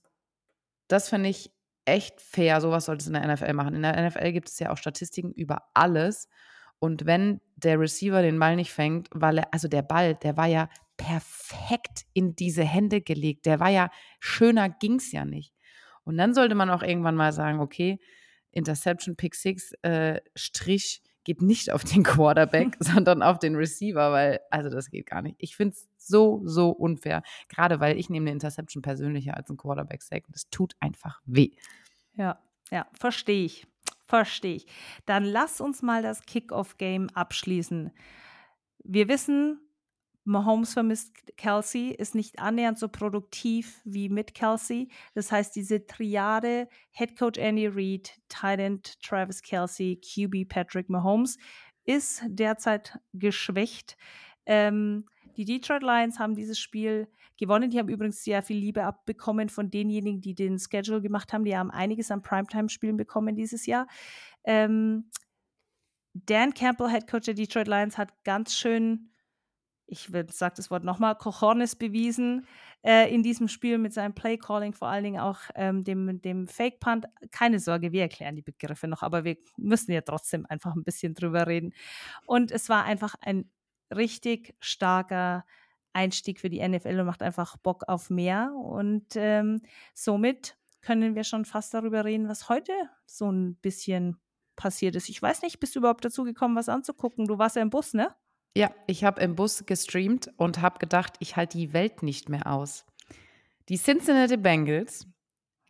das 0.88 1.08
finde 1.08 1.28
ich 1.28 1.52
echt 1.84 2.20
fair. 2.20 2.60
Sowas 2.60 2.86
sollte 2.86 3.02
es 3.02 3.06
in 3.06 3.14
der 3.14 3.26
NFL 3.26 3.52
machen. 3.54 3.74
In 3.74 3.82
der 3.82 4.08
NFL 4.08 4.32
gibt 4.32 4.48
es 4.48 4.58
ja 4.58 4.70
auch 4.70 4.76
Statistiken 4.76 5.32
über 5.32 5.68
alles. 5.74 6.28
Und 6.78 7.06
wenn 7.06 7.40
der 7.56 7.80
Receiver 7.80 8.22
den 8.22 8.38
Ball 8.38 8.56
nicht 8.56 8.72
fängt, 8.72 9.08
weil 9.12 9.38
er, 9.38 9.52
also 9.52 9.68
der 9.68 9.82
Ball, 9.82 10.14
der 10.14 10.36
war 10.36 10.46
ja 10.46 10.68
perfekt 10.96 12.04
in 12.12 12.36
diese 12.36 12.62
Hände 12.62 13.00
gelegt. 13.00 13.46
Der 13.46 13.60
war 13.60 13.70
ja, 13.70 13.90
schöner 14.20 14.68
ging 14.68 14.96
es 14.96 15.12
ja 15.12 15.24
nicht. 15.24 15.54
Und 16.04 16.16
dann 16.16 16.34
sollte 16.34 16.54
man 16.54 16.70
auch 16.70 16.82
irgendwann 16.82 17.16
mal 17.16 17.32
sagen, 17.32 17.60
okay, 17.60 17.98
Interception, 18.52 19.16
Pick 19.16 19.34
Six, 19.34 19.72
äh, 19.82 20.20
Strich 20.34 21.02
geht 21.28 21.42
nicht 21.42 21.70
auf 21.70 21.84
den 21.84 22.04
Quarterback, 22.04 22.76
sondern 22.80 23.22
auf 23.22 23.38
den 23.38 23.54
Receiver, 23.54 24.12
weil, 24.12 24.40
also 24.50 24.70
das 24.70 24.90
geht 24.90 25.04
gar 25.04 25.20
nicht. 25.20 25.36
Ich 25.38 25.56
finde 25.56 25.74
es 25.74 25.86
so, 25.98 26.40
so 26.46 26.70
unfair. 26.70 27.22
Gerade 27.50 27.80
weil 27.80 27.98
ich 27.98 28.08
nehme 28.08 28.24
eine 28.24 28.32
Interception 28.32 28.80
persönlicher 28.80 29.36
als 29.36 29.50
ein 29.50 29.58
Quarterback-Sack. 29.58 30.24
Das 30.30 30.48
tut 30.48 30.74
einfach 30.80 31.20
weh. 31.26 31.50
Ja, 32.14 32.38
ja, 32.70 32.86
verstehe 32.94 33.44
ich. 33.44 33.66
Verstehe 34.06 34.56
ich. 34.56 34.66
Dann 35.04 35.22
lass 35.22 35.60
uns 35.60 35.82
mal 35.82 36.02
das 36.02 36.22
Kickoff-Game 36.22 37.10
abschließen. 37.10 37.90
Wir 38.84 39.08
wissen, 39.08 39.60
Mahomes 40.28 40.74
vermisst 40.74 41.12
Kelsey, 41.36 41.90
ist 41.90 42.14
nicht 42.14 42.38
annähernd 42.38 42.78
so 42.78 42.88
produktiv 42.88 43.80
wie 43.84 44.08
mit 44.08 44.34
Kelsey. 44.34 44.88
Das 45.14 45.32
heißt, 45.32 45.56
diese 45.56 45.86
Triade 45.86 46.68
Head 46.90 47.18
Coach 47.18 47.38
Andy 47.38 47.66
Reid, 47.66 48.12
Tight 48.28 49.02
Travis 49.02 49.42
Kelsey, 49.42 50.00
QB 50.00 50.48
Patrick 50.48 50.88
Mahomes 50.88 51.38
ist 51.84 52.22
derzeit 52.26 52.98
geschwächt. 53.14 53.96
Ähm, 54.46 55.06
die 55.36 55.44
Detroit 55.44 55.82
Lions 55.82 56.18
haben 56.18 56.34
dieses 56.34 56.58
Spiel 56.58 57.08
gewonnen. 57.38 57.70
Die 57.70 57.78
haben 57.78 57.88
übrigens 57.88 58.24
sehr 58.24 58.42
viel 58.42 58.58
Liebe 58.58 58.84
abbekommen 58.84 59.48
von 59.48 59.70
denjenigen, 59.70 60.20
die 60.20 60.34
den 60.34 60.58
Schedule 60.58 61.00
gemacht 61.00 61.32
haben. 61.32 61.44
Die 61.44 61.56
haben 61.56 61.70
einiges 61.70 62.10
an 62.10 62.22
Primetime-Spielen 62.22 62.96
bekommen 62.96 63.36
dieses 63.36 63.64
Jahr. 63.64 63.86
Ähm, 64.44 65.10
Dan 66.12 66.52
Campbell, 66.54 66.90
Head 66.90 67.08
Coach 67.08 67.26
der 67.26 67.34
Detroit 67.34 67.68
Lions, 67.68 67.96
hat 67.96 68.12
ganz 68.24 68.54
schön, 68.54 69.10
ich 69.88 70.10
sage 70.30 70.54
das 70.56 70.70
Wort 70.70 70.84
nochmal, 70.84 71.16
Cojones 71.16 71.74
bewiesen 71.74 72.46
äh, 72.84 73.12
in 73.12 73.22
diesem 73.22 73.48
Spiel 73.48 73.78
mit 73.78 73.92
seinem 73.94 74.14
Play-Calling, 74.14 74.74
vor 74.74 74.88
allen 74.88 75.04
Dingen 75.04 75.20
auch 75.20 75.38
ähm, 75.54 75.82
dem, 75.82 76.20
dem 76.20 76.46
Fake-Punt. 76.46 77.06
Keine 77.30 77.58
Sorge, 77.58 77.90
wir 77.90 78.02
erklären 78.02 78.36
die 78.36 78.42
Begriffe 78.42 78.86
noch, 78.86 79.02
aber 79.02 79.24
wir 79.24 79.36
müssen 79.56 79.92
ja 79.92 80.02
trotzdem 80.02 80.46
einfach 80.46 80.74
ein 80.76 80.84
bisschen 80.84 81.14
drüber 81.14 81.46
reden. 81.46 81.72
Und 82.26 82.52
es 82.52 82.68
war 82.68 82.84
einfach 82.84 83.14
ein 83.22 83.50
richtig 83.94 84.54
starker 84.60 85.44
Einstieg 85.94 86.38
für 86.38 86.50
die 86.50 86.66
NFL 86.66 87.00
und 87.00 87.06
macht 87.06 87.22
einfach 87.22 87.56
Bock 87.56 87.84
auf 87.88 88.10
mehr. 88.10 88.52
Und 88.54 89.16
ähm, 89.16 89.62
somit 89.94 90.56
können 90.82 91.14
wir 91.14 91.24
schon 91.24 91.46
fast 91.46 91.72
darüber 91.72 92.04
reden, 92.04 92.28
was 92.28 92.48
heute 92.50 92.72
so 93.06 93.30
ein 93.30 93.56
bisschen 93.56 94.20
passiert 94.54 94.96
ist. 94.96 95.08
Ich 95.08 95.20
weiß 95.20 95.42
nicht, 95.42 95.60
bist 95.60 95.74
du 95.74 95.80
überhaupt 95.80 96.04
dazu 96.04 96.24
gekommen, 96.24 96.56
was 96.56 96.68
anzugucken? 96.68 97.26
Du 97.26 97.38
warst 97.38 97.56
ja 97.56 97.62
im 97.62 97.70
Bus, 97.70 97.94
ne? 97.94 98.14
Ja, 98.58 98.72
ich 98.88 99.04
habe 99.04 99.20
im 99.20 99.36
Bus 99.36 99.66
gestreamt 99.66 100.32
und 100.36 100.60
habe 100.60 100.80
gedacht, 100.80 101.12
ich 101.20 101.36
halte 101.36 101.56
die 101.56 101.72
Welt 101.72 102.02
nicht 102.02 102.28
mehr 102.28 102.48
aus. 102.48 102.84
Die 103.68 103.78
Cincinnati 103.78 104.36
Bengals 104.36 105.06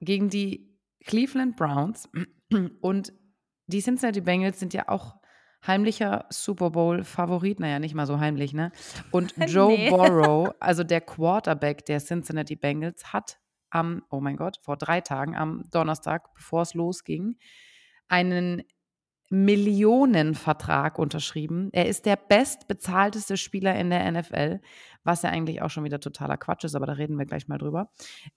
gegen 0.00 0.30
die 0.30 0.74
Cleveland 1.04 1.54
Browns 1.56 2.08
und 2.80 3.12
die 3.66 3.82
Cincinnati 3.82 4.22
Bengals 4.22 4.58
sind 4.58 4.72
ja 4.72 4.88
auch 4.88 5.16
heimlicher 5.66 6.24
Super 6.30 6.70
Bowl-Favorit, 6.70 7.60
naja, 7.60 7.78
nicht 7.78 7.94
mal 7.94 8.06
so 8.06 8.20
heimlich, 8.20 8.54
ne? 8.54 8.72
Und 9.10 9.34
Joe 9.48 9.76
nee. 9.76 9.90
Burrow, 9.90 10.54
also 10.58 10.82
der 10.82 11.02
Quarterback 11.02 11.84
der 11.84 12.00
Cincinnati 12.00 12.56
Bengals, 12.56 13.12
hat 13.12 13.38
am, 13.68 14.02
oh 14.08 14.20
mein 14.20 14.38
Gott, 14.38 14.56
vor 14.62 14.78
drei 14.78 15.02
Tagen, 15.02 15.36
am 15.36 15.62
Donnerstag, 15.70 16.32
bevor 16.32 16.62
es 16.62 16.72
losging, 16.72 17.36
einen 18.08 18.62
Millionenvertrag 19.30 20.98
unterschrieben. 20.98 21.68
Er 21.72 21.86
ist 21.86 22.06
der 22.06 22.16
bestbezahlteste 22.16 23.36
Spieler 23.36 23.74
in 23.78 23.90
der 23.90 24.10
NFL, 24.10 24.60
was 25.04 25.22
ja 25.22 25.30
eigentlich 25.30 25.62
auch 25.62 25.70
schon 25.70 25.84
wieder 25.84 26.00
totaler 26.00 26.36
Quatsch 26.36 26.64
ist, 26.64 26.74
aber 26.74 26.86
da 26.86 26.94
reden 26.94 27.18
wir 27.18 27.26
gleich 27.26 27.48
mal 27.48 27.58
drüber. 27.58 27.90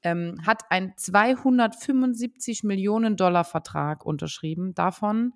Ähm, 0.03 0.35
hat 0.45 0.63
einen 0.69 0.93
275 0.97 2.63
Millionen 2.63 3.15
Dollar 3.15 3.43
Vertrag 3.43 4.05
unterschrieben. 4.05 4.73
Davon 4.73 5.33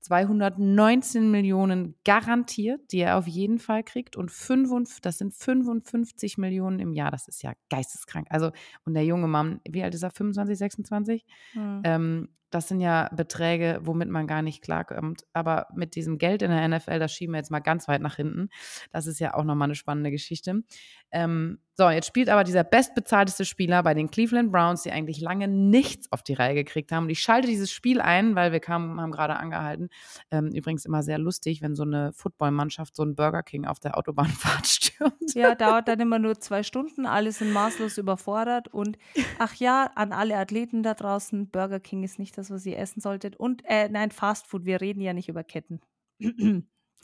219 0.00 1.30
Millionen 1.30 1.94
garantiert, 2.04 2.92
die 2.92 3.00
er 3.00 3.18
auf 3.18 3.26
jeden 3.26 3.58
Fall 3.58 3.82
kriegt. 3.82 4.16
Und 4.16 4.30
55, 4.30 5.00
das 5.00 5.18
sind 5.18 5.34
55 5.34 6.38
Millionen 6.38 6.78
im 6.78 6.92
Jahr. 6.92 7.10
Das 7.10 7.28
ist 7.28 7.42
ja 7.42 7.52
geisteskrank. 7.68 8.26
Also, 8.30 8.50
und 8.84 8.94
der 8.94 9.04
junge 9.04 9.28
Mann, 9.28 9.60
wie 9.68 9.82
alt 9.82 9.94
ist 9.94 10.02
er? 10.02 10.10
25, 10.10 10.56
26? 10.56 11.24
Mhm. 11.54 11.80
Ähm, 11.84 12.28
das 12.50 12.68
sind 12.68 12.80
ja 12.80 13.08
Beträge, 13.12 13.80
womit 13.82 14.08
man 14.08 14.26
gar 14.26 14.42
nicht 14.42 14.62
klarkommt. 14.62 15.24
Aber 15.32 15.66
mit 15.74 15.94
diesem 15.94 16.18
Geld 16.18 16.42
in 16.42 16.50
der 16.50 16.66
NFL, 16.68 16.98
das 16.98 17.12
schieben 17.12 17.34
wir 17.34 17.38
jetzt 17.38 17.50
mal 17.50 17.60
ganz 17.60 17.88
weit 17.88 18.02
nach 18.02 18.16
hinten. 18.16 18.48
Das 18.90 19.06
ist 19.06 19.18
ja 19.18 19.34
auch 19.34 19.44
nochmal 19.44 19.66
eine 19.66 19.74
spannende 19.74 20.10
Geschichte. 20.10 20.62
Ähm, 21.10 21.58
so, 21.80 21.88
jetzt 21.88 22.08
spielt 22.08 22.28
aber 22.28 22.42
dieser 22.42 22.64
bestbezahlteste 22.64 23.44
Spieler 23.44 23.84
bei 23.84 23.94
den 23.94 24.10
Cleveland 24.10 24.50
Browns, 24.50 24.82
die 24.82 24.90
eigentlich 24.90 25.20
lange 25.20 25.46
nichts 25.46 26.10
auf 26.10 26.24
die 26.24 26.34
Reihe 26.34 26.56
gekriegt 26.56 26.90
haben. 26.90 27.04
Und 27.04 27.10
ich 27.10 27.20
schalte 27.20 27.46
dieses 27.46 27.70
Spiel 27.70 28.00
ein, 28.00 28.34
weil 28.34 28.50
wir 28.50 28.58
kamen, 28.58 29.00
haben 29.00 29.12
gerade 29.12 29.36
angehalten. 29.36 29.88
Ähm, 30.32 30.48
übrigens 30.48 30.84
immer 30.84 31.04
sehr 31.04 31.18
lustig, 31.18 31.62
wenn 31.62 31.76
so 31.76 31.84
eine 31.84 32.12
Footballmannschaft 32.14 32.96
so 32.96 33.04
einen 33.04 33.14
Burger 33.14 33.44
King 33.44 33.64
auf 33.64 33.78
der 33.78 33.96
Autobahnfahrt 33.96 34.66
stürmt. 34.66 35.34
Ja, 35.34 35.54
dauert 35.54 35.86
dann 35.86 36.00
immer 36.00 36.18
nur 36.18 36.40
zwei 36.40 36.64
Stunden, 36.64 37.06
alles 37.06 37.38
sind 37.38 37.52
maßlos 37.52 37.96
überfordert. 37.98 38.66
Und 38.66 38.98
ach 39.38 39.54
ja, 39.54 39.88
an 39.94 40.12
alle 40.12 40.36
Athleten 40.36 40.82
da 40.82 40.94
draußen, 40.94 41.48
Burger 41.48 41.78
King 41.78 42.02
ist 42.02 42.18
nicht 42.18 42.36
das, 42.38 42.50
was 42.50 42.64
ihr 42.64 42.78
essen 42.78 43.00
solltet. 43.00 43.36
Und 43.36 43.62
äh, 43.66 43.88
nein, 43.88 44.10
Fast 44.10 44.46
Food, 44.46 44.64
wir 44.64 44.80
reden 44.80 45.00
ja 45.00 45.12
nicht 45.12 45.28
über 45.28 45.44
Ketten. 45.44 45.80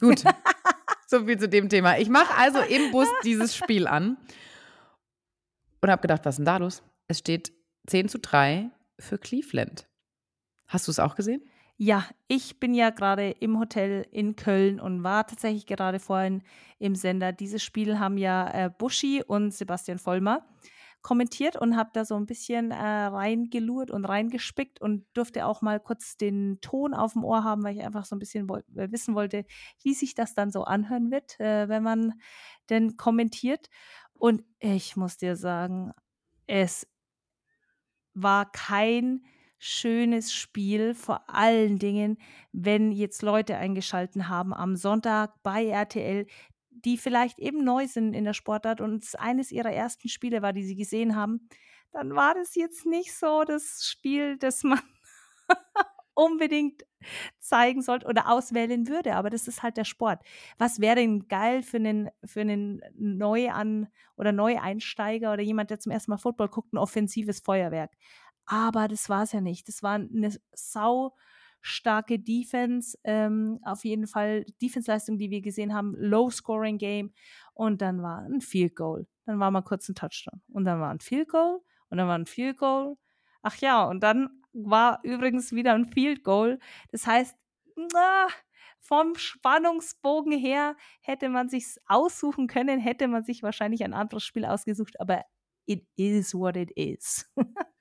Gut. 0.01 0.25
so 1.07 1.27
viel 1.27 1.39
zu 1.39 1.49
dem 1.49 1.69
Thema. 1.69 1.99
Ich 1.99 2.09
mache 2.09 2.35
also 2.37 2.61
im 2.61 2.91
Bus 2.91 3.09
dieses 3.25 3.55
Spiel 3.55 3.87
an 3.87 4.17
und 5.81 5.91
habe 5.91 6.03
gedacht, 6.03 6.25
was 6.25 6.35
ist 6.35 6.39
denn 6.39 6.47
da 6.47 6.57
los? 6.57 6.83
Es 7.09 7.19
steht 7.19 7.53
10 7.87 8.09
zu 8.09 8.19
3 8.19 8.71
für 8.99 9.19
Cleveland. 9.19 9.87
Hast 10.67 10.87
du 10.87 10.91
es 10.91 10.99
auch 10.99 11.15
gesehen? 11.15 11.43
Ja, 11.77 12.07
ich 12.29 12.61
bin 12.61 12.73
ja 12.73 12.91
gerade 12.91 13.31
im 13.31 13.59
Hotel 13.59 14.07
in 14.13 14.37
Köln 14.37 14.79
und 14.79 15.03
war 15.03 15.27
tatsächlich 15.27 15.67
gerade 15.67 15.99
vorhin 15.99 16.43
im 16.79 16.95
Sender. 16.95 17.33
Dieses 17.33 17.63
Spiel 17.63 17.99
haben 17.99 18.17
ja 18.17 18.67
äh, 18.67 18.71
Buschi 18.71 19.23
und 19.27 19.53
Sebastian 19.53 19.99
Vollmer 19.99 20.47
kommentiert 21.05 21.55
und 21.55 21.77
habe 21.77 21.91
da 21.93 22.05
so 22.05 22.17
ein 22.17 22.27
bisschen 22.27 22.71
äh, 22.73 22.77
reingelurrt 22.77 23.91
und 23.91 24.07
reingespickt 24.07 24.81
und 24.81 25.07
durfte 25.13 25.47
auch 25.47 25.61
mal 25.61 25.79
kurz 25.79 26.17
den 26.17 26.59
Ton 26.63 26.95
auf 26.95 27.13
dem 27.13 27.25
Ohr 27.25 27.45
haben, 27.45 27.63
weil 27.63 27.77
ich 27.77 27.85
einfach 27.85 28.07
so 28.07 28.17
ein 28.17 28.19
bisschen 28.19 28.49
woll 28.49 28.65
äh, 28.75 28.91
wissen 28.91 29.15
wollte, 29.15 29.45
wie 29.83 29.93
sich 29.95 30.15
das 30.15 30.35
dann 30.35 30.51
so 30.51 30.65
anhören 30.65 31.11
wird, 31.11 31.39
äh, 31.39 31.69
wenn 31.69 31.83
man 31.83 32.15
denn 32.71 32.97
kommentiert. 32.97 33.69
Und 34.15 34.43
ich 34.61 34.97
muss 34.97 35.19
dir 35.19 35.37
sagen, 35.37 35.93
es 36.47 36.87
war 38.15 38.51
kein 38.51 39.25
schönes 39.59 40.33
Spiel, 40.33 40.95
vor 40.95 41.29
allen 41.29 41.79
Dingen, 41.79 42.19
wenn 42.53 42.93
jetzt 42.93 43.23
Leute 43.23 43.57
eingeschalten 43.57 44.29
haben 44.29 44.55
am 44.55 44.77
Sonntag 44.77 45.43
bei 45.43 45.67
RTL, 45.67 46.27
die 46.85 46.99
vielleicht 46.99 47.39
eben 47.39 47.65
neu 47.65 47.87
sind 47.87 48.15
in 48.15 48.25
der 48.25 48.35
Sportart 48.35 48.81
und 48.81 49.05
es 49.05 49.15
eines 49.15 49.51
ihrer 49.51 49.73
ersten 49.73 50.09
Spiele 50.09 50.43
war, 50.43 50.53
die 50.53 50.65
sie 50.65 50.77
gesehen 50.77 51.17
haben, 51.17 51.49
dann 51.93 52.15
war 52.15 52.35
das 52.35 52.55
jetzt 52.55 52.87
nicht 52.87 53.15
so 53.17 53.45
das 53.45 53.87
Spiel, 53.87 54.37
das 54.37 54.65
man 54.65 54.81
unbedingt 56.15 56.83
zeigen 57.39 57.83
sollte 57.83 58.07
oder 58.07 58.31
auswählen 58.31 58.89
würde. 58.89 59.15
Aber 59.15 59.31
das 59.31 59.49
ist 59.49 59.63
halt 59.63 59.77
der 59.77 59.85
Sport. 59.85 60.23
Was 60.59 60.81
wäre 60.81 60.97
denn 60.97 61.29
geil 61.29 61.63
für 61.63 61.77
einen, 61.77 62.11
für 62.25 62.41
einen 62.41 62.81
Neuan- 62.95 63.89
oder 64.17 64.33
Neueinsteiger 64.33 65.33
oder 65.33 65.43
jemand, 65.43 65.71
der 65.71 65.81
zum 65.81 65.93
ersten 65.93 66.11
Mal 66.11 66.19
Football 66.19 66.49
guckt, 66.49 66.73
ein 66.73 66.79
offensives 66.79 67.41
Feuerwerk. 67.41 67.93
Aber 68.47 68.89
das 68.89 69.09
war 69.09 69.23
es 69.23 69.33
ja 69.33 69.41
nicht. 69.41 69.69
Das 69.69 69.83
war 69.83 69.95
eine 69.95 70.35
sau 70.53 71.15
starke 71.65 72.19
Defense, 72.19 72.99
ähm, 73.05 73.59
auf 73.63 73.85
jeden 73.85 74.07
Fall 74.07 74.45
Defense-Leistung, 74.61 75.17
die 75.17 75.31
wir 75.31 75.41
gesehen 75.41 75.73
haben, 75.73 75.95
Low-Scoring-Game 75.97 77.15
und 77.55 77.81
dann 77.81 78.03
war 78.03 78.21
ein 78.23 78.43
Field 78.43 78.77
Goal. 78.77 79.07
Dann 79.25 79.41
war 79.41 79.51
mal 79.51 79.63
kurz 79.63 79.89
ein 79.89 79.95
Touchdown 79.95 80.43
und 80.53 80.65
dann 80.67 80.79
war 80.79 80.91
ein 80.91 81.01
Field 81.01 81.29
Goal 81.29 81.61
und 81.89 81.97
dann 81.97 82.07
war 82.07 82.19
ein 82.19 82.27
Field 82.27 82.59
Goal. 82.59 82.97
Ach 83.43 83.57
ja, 83.57 83.83
und 83.85 84.03
dann 84.03 84.43
war 84.53 85.01
übrigens 85.05 85.53
wieder 85.53 85.73
ein 85.73 85.87
Field 85.87 86.23
Goal. 86.23 86.59
Das 86.93 87.07
heißt, 87.07 87.35
na, 87.93 88.29
vom 88.79 89.15
Spannungsbogen 89.15 90.33
her 90.33 90.77
hätte 91.01 91.31
man 91.31 91.49
sich 91.49 91.65
aussuchen 91.87 92.47
können, 92.47 92.79
hätte 92.79 93.09
man 93.09 93.25
sich 93.25 93.43
wahrscheinlich 93.43 93.83
ein 93.85 93.95
anderes 93.95 94.25
Spiel 94.25 94.45
ausgesucht, 94.45 95.01
aber 95.01 95.23
it 95.65 95.87
is 95.97 96.35
what 96.35 96.57
it 96.57 96.71
is. 96.77 97.27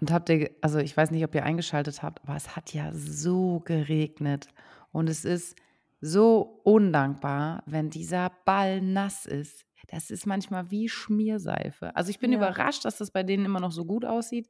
Und 0.00 0.10
habt 0.10 0.28
ihr, 0.28 0.50
also 0.60 0.78
ich 0.78 0.96
weiß 0.96 1.10
nicht, 1.10 1.24
ob 1.24 1.34
ihr 1.34 1.44
eingeschaltet 1.44 2.02
habt, 2.02 2.22
aber 2.24 2.36
es 2.36 2.54
hat 2.54 2.74
ja 2.74 2.92
so 2.92 3.60
geregnet. 3.60 4.48
Und 4.92 5.08
es 5.08 5.24
ist 5.24 5.56
so 6.00 6.60
undankbar, 6.64 7.62
wenn 7.66 7.90
dieser 7.90 8.30
Ball 8.44 8.80
nass 8.80 9.26
ist. 9.26 9.64
Das 9.88 10.10
ist 10.10 10.26
manchmal 10.26 10.70
wie 10.70 10.88
Schmierseife. 10.88 11.94
Also 11.94 12.10
ich 12.10 12.18
bin 12.18 12.32
ja. 12.32 12.38
überrascht, 12.38 12.84
dass 12.84 12.98
das 12.98 13.10
bei 13.10 13.22
denen 13.22 13.44
immer 13.44 13.60
noch 13.60 13.72
so 13.72 13.84
gut 13.84 14.04
aussieht. 14.04 14.48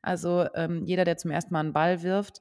Also 0.00 0.46
ähm, 0.54 0.84
jeder, 0.84 1.04
der 1.04 1.16
zum 1.16 1.30
ersten 1.30 1.52
Mal 1.52 1.60
einen 1.60 1.72
Ball 1.72 2.02
wirft, 2.02 2.40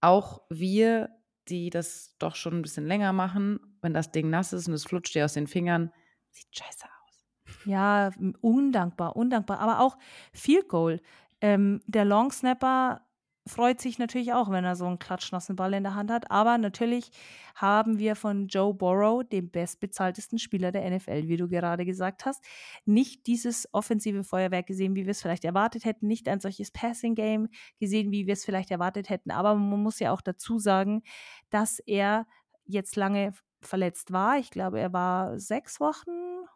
auch 0.00 0.42
wir, 0.50 1.10
die 1.48 1.70
das 1.70 2.16
doch 2.18 2.34
schon 2.34 2.54
ein 2.54 2.62
bisschen 2.62 2.86
länger 2.86 3.12
machen, 3.12 3.60
wenn 3.82 3.94
das 3.94 4.10
Ding 4.10 4.30
nass 4.30 4.52
ist 4.52 4.68
und 4.68 4.74
es 4.74 4.84
flutscht 4.84 5.14
dir 5.14 5.24
aus 5.24 5.34
den 5.34 5.46
Fingern, 5.46 5.92
sieht 6.30 6.48
scheiße 6.56 6.84
aus. 6.84 7.64
Ja, 7.64 8.10
undankbar, 8.40 9.16
undankbar. 9.16 9.60
Aber 9.60 9.80
auch 9.80 9.96
Field 10.32 10.68
Goal. 10.68 11.00
Ähm, 11.40 11.80
der 11.86 12.04
Long 12.04 12.30
Snapper 12.32 13.02
freut 13.46 13.80
sich 13.80 13.98
natürlich 13.98 14.32
auch, 14.32 14.50
wenn 14.50 14.64
er 14.64 14.76
so 14.76 14.86
einen 14.86 14.98
klatschnassen 14.98 15.56
Ball 15.56 15.74
in 15.74 15.82
der 15.82 15.94
Hand 15.94 16.10
hat. 16.10 16.30
Aber 16.30 16.58
natürlich 16.58 17.10
haben 17.54 17.98
wir 17.98 18.16
von 18.16 18.48
Joe 18.48 18.74
Burrow, 18.74 19.24
dem 19.24 19.50
bestbezahltesten 19.50 20.38
Spieler 20.38 20.72
der 20.72 20.88
NFL, 20.90 21.28
wie 21.28 21.36
du 21.36 21.48
gerade 21.48 21.84
gesagt 21.84 22.26
hast, 22.26 22.44
nicht 22.84 23.26
dieses 23.26 23.68
offensive 23.72 24.24
Feuerwerk 24.24 24.66
gesehen, 24.66 24.94
wie 24.94 25.04
wir 25.04 25.12
es 25.12 25.22
vielleicht 25.22 25.44
erwartet 25.44 25.84
hätten, 25.84 26.06
nicht 26.06 26.28
ein 26.28 26.40
solches 26.40 26.70
Passing-Game 26.70 27.48
gesehen, 27.78 28.12
wie 28.12 28.26
wir 28.26 28.34
es 28.34 28.44
vielleicht 28.44 28.70
erwartet 28.70 29.08
hätten. 29.08 29.30
Aber 29.30 29.54
man 29.54 29.82
muss 29.82 29.98
ja 29.98 30.12
auch 30.12 30.20
dazu 30.20 30.58
sagen, 30.58 31.02
dass 31.50 31.78
er 31.80 32.26
jetzt 32.64 32.96
lange 32.96 33.32
verletzt 33.66 34.12
war. 34.12 34.38
Ich 34.38 34.50
glaube, 34.50 34.80
er 34.80 34.92
war 34.92 35.38
sechs 35.38 35.80
Wochen, 35.80 36.10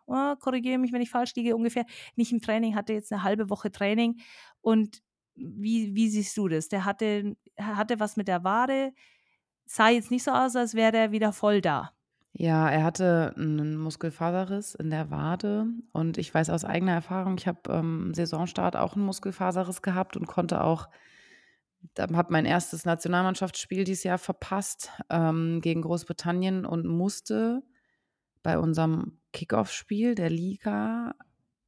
oh, 0.06 0.36
korrigiere 0.36 0.78
mich, 0.78 0.92
wenn 0.92 1.02
ich 1.02 1.10
falsch 1.10 1.34
liege, 1.34 1.56
ungefähr 1.56 1.84
nicht 2.16 2.32
im 2.32 2.40
Training, 2.40 2.74
hatte 2.74 2.92
jetzt 2.92 3.12
eine 3.12 3.22
halbe 3.22 3.50
Woche 3.50 3.70
Training. 3.70 4.20
Und 4.60 5.02
wie, 5.34 5.94
wie 5.94 6.08
siehst 6.08 6.36
du 6.36 6.48
das? 6.48 6.68
Der 6.68 6.84
hatte, 6.84 7.36
hatte 7.60 8.00
was 8.00 8.16
mit 8.16 8.28
der 8.28 8.44
Wade, 8.44 8.92
sah 9.66 9.88
jetzt 9.88 10.10
nicht 10.10 10.24
so 10.24 10.30
aus, 10.30 10.56
als 10.56 10.74
wäre 10.74 10.92
der 10.92 11.12
wieder 11.12 11.32
voll 11.32 11.60
da. 11.60 11.92
Ja, 12.36 12.68
er 12.68 12.82
hatte 12.82 13.32
einen 13.36 13.76
Muskelfaserriss 13.76 14.74
in 14.74 14.90
der 14.90 15.10
Wade 15.10 15.66
und 15.92 16.18
ich 16.18 16.34
weiß 16.34 16.50
aus 16.50 16.64
eigener 16.64 16.92
Erfahrung, 16.92 17.36
ich 17.38 17.46
habe 17.46 17.60
ähm, 17.72 18.12
Saisonstart 18.12 18.74
auch 18.74 18.96
einen 18.96 19.04
Muskelfaserriss 19.04 19.82
gehabt 19.82 20.16
und 20.16 20.26
konnte 20.26 20.64
auch 20.64 20.88
habe 21.98 22.32
mein 22.32 22.46
erstes 22.46 22.84
Nationalmannschaftsspiel 22.84 23.84
dieses 23.84 24.04
Jahr 24.04 24.18
verpasst 24.18 24.90
ähm, 25.10 25.60
gegen 25.60 25.82
Großbritannien 25.82 26.64
und 26.64 26.86
musste 26.86 27.62
bei 28.42 28.58
unserem 28.58 29.18
Kickoff-Spiel 29.32 30.14
der 30.14 30.30
Liga 30.30 31.14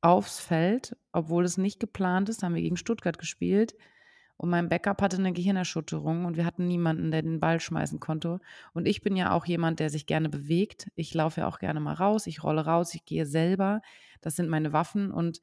aufs 0.00 0.40
Feld, 0.40 0.96
obwohl 1.12 1.44
es 1.44 1.58
nicht 1.58 1.80
geplant 1.80 2.28
ist. 2.28 2.42
Haben 2.42 2.54
wir 2.54 2.62
gegen 2.62 2.76
Stuttgart 2.76 3.18
gespielt. 3.18 3.74
Und 4.38 4.50
mein 4.50 4.68
Backup 4.68 5.00
hatte 5.00 5.16
eine 5.16 5.32
Gehirnerschütterung 5.32 6.26
und 6.26 6.36
wir 6.36 6.44
hatten 6.44 6.66
niemanden, 6.66 7.10
der 7.10 7.22
den 7.22 7.40
Ball 7.40 7.58
schmeißen 7.58 8.00
konnte. 8.00 8.38
Und 8.74 8.86
ich 8.86 9.00
bin 9.00 9.16
ja 9.16 9.32
auch 9.32 9.46
jemand, 9.46 9.80
der 9.80 9.88
sich 9.88 10.06
gerne 10.06 10.28
bewegt. 10.28 10.90
Ich 10.94 11.14
laufe 11.14 11.40
ja 11.40 11.48
auch 11.48 11.58
gerne 11.58 11.80
mal 11.80 11.94
raus, 11.94 12.26
ich 12.26 12.42
rolle 12.42 12.66
raus, 12.66 12.94
ich 12.94 13.06
gehe 13.06 13.24
selber. 13.24 13.80
Das 14.20 14.36
sind 14.36 14.50
meine 14.50 14.74
Waffen 14.74 15.10
und 15.10 15.40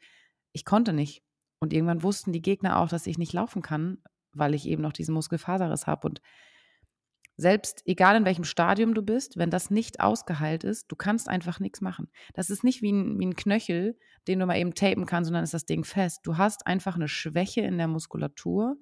ich 0.52 0.64
konnte 0.64 0.94
nicht. 0.94 1.24
Und 1.60 1.74
irgendwann 1.74 2.04
wussten 2.04 2.34
die 2.34 2.42
Gegner 2.42 2.78
auch, 2.78 2.88
dass 2.88 3.08
ich 3.08 3.18
nicht 3.18 3.34
laufen 3.34 3.64
kann, 3.64 3.98
weil 4.36 4.54
ich 4.54 4.68
eben 4.68 4.82
noch 4.82 4.94
diesen 4.94 5.14
Muskelfaserriss 5.14 5.88
habe. 5.88 6.08
Und 6.08 6.22
selbst 7.36 7.82
egal 7.86 8.16
in 8.16 8.26
welchem 8.26 8.44
Stadium 8.44 8.94
du 8.94 9.02
bist, 9.02 9.38
wenn 9.38 9.50
das 9.50 9.72
nicht 9.72 10.00
ausgeheilt 10.00 10.64
ist, 10.64 10.92
du 10.92 10.96
kannst 10.96 11.28
einfach 11.28 11.60
nichts 11.60 11.82
machen. 11.82 12.10
Das 12.34 12.50
ist 12.50 12.64
nicht 12.64 12.82
wie 12.82 12.92
ein, 12.92 13.20
wie 13.20 13.26
ein 13.26 13.36
Knöchel, 13.36 13.98
den 14.28 14.40
du 14.40 14.46
mal 14.46 14.58
eben 14.58 14.76
tapen 14.76 15.06
kannst, 15.06 15.28
sondern 15.28 15.44
ist 15.44 15.54
das 15.54 15.66
Ding 15.66 15.84
fest. 15.84 16.22
Du 16.24 16.38
hast 16.38 16.68
einfach 16.68 16.96
eine 16.96 17.08
Schwäche 17.08 17.62
in 17.62 17.78
der 17.78 17.88
Muskulatur 17.88 18.78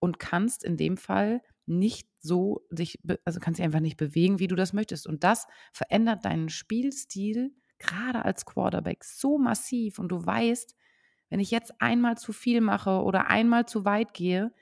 und 0.00 0.18
kannst 0.18 0.64
in 0.64 0.76
dem 0.76 0.96
Fall 0.96 1.42
nicht 1.66 2.08
so 2.18 2.66
dich, 2.70 2.98
also 3.24 3.38
kannst 3.38 3.58
dich 3.58 3.64
einfach 3.64 3.80
nicht 3.80 3.96
bewegen, 3.96 4.40
wie 4.40 4.48
du 4.48 4.56
das 4.56 4.72
möchtest. 4.72 5.06
Und 5.06 5.22
das 5.22 5.46
verändert 5.72 6.24
deinen 6.24 6.48
Spielstil 6.48 7.54
gerade 7.78 8.24
als 8.24 8.44
Quarterback 8.44 9.04
so 9.04 9.38
massiv. 9.38 9.98
Und 9.98 10.08
du 10.08 10.24
weißt, 10.24 10.74
wenn 11.30 11.40
ich 11.40 11.50
jetzt 11.50 11.72
einmal 11.80 12.18
zu 12.18 12.32
viel 12.32 12.60
mache 12.60 13.02
oder 13.02 13.28
einmal 13.28 13.66
zu 13.66 13.84
weit 13.84 14.12
gehe, 14.12 14.52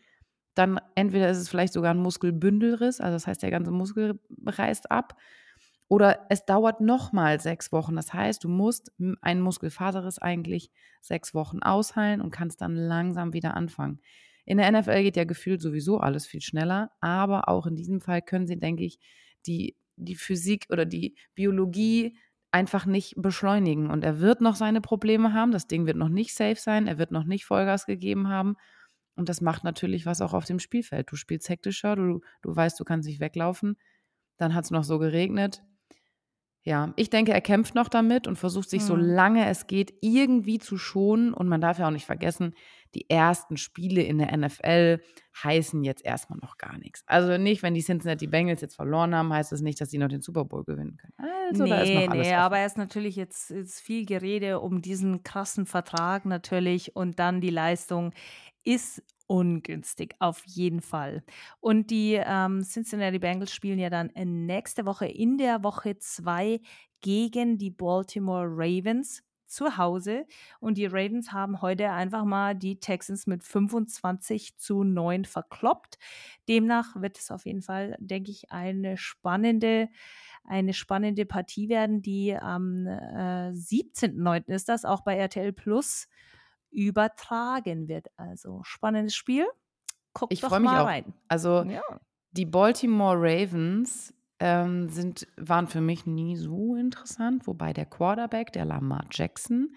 dann 0.61 0.81
entweder 0.95 1.31
ist 1.31 1.39
es 1.39 1.49
vielleicht 1.49 1.73
sogar 1.73 1.95
ein 1.95 2.03
Muskelbündelriss, 2.03 3.01
also 3.01 3.15
das 3.15 3.27
heißt, 3.27 3.43
der 3.43 3.51
ganze 3.51 3.71
Muskel 3.71 4.21
reißt 4.45 4.91
ab, 4.91 5.17
oder 5.89 6.27
es 6.29 6.45
dauert 6.45 6.81
nochmal 6.81 7.41
sechs 7.41 7.73
Wochen. 7.73 7.97
Das 7.97 8.15
heißt, 8.15 8.45
du 8.45 8.49
musst 8.49 8.93
einen 9.23 9.41
Muskelfaserriss 9.41 10.21
eigentlich 10.21 10.71
sechs 11.01 11.35
Wochen 11.35 11.65
ausheilen 11.65 12.21
und 12.21 12.31
kannst 12.31 12.61
dann 12.61 12.77
langsam 12.77 13.33
wieder 13.33 13.57
anfangen. 13.57 14.01
In 14.45 14.59
der 14.59 14.71
NFL 14.71 15.03
geht 15.03 15.17
ja 15.17 15.25
gefühlt 15.25 15.61
sowieso 15.61 15.99
alles 15.99 16.27
viel 16.27 16.43
schneller, 16.43 16.93
aber 17.01 17.49
auch 17.49 17.67
in 17.67 17.75
diesem 17.75 18.01
Fall 18.01 18.23
können 18.23 18.47
sie, 18.47 18.59
denke 18.59 18.85
ich, 18.85 19.01
die, 19.47 19.77
die 19.97 20.15
Physik 20.15 20.67
oder 20.71 20.85
die 20.85 21.17
Biologie 21.35 22.17
einfach 22.53 22.87
nicht 22.87 23.15
beschleunigen. 23.17 23.91
Und 23.91 24.05
er 24.05 24.21
wird 24.21 24.41
noch 24.41 24.55
seine 24.55 24.81
Probleme 24.81 25.33
haben. 25.33 25.51
Das 25.51 25.67
Ding 25.67 25.87
wird 25.87 25.97
noch 25.97 26.09
nicht 26.09 26.35
safe 26.35 26.61
sein. 26.61 26.87
Er 26.87 26.99
wird 26.99 27.11
noch 27.11 27.25
nicht 27.25 27.45
Vollgas 27.45 27.87
gegeben 27.87 28.29
haben. 28.29 28.57
Und 29.21 29.29
das 29.29 29.43
macht 29.43 29.64
natürlich 29.64 30.07
was 30.07 30.23
auch 30.23 30.33
auf 30.33 30.47
dem 30.47 30.59
Spielfeld. 30.59 31.12
Du 31.12 31.16
spielst 31.16 31.51
hektischer, 31.51 31.95
du, 31.95 32.23
du 32.41 32.57
weißt, 32.57 32.81
du 32.81 32.85
kannst 32.85 33.07
nicht 33.07 33.21
weglaufen. 33.21 33.77
Dann 34.39 34.55
hat 34.55 34.64
es 34.64 34.71
noch 34.71 34.83
so 34.83 34.99
geregnet. 34.99 35.62
Ja, 36.62 36.95
ich 36.97 37.11
denke, 37.11 37.33
er 37.33 37.43
kämpft 37.43 37.75
noch 37.75 37.89
damit 37.89 38.27
und 38.27 38.37
versucht 38.37 38.71
sich, 38.71 38.81
mhm. 38.81 38.87
so 38.87 38.97
lange 38.97 39.47
es 39.47 39.66
geht, 39.66 39.93
irgendwie 40.01 40.59
zu 40.59 40.79
schonen. 40.79 41.35
Und 41.35 41.49
man 41.49 41.61
darf 41.61 41.79
ja 41.79 41.87
auch 41.87 41.93
nicht 41.93 42.07
vergessen, 42.07 42.55
die 42.95 43.11
ersten 43.11 43.59
Spiele 43.59 44.03
in 44.03 44.16
der 44.16 44.35
NFL 44.35 45.03
heißen 45.45 45.85
jetzt 45.85 46.05
erstmal 46.05 46.39
noch 46.41 46.57
gar 46.57 46.79
nichts. 46.79 47.03
Also 47.07 47.37
nicht, 47.39 47.62
wenn 47.62 47.75
die 47.75 47.83
Cincinnati 47.83 48.27
Bengals 48.27 48.62
jetzt 48.62 48.75
verloren 48.75 49.14
haben, 49.14 49.33
heißt 49.33 49.53
das 49.53 49.61
nicht, 49.61 49.81
dass 49.81 49.91
sie 49.91 49.99
noch 49.99 50.09
den 50.09 50.23
Super 50.23 50.47
Bowl 50.47 50.64
gewinnen 50.64 50.97
können. 50.97 51.14
Also, 51.51 51.64
nee, 51.64 51.71
da 51.71 51.81
ist 51.83 51.95
noch 51.95 52.01
alles 52.11 52.27
nee, 52.27 52.33
offen. 52.35 52.43
aber 52.43 52.59
es 52.59 52.73
ist 52.73 52.79
natürlich 52.79 53.16
jetzt, 53.16 53.51
jetzt 53.51 53.81
viel 53.81 54.07
Gerede 54.07 54.61
um 54.61 54.83
diesen 54.83 55.23
krassen 55.23 55.66
Vertrag 55.66 56.27
natürlich 56.27 56.97
und 56.97 57.18
dann 57.18 57.41
die 57.41 57.51
Leistung 57.51 58.12
ist 58.65 59.03
ungünstig, 59.27 60.17
auf 60.19 60.43
jeden 60.47 60.81
Fall. 60.81 61.23
Und 61.61 61.91
die 61.91 62.21
ähm, 62.23 62.63
Cincinnati 62.63 63.19
Bengals 63.19 63.53
spielen 63.53 63.79
ja 63.79 63.91
dann 63.91 64.11
äh, 64.11 64.25
nächste 64.25 64.87
Woche 64.87 65.07
in 65.07 65.39
der 65.39 65.63
Woche 65.63 65.99
2 65.99 66.61
gegen 67.01 67.59
die 67.59 67.71
Baltimore 67.71 68.47
Ravens 68.49 69.23
zu 69.47 69.77
Hause. 69.77 70.27
Und 70.61 70.79
die 70.79 70.87
Ravens 70.87 71.33
haben 71.33 71.61
heute 71.63 71.91
einfach 71.91 72.25
mal 72.25 72.55
die 72.55 72.81
Texans 72.81 73.27
mit 73.27 73.45
25 73.45 74.57
zu 74.57 74.85
9 74.85 75.25
verkloppt. 75.25 75.99
Demnach 76.49 77.01
wird 77.01 77.19
es 77.19 77.31
auf 77.31 77.47
jeden 77.47 77.63
Fall, 77.63 77.97
denke 78.01 78.31
ich, 78.31 78.51
eine 78.51 78.97
spannende 78.97 79.89
eine 80.45 80.73
spannende 80.73 81.27
Partie 81.27 81.69
werden, 81.69 82.03
die 82.03 82.35
am 82.35 82.87
äh, 82.87 83.53
17.09. 83.53 84.47
ist 84.49 84.69
das, 84.69 84.85
auch 84.85 85.03
bei 85.03 85.17
RTL 85.17 85.53
Plus 85.53 86.09
übertragen 86.71 87.89
wird. 87.89 88.09
Also 88.16 88.61
spannendes 88.62 89.14
Spiel. 89.14 89.47
Guckt 90.12 90.33
ich 90.33 90.41
freue 90.41 90.61
mich 90.61 90.71
auch. 90.71 90.87
rein. 90.87 91.12
Also 91.29 91.62
ja. 91.62 91.83
die 92.33 92.47
Baltimore 92.47 93.16
Ravens 93.16 94.14
ähm, 94.41 94.89
sind, 94.89 95.29
waren 95.37 95.68
für 95.68 95.81
mich 95.81 96.07
nie 96.07 96.37
so 96.37 96.75
interessant, 96.75 97.47
wobei 97.47 97.73
der 97.73 97.87
Quarterback, 97.87 98.53
der 98.53 98.64
Lamar 98.64 99.05
Jackson, 99.11 99.75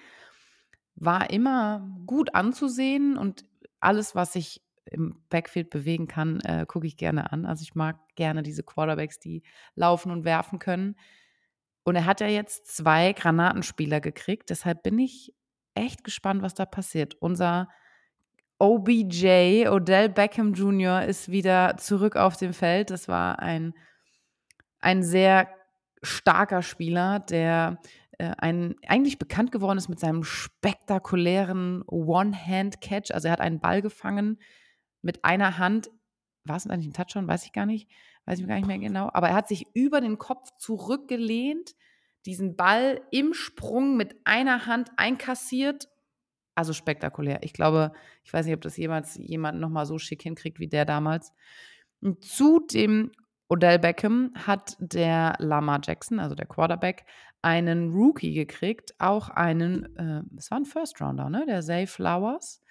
war 0.95 1.29
immer 1.29 1.87
gut 2.05 2.33
anzusehen 2.33 3.17
und 3.17 3.45
alles, 3.79 4.15
was 4.15 4.33
sich 4.33 4.61
im 4.85 5.21
Backfield 5.29 5.69
bewegen 5.69 6.07
kann, 6.07 6.39
äh, 6.41 6.65
gucke 6.67 6.87
ich 6.87 6.97
gerne 6.97 7.31
an. 7.31 7.45
Also 7.45 7.63
ich 7.63 7.75
mag 7.75 7.97
gerne 8.15 8.43
diese 8.43 8.63
Quarterbacks, 8.63 9.19
die 9.19 9.43
laufen 9.75 10.11
und 10.11 10.23
werfen 10.23 10.59
können. 10.59 10.95
Und 11.83 11.95
er 11.95 12.05
hat 12.05 12.21
ja 12.21 12.27
jetzt 12.27 12.67
zwei 12.67 13.13
Granatenspieler 13.13 13.99
gekriegt. 13.99 14.49
Deshalb 14.49 14.83
bin 14.83 14.99
ich 14.99 15.33
echt 15.75 16.03
gespannt, 16.03 16.41
was 16.41 16.53
da 16.53 16.65
passiert. 16.65 17.15
Unser 17.19 17.69
OBJ, 18.59 19.67
Odell 19.67 20.09
Beckham 20.09 20.53
Jr., 20.53 21.03
ist 21.03 21.29
wieder 21.29 21.77
zurück 21.77 22.15
auf 22.15 22.37
dem 22.37 22.53
Feld. 22.53 22.91
Das 22.91 23.07
war 23.07 23.39
ein, 23.39 23.73
ein 24.79 25.03
sehr 25.03 25.49
starker 26.01 26.61
Spieler, 26.61 27.19
der 27.19 27.79
äh, 28.17 28.33
ein, 28.37 28.75
eigentlich 28.87 29.19
bekannt 29.19 29.51
geworden 29.51 29.77
ist 29.77 29.89
mit 29.89 29.99
seinem 29.99 30.23
spektakulären 30.23 31.83
One-Hand-Catch. 31.87 33.11
Also 33.11 33.27
er 33.27 33.33
hat 33.33 33.41
einen 33.41 33.59
Ball 33.59 33.81
gefangen 33.81 34.39
mit 35.01 35.25
einer 35.25 35.57
Hand. 35.57 35.89
War 36.45 36.57
es 36.57 36.67
eigentlich 36.67 36.87
ein 36.87 36.93
Touchdown? 36.93 37.27
Weiß 37.27 37.45
ich 37.45 37.53
gar 37.53 37.65
nicht. 37.65 37.89
Weiß 38.25 38.39
ich 38.39 38.47
gar 38.47 38.55
nicht 38.55 38.67
mehr 38.67 38.79
genau. 38.79 39.09
Aber 39.13 39.29
er 39.29 39.35
hat 39.35 39.47
sich 39.47 39.67
über 39.73 39.99
den 39.99 40.17
Kopf 40.17 40.51
zurückgelehnt, 40.57 41.75
diesen 42.25 42.55
Ball 42.55 43.01
im 43.11 43.33
Sprung 43.33 43.97
mit 43.97 44.15
einer 44.25 44.65
Hand 44.65 44.89
einkassiert 44.97 45.87
also 46.55 46.73
spektakulär. 46.73 47.39
Ich 47.41 47.53
glaube, 47.53 47.91
ich 48.23 48.33
weiß 48.33 48.45
nicht, 48.45 48.55
ob 48.55 48.61
das 48.61 48.77
jemals 48.77 49.15
jemand 49.15 49.59
nochmal 49.59 49.85
so 49.85 49.97
schick 49.97 50.21
hinkriegt 50.21 50.59
wie 50.59 50.67
der 50.67 50.85
damals. 50.85 51.33
Und 52.01 52.23
zu 52.23 52.59
dem 52.59 53.11
Odell 53.49 53.79
Beckham 53.79 54.31
hat 54.35 54.75
der 54.79 55.35
Lama 55.39 55.79
Jackson, 55.83 56.19
also 56.19 56.35
der 56.35 56.45
Quarterback, 56.45 57.05
einen 57.41 57.91
Rookie 57.91 58.33
gekriegt, 58.33 58.93
auch 58.99 59.29
einen, 59.29 59.95
äh, 59.97 60.21
es 60.37 60.49
war 60.49 60.59
ein 60.59 60.65
First 60.65 61.01
Rounder, 61.01 61.29
ne? 61.29 61.45
Der 61.45 61.61
Zay 61.61 61.87
Flowers. 61.87 62.61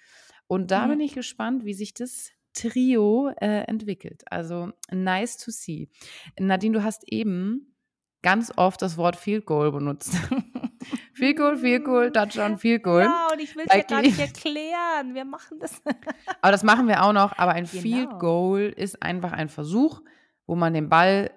Und 0.47 0.71
da 0.71 0.85
mhm. 0.85 0.91
bin 0.91 0.99
ich 1.01 1.13
gespannt, 1.13 1.63
wie 1.65 1.73
sich 1.73 1.93
das 1.93 2.31
Trio 2.53 3.31
äh, 3.39 3.63
entwickelt. 3.67 4.23
Also 4.27 4.71
nice 4.91 5.37
to 5.37 5.51
see. 5.51 5.89
Nadine, 6.39 6.77
du 6.77 6.83
hast 6.83 7.03
eben 7.11 7.72
ganz 8.23 8.51
oft 8.55 8.81
das 8.81 8.97
Wort 8.97 9.15
Field 9.15 9.45
Goal 9.45 9.71
benutzt. 9.71 10.17
Field 11.13 11.37
Goal, 11.37 11.57
Field 11.57 11.85
Goal, 11.85 12.11
Touchdown, 12.11 12.57
Field 12.57 12.83
Goal. 12.83 13.03
Ja, 13.03 13.27
und 13.31 13.39
ich 13.39 13.55
will 13.55 13.65
es 13.67 13.75
ja 13.75 13.83
gar 13.83 14.01
nicht 14.01 14.19
erklären. 14.19 15.13
Wir 15.13 15.25
machen 15.25 15.59
das. 15.59 15.81
aber 16.41 16.51
das 16.51 16.63
machen 16.63 16.87
wir 16.87 17.03
auch 17.03 17.13
noch. 17.13 17.37
Aber 17.37 17.51
ein 17.51 17.65
genau. 17.65 17.81
Field 17.81 18.19
Goal 18.19 18.73
ist 18.75 19.03
einfach 19.03 19.31
ein 19.31 19.49
Versuch, 19.49 20.01
wo 20.47 20.55
man 20.55 20.73
den 20.73 20.89
Ball 20.89 21.31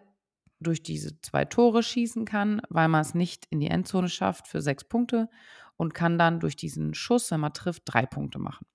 durch 0.59 0.83
diese 0.83 1.21
zwei 1.21 1.45
Tore 1.45 1.83
schießen 1.83 2.25
kann, 2.25 2.63
weil 2.71 2.89
man 2.89 3.03
es 3.03 3.15
nicht 3.15 3.47
in 3.51 3.61
die 3.61 3.69
Endzone 3.69 4.09
schafft 4.09 4.49
für 4.49 4.63
sechs 4.63 4.85
Punkte 4.85 5.29
und 5.77 5.93
kann 5.93 6.19
dann 6.19 6.41
durch 6.41 6.57
diesen 6.57 6.95
Schuss, 6.95 7.31
wenn 7.31 7.41
man 7.41 7.53
trifft, 7.53 7.83
drei 7.85 8.07
Punkte 8.07 8.39
machen. 8.39 8.67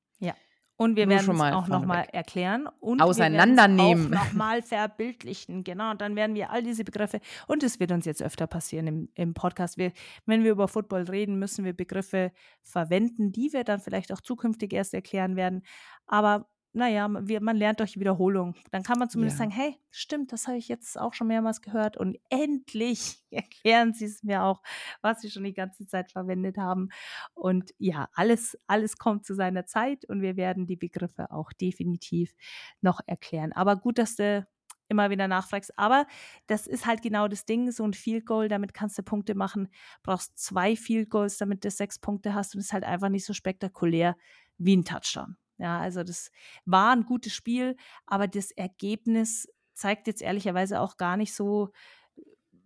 Und 0.81 0.95
wir 0.95 1.05
Nur 1.05 1.15
werden 1.15 1.35
es 1.35 1.53
auch 1.53 1.67
nochmal 1.67 2.07
erklären 2.11 2.67
und 2.79 3.03
auseinandernehmen. 3.03 4.09
Nochmal 4.09 4.63
verbildlichen. 4.63 5.63
Genau, 5.63 5.91
und 5.91 6.01
dann 6.01 6.15
werden 6.15 6.35
wir 6.35 6.49
all 6.49 6.63
diese 6.63 6.83
Begriffe, 6.83 7.19
und 7.45 7.61
es 7.61 7.79
wird 7.79 7.91
uns 7.91 8.05
jetzt 8.05 8.23
öfter 8.23 8.47
passieren 8.47 8.87
im, 8.87 9.09
im 9.13 9.35
Podcast. 9.35 9.77
Wir, 9.77 9.91
wenn 10.25 10.43
wir 10.43 10.49
über 10.49 10.67
Football 10.67 11.03
reden, 11.03 11.37
müssen 11.37 11.65
wir 11.65 11.73
Begriffe 11.73 12.31
verwenden, 12.63 13.31
die 13.31 13.53
wir 13.53 13.63
dann 13.63 13.79
vielleicht 13.79 14.11
auch 14.11 14.21
zukünftig 14.21 14.73
erst 14.73 14.95
erklären 14.95 15.35
werden. 15.35 15.61
Aber 16.07 16.49
naja, 16.73 17.07
man 17.07 17.57
lernt 17.57 17.79
durch 17.79 17.99
Wiederholung. 17.99 18.55
Dann 18.71 18.83
kann 18.83 18.97
man 18.97 19.09
zumindest 19.09 19.39
ja. 19.39 19.45
sagen, 19.45 19.51
hey, 19.51 19.77
stimmt, 19.89 20.31
das 20.31 20.47
habe 20.47 20.57
ich 20.57 20.69
jetzt 20.69 20.97
auch 20.99 21.13
schon 21.13 21.27
mehrmals 21.27 21.61
gehört 21.61 21.97
und 21.97 22.17
endlich 22.29 23.23
erklären 23.31 23.93
sie 23.93 24.05
es 24.05 24.23
mir 24.23 24.43
auch, 24.43 24.61
was 25.01 25.21
sie 25.21 25.29
schon 25.29 25.43
die 25.43 25.53
ganze 25.53 25.85
Zeit 25.85 26.11
verwendet 26.11 26.57
haben. 26.57 26.89
Und 27.33 27.71
ja, 27.77 28.09
alles, 28.13 28.57
alles 28.67 28.97
kommt 28.97 29.25
zu 29.25 29.35
seiner 29.35 29.65
Zeit 29.65 30.05
und 30.05 30.21
wir 30.21 30.37
werden 30.37 30.65
die 30.65 30.77
Begriffe 30.77 31.31
auch 31.31 31.51
definitiv 31.53 32.33
noch 32.81 33.01
erklären. 33.05 33.51
Aber 33.51 33.75
gut, 33.75 33.97
dass 33.97 34.15
du 34.15 34.47
immer 34.91 35.09
wieder 35.09 35.27
nachfragst. 35.27 35.77
Aber 35.79 36.05
das 36.47 36.67
ist 36.67 36.85
halt 36.85 37.01
genau 37.01 37.27
das 37.27 37.45
Ding, 37.45 37.71
so 37.71 37.83
ein 37.83 37.93
Field 37.93 38.25
Goal, 38.25 38.49
damit 38.49 38.73
kannst 38.73 38.97
du 38.97 39.03
Punkte 39.03 39.35
machen. 39.35 39.69
Brauchst 40.03 40.37
zwei 40.37 40.75
Field 40.75 41.09
Goals, 41.09 41.37
damit 41.37 41.63
du 41.63 41.71
sechs 41.71 41.97
Punkte 41.97 42.35
hast 42.35 42.53
und 42.53 42.59
ist 42.59 42.73
halt 42.73 42.83
einfach 42.83 43.09
nicht 43.09 43.25
so 43.25 43.33
spektakulär 43.33 44.15
wie 44.57 44.75
ein 44.75 44.83
Touchdown. 44.83 45.37
Ja, 45.61 45.79
also 45.79 46.03
das 46.03 46.31
war 46.65 46.91
ein 46.93 47.05
gutes 47.05 47.33
Spiel, 47.33 47.75
aber 48.07 48.27
das 48.27 48.49
Ergebnis 48.51 49.47
zeigt 49.75 50.07
jetzt 50.07 50.21
ehrlicherweise 50.23 50.81
auch 50.81 50.97
gar 50.97 51.17
nicht 51.17 51.35
so, 51.35 51.69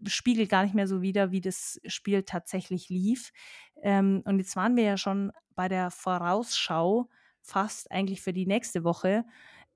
spiegelt 0.08 0.50
gar 0.50 0.64
nicht 0.64 0.76
mehr 0.76 0.88
so 0.88 1.02
wider, 1.02 1.32
wie 1.32 1.41
das 1.41 1.80
Spiel 1.88 2.24
tatsächlich 2.24 2.89
lief. 2.89 3.32
Ähm, 3.82 4.22
und 4.26 4.39
jetzt 4.39 4.56
waren 4.56 4.76
wir 4.76 4.84
ja 4.84 4.98
schon 4.98 5.32
bei 5.56 5.68
der 5.68 5.91
Vorausschau 5.91 7.10
fast 7.41 7.91
eigentlich 7.91 8.22
für 8.22 8.34
die 8.34 8.46
nächste 8.46 8.84
Woche. 8.84 9.26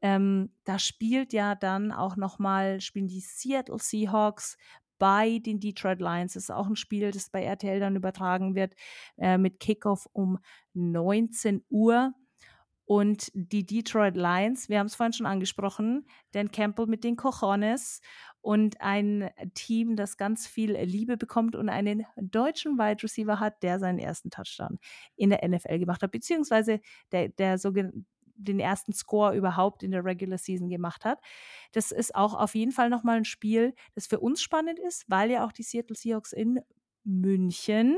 Ähm, 0.01 0.53
da 0.63 0.80
spielt 0.80 1.34
ja 1.34 1.55
dann 1.55 1.91
auch 1.91 2.15
nochmal, 2.15 2.80
spielen 2.82 3.07
die 3.07 3.20
Seattle 3.22 3.80
Seahawks 3.80 4.57
bei 4.97 5.39
den 5.39 5.59
Detroit 5.59 5.99
Lions. 5.99 6.34
Das 6.34 6.43
ist 6.43 6.51
auch 6.51 6.67
ein 6.67 6.76
Spiel, 6.76 7.11
das 7.11 7.30
bei 7.30 7.43
RTL 7.43 7.80
dann 7.80 7.95
übertragen 7.95 8.55
wird, 8.55 8.76
äh, 9.17 9.38
mit 9.38 9.59
Kickoff 9.59 10.07
um 10.13 10.39
19 10.74 11.63
Uhr. 11.70 12.13
Und 12.89 13.29
die 13.35 13.67
Detroit 13.67 14.15
Lions, 14.15 14.67
wir 14.67 14.79
haben 14.79 14.87
es 14.87 14.95
vorhin 14.95 15.13
schon 15.13 15.27
angesprochen, 15.27 16.07
Dan 16.31 16.49
Campbell 16.49 16.87
mit 16.87 17.03
den 17.03 17.17
Cojones 17.17 18.01
und 18.41 18.81
ein 18.81 19.29
Team, 19.53 19.95
das 19.95 20.17
ganz 20.17 20.47
viel 20.47 20.71
Liebe 20.71 21.15
bekommt 21.15 21.55
und 21.55 21.69
einen 21.69 22.07
deutschen 22.19 22.79
Wide 22.79 23.03
Receiver 23.03 23.39
hat, 23.39 23.61
der 23.61 23.77
seinen 23.77 23.99
ersten 23.99 24.31
Touchdown 24.31 24.79
in 25.15 25.29
der 25.29 25.47
NFL 25.47 25.77
gemacht 25.77 26.01
hat, 26.01 26.09
beziehungsweise 26.09 26.81
der, 27.11 27.29
der 27.29 27.59
sogenannte 27.59 28.05
den 28.41 28.59
ersten 28.59 28.93
Score 28.93 29.35
überhaupt 29.35 29.83
in 29.83 29.91
der 29.91 30.03
Regular 30.03 30.39
Season 30.39 30.69
gemacht 30.69 31.05
hat. 31.05 31.19
Das 31.73 31.91
ist 31.91 32.15
auch 32.15 32.33
auf 32.33 32.55
jeden 32.55 32.71
Fall 32.71 32.89
nochmal 32.89 33.17
ein 33.17 33.25
Spiel, 33.25 33.75
das 33.93 34.07
für 34.07 34.19
uns 34.19 34.41
spannend 34.41 34.79
ist, 34.79 35.03
weil 35.09 35.29
ja 35.29 35.45
auch 35.45 35.51
die 35.51 35.61
Seattle 35.61 35.95
Seahawks 35.95 36.31
in 36.31 36.59
München 37.03 37.97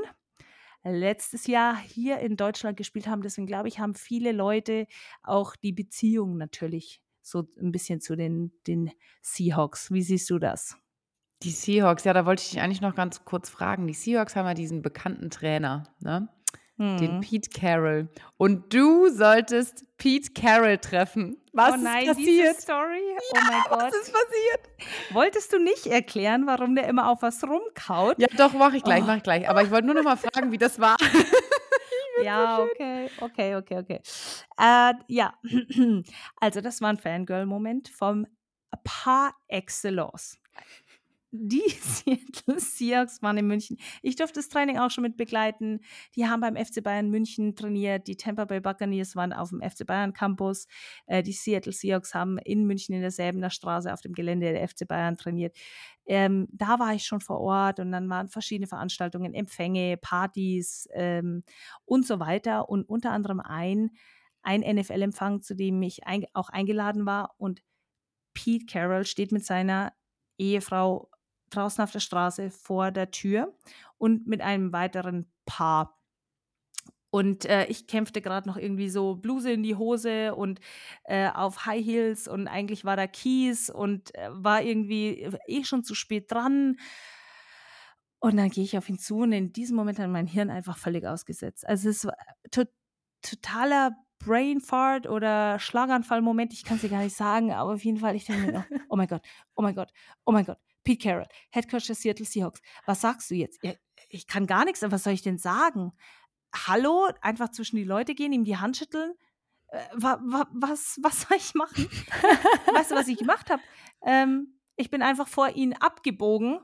letztes 0.83 1.47
Jahr 1.47 1.77
hier 1.77 2.19
in 2.19 2.37
Deutschland 2.37 2.77
gespielt 2.77 3.07
haben. 3.07 3.21
Deswegen 3.21 3.47
glaube 3.47 3.67
ich, 3.67 3.79
haben 3.79 3.93
viele 3.93 4.31
Leute 4.31 4.87
auch 5.23 5.55
die 5.55 5.73
Beziehung 5.73 6.37
natürlich 6.37 7.01
so 7.21 7.47
ein 7.59 7.71
bisschen 7.71 8.01
zu 8.01 8.15
den, 8.15 8.51
den 8.67 8.91
Seahawks. 9.21 9.91
Wie 9.91 10.01
siehst 10.01 10.29
du 10.29 10.39
das? 10.39 10.77
Die 11.43 11.51
Seahawks, 11.51 12.03
ja, 12.03 12.13
da 12.13 12.25
wollte 12.25 12.43
ich 12.43 12.51
dich 12.51 12.61
eigentlich 12.61 12.81
noch 12.81 12.95
ganz 12.95 13.25
kurz 13.25 13.49
fragen. 13.49 13.87
Die 13.87 13.93
Seahawks 13.93 14.35
haben 14.35 14.45
ja 14.45 14.53
diesen 14.53 14.81
bekannten 14.81 15.29
Trainer, 15.29 15.83
ne? 15.99 16.29
Den 16.81 17.17
mhm. 17.17 17.21
Pete 17.21 17.49
Carroll. 17.49 18.09
Und 18.37 18.73
du 18.73 19.09
solltest 19.09 19.85
Pete 19.97 20.31
Carroll 20.33 20.77
treffen. 20.79 21.37
Was 21.53 21.73
oh 21.73 21.77
nein, 21.77 22.03
ist 22.03 22.15
passiert? 22.15 22.27
Diese 22.27 22.61
Story? 22.61 23.01
Oh 23.03 23.35
ja, 23.35 23.41
mein 23.43 23.61
Gott. 23.69 23.81
Was 23.81 23.93
ist 23.93 24.13
passiert? 24.13 25.11
Wolltest 25.11 25.53
du 25.53 25.59
nicht 25.59 25.85
erklären, 25.85 26.47
warum 26.47 26.75
der 26.75 26.87
immer 26.87 27.09
auf 27.09 27.21
was 27.21 27.43
rumkaut? 27.43 28.17
Ja, 28.17 28.27
doch, 28.35 28.53
mache 28.53 28.77
ich 28.77 28.83
gleich, 28.83 29.03
oh. 29.03 29.05
mache 29.05 29.17
ich 29.17 29.23
gleich. 29.23 29.47
Aber 29.47 29.61
ich 29.61 29.69
wollte 29.69 29.85
nur 29.85 29.95
noch 29.95 30.03
mal 30.03 30.17
fragen, 30.17 30.51
wie 30.51 30.57
das 30.57 30.79
war. 30.79 30.97
ja, 32.23 32.59
okay, 32.63 33.09
okay, 33.19 33.55
okay, 33.55 33.77
okay. 33.77 34.01
Äh, 34.57 34.93
ja, 35.07 35.33
also 36.37 36.61
das 36.61 36.81
war 36.81 36.89
ein 36.89 36.97
Fangirl-Moment 36.97 37.89
vom 37.89 38.25
Par 38.83 39.35
Excellence 39.47 40.39
die 41.31 41.63
Seattle 41.81 42.59
Seahawks 42.59 43.21
waren 43.21 43.37
in 43.37 43.47
München. 43.47 43.77
Ich 44.01 44.17
durfte 44.17 44.39
das 44.39 44.49
Training 44.49 44.77
auch 44.77 44.91
schon 44.91 45.03
mit 45.03 45.15
begleiten. 45.15 45.79
Die 46.15 46.27
haben 46.27 46.41
beim 46.41 46.57
FC 46.57 46.83
Bayern 46.83 47.09
München 47.09 47.55
trainiert. 47.55 48.07
Die 48.07 48.17
Tampa 48.17 48.45
Bay 48.45 48.59
Buccaneers 48.59 49.15
waren 49.15 49.31
auf 49.31 49.49
dem 49.49 49.61
FC 49.61 49.85
Bayern 49.85 50.13
Campus. 50.13 50.67
Äh, 51.05 51.23
die 51.23 51.31
Seattle 51.31 51.71
Seahawks 51.71 52.13
haben 52.13 52.37
in 52.39 52.65
München 52.65 52.93
in 52.93 53.01
derselben 53.01 53.49
Straße 53.49 53.91
auf 53.91 54.01
dem 54.01 54.13
Gelände 54.13 54.51
der 54.51 54.67
FC 54.67 54.87
Bayern 54.87 55.17
trainiert. 55.17 55.55
Ähm, 56.05 56.47
da 56.51 56.79
war 56.79 56.93
ich 56.93 57.05
schon 57.05 57.21
vor 57.21 57.39
Ort 57.39 57.79
und 57.79 57.91
dann 57.91 58.09
waren 58.09 58.27
verschiedene 58.27 58.67
Veranstaltungen, 58.67 59.33
Empfänge, 59.33 59.97
Partys 59.97 60.89
ähm, 60.93 61.43
und 61.85 62.05
so 62.05 62.19
weiter. 62.19 62.67
Und 62.67 62.83
unter 62.89 63.11
anderem 63.11 63.39
ein, 63.39 63.91
ein 64.41 64.61
NFL-Empfang, 64.61 65.41
zu 65.41 65.55
dem 65.55 65.81
ich 65.81 66.05
ein, 66.05 66.25
auch 66.33 66.49
eingeladen 66.49 67.05
war. 67.05 67.35
Und 67.37 67.61
Pete 68.33 68.65
Carroll 68.65 69.05
steht 69.05 69.31
mit 69.31 69.45
seiner 69.45 69.93
Ehefrau 70.37 71.10
draußen 71.51 71.83
auf 71.83 71.91
der 71.91 71.99
Straße 71.99 72.49
vor 72.51 72.91
der 72.91 73.11
Tür 73.11 73.53
und 73.97 74.27
mit 74.27 74.41
einem 74.41 74.73
weiteren 74.73 75.31
Paar. 75.45 75.97
Und 77.11 77.45
äh, 77.45 77.65
ich 77.65 77.87
kämpfte 77.87 78.21
gerade 78.21 78.47
noch 78.47 78.57
irgendwie 78.57 78.89
so 78.89 79.15
Bluse 79.15 79.51
in 79.51 79.63
die 79.63 79.75
Hose 79.75 80.33
und 80.33 80.61
äh, 81.03 81.29
auf 81.29 81.65
High 81.65 81.85
Heels 81.85 82.27
und 82.27 82.47
eigentlich 82.47 82.85
war 82.85 82.95
da 82.95 83.05
Kies 83.05 83.69
und 83.69 84.15
äh, 84.15 84.29
war 84.31 84.61
irgendwie 84.61 85.29
eh 85.47 85.63
schon 85.63 85.83
zu 85.83 85.93
spät 85.93 86.31
dran. 86.31 86.77
Und 88.19 88.37
dann 88.37 88.49
gehe 88.49 88.63
ich 88.63 88.77
auf 88.77 88.87
ihn 88.87 88.97
zu 88.97 89.17
und 89.19 89.33
in 89.33 89.51
diesem 89.51 89.75
Moment 89.75 89.99
hat 89.99 90.09
mein 90.09 90.27
Hirn 90.27 90.49
einfach 90.49 90.77
völlig 90.77 91.05
ausgesetzt. 91.05 91.67
Also 91.67 91.89
es 91.89 92.05
war 92.05 92.15
to 92.51 92.63
totaler 93.21 93.91
Brain 94.23 94.61
Fart 94.61 95.07
oder 95.07 95.59
Schlaganfall-Moment, 95.59 96.53
ich 96.53 96.63
kann 96.63 96.75
es 96.75 96.81
dir 96.81 96.89
gar 96.89 97.03
nicht 97.03 97.15
sagen, 97.15 97.51
aber 97.51 97.73
auf 97.73 97.83
jeden 97.83 97.97
Fall, 97.97 98.15
ich 98.15 98.25
denke 98.25 98.51
mir, 98.51 98.65
oh 98.89 98.95
mein 98.95 99.07
Gott, 99.07 99.21
oh 99.55 99.61
mein 99.61 99.75
Gott, 99.75 99.91
oh 100.25 100.31
mein 100.31 100.45
Gott, 100.45 100.59
Pete 100.83 101.03
Carroll, 101.03 101.27
Head 101.51 101.69
Coach 101.69 101.87
der 101.87 101.95
Seattle 101.95 102.25
Seahawks. 102.25 102.61
Was 102.85 103.01
sagst 103.01 103.29
du 103.29 103.35
jetzt? 103.35 103.59
Ich 104.09 104.27
kann 104.27 104.47
gar 104.47 104.65
nichts, 104.65 104.81
was 104.81 105.03
soll 105.03 105.13
ich 105.13 105.21
denn 105.21 105.37
sagen? 105.37 105.91
Hallo, 106.67 107.09
einfach 107.21 107.49
zwischen 107.49 107.77
die 107.77 107.83
Leute 107.83 108.15
gehen, 108.15 108.33
ihm 108.33 108.43
die 108.43 108.57
Hand 108.57 108.77
schütteln? 108.77 109.13
Äh, 109.67 109.79
wa, 109.93 110.19
wa, 110.23 110.47
was, 110.53 110.99
was 111.01 111.21
soll 111.21 111.37
ich 111.37 111.53
machen? 111.53 111.87
weißt 112.73 112.91
du, 112.91 112.95
was 112.95 113.07
ich 113.07 113.17
gemacht 113.17 113.49
habe? 113.49 113.61
Ähm, 114.05 114.59
ich 114.75 114.89
bin 114.89 115.01
einfach 115.01 115.27
vor 115.27 115.49
ihn 115.49 115.73
abgebogen 115.73 116.59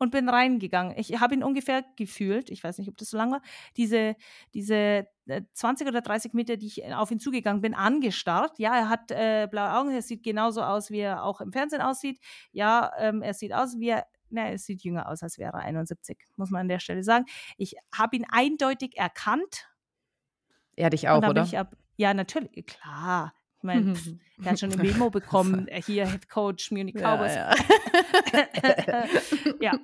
und 0.00 0.10
bin 0.10 0.28
reingegangen. 0.30 0.94
Ich 0.96 1.20
habe 1.20 1.34
ihn 1.34 1.44
ungefähr 1.44 1.84
gefühlt, 1.96 2.50
ich 2.50 2.64
weiß 2.64 2.78
nicht, 2.78 2.88
ob 2.88 2.96
das 2.96 3.10
so 3.10 3.18
lang 3.18 3.30
war, 3.30 3.42
diese, 3.76 4.16
diese 4.54 5.06
20 5.52 5.86
äh, 5.86 5.90
oder 5.90 6.00
30 6.00 6.32
Meter, 6.32 6.56
die 6.56 6.66
ich 6.66 6.84
auf 6.94 7.10
ihn 7.10 7.20
zugegangen 7.20 7.60
bin, 7.60 7.74
angestarrt. 7.74 8.58
Ja, 8.58 8.74
er 8.74 8.88
hat 8.88 9.10
äh, 9.10 9.46
blaue 9.48 9.72
Augen, 9.74 9.90
er 9.90 10.00
sieht 10.00 10.22
genauso 10.22 10.62
aus, 10.62 10.90
wie 10.90 11.00
er 11.00 11.22
auch 11.22 11.42
im 11.42 11.52
Fernsehen 11.52 11.82
aussieht. 11.82 12.18
Ja, 12.50 12.90
ähm, 12.98 13.20
er 13.20 13.34
sieht 13.34 13.52
aus, 13.52 13.78
wie 13.78 13.90
er, 13.90 14.06
na, 14.30 14.48
er 14.48 14.58
sieht 14.58 14.82
jünger 14.82 15.06
aus, 15.06 15.22
als 15.22 15.36
wäre 15.38 15.52
er 15.52 15.60
71, 15.60 16.18
muss 16.36 16.50
man 16.50 16.62
an 16.62 16.68
der 16.68 16.78
Stelle 16.78 17.04
sagen. 17.04 17.26
Ich 17.58 17.76
habe 17.94 18.16
ihn 18.16 18.24
eindeutig 18.26 18.96
erkannt. 18.96 19.68
Er 20.76 20.88
dich 20.88 21.10
auch, 21.10 21.22
oder? 21.22 21.46
Ab, 21.58 21.76
ja, 21.96 22.14
natürlich, 22.14 22.64
klar. 22.64 23.34
Ich 23.60 23.64
meine, 23.64 23.94
er 24.42 24.52
hat 24.52 24.58
schon 24.58 24.72
eine 24.72 24.82
Memo 24.82 25.10
bekommen, 25.10 25.68
äh, 25.68 25.82
hier 25.82 26.08
Head 26.08 26.28
Coach 26.30 26.70
Munich 26.70 26.94
Cowboys. 26.94 27.34
Ja, 27.34 27.54
ja. 28.32 29.06
ja. 29.60 29.78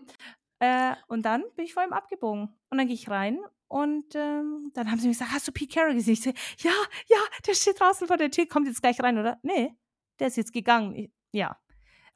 Äh, 0.58 0.96
und 1.08 1.22
dann 1.26 1.44
bin 1.54 1.66
ich 1.66 1.74
vor 1.74 1.84
ihm 1.84 1.92
abgebogen. 1.92 2.48
Und 2.70 2.78
dann 2.78 2.86
gehe 2.86 2.94
ich 2.94 3.10
rein 3.10 3.38
und 3.68 4.14
ähm, 4.14 4.70
dann 4.72 4.90
haben 4.90 4.98
sie 4.98 5.08
mir 5.08 5.12
gesagt, 5.12 5.32
hast 5.32 5.46
du 5.46 5.52
Pete 5.52 5.74
Carroll 5.74 5.94
gesehen? 5.94 6.14
Ich 6.14 6.22
so, 6.22 6.30
ja, 6.66 6.74
ja, 7.08 7.18
der 7.46 7.54
steht 7.54 7.78
draußen 7.78 8.06
vor 8.06 8.16
der 8.16 8.30
Tür, 8.30 8.46
kommt 8.46 8.66
jetzt 8.66 8.80
gleich 8.80 8.98
rein, 9.00 9.18
oder? 9.18 9.38
Nee, 9.42 9.76
der 10.18 10.28
ist 10.28 10.36
jetzt 10.36 10.52
gegangen. 10.52 10.94
Ich, 10.94 11.10
ja, 11.32 11.58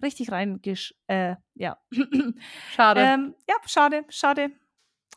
richtig 0.02 0.32
reingesch... 0.32 0.94
Äh, 1.08 1.36
ja. 1.54 1.76
Schade. 2.74 3.00
Ähm, 3.02 3.34
ja, 3.46 3.56
schade, 3.66 4.04
schade. 4.08 4.52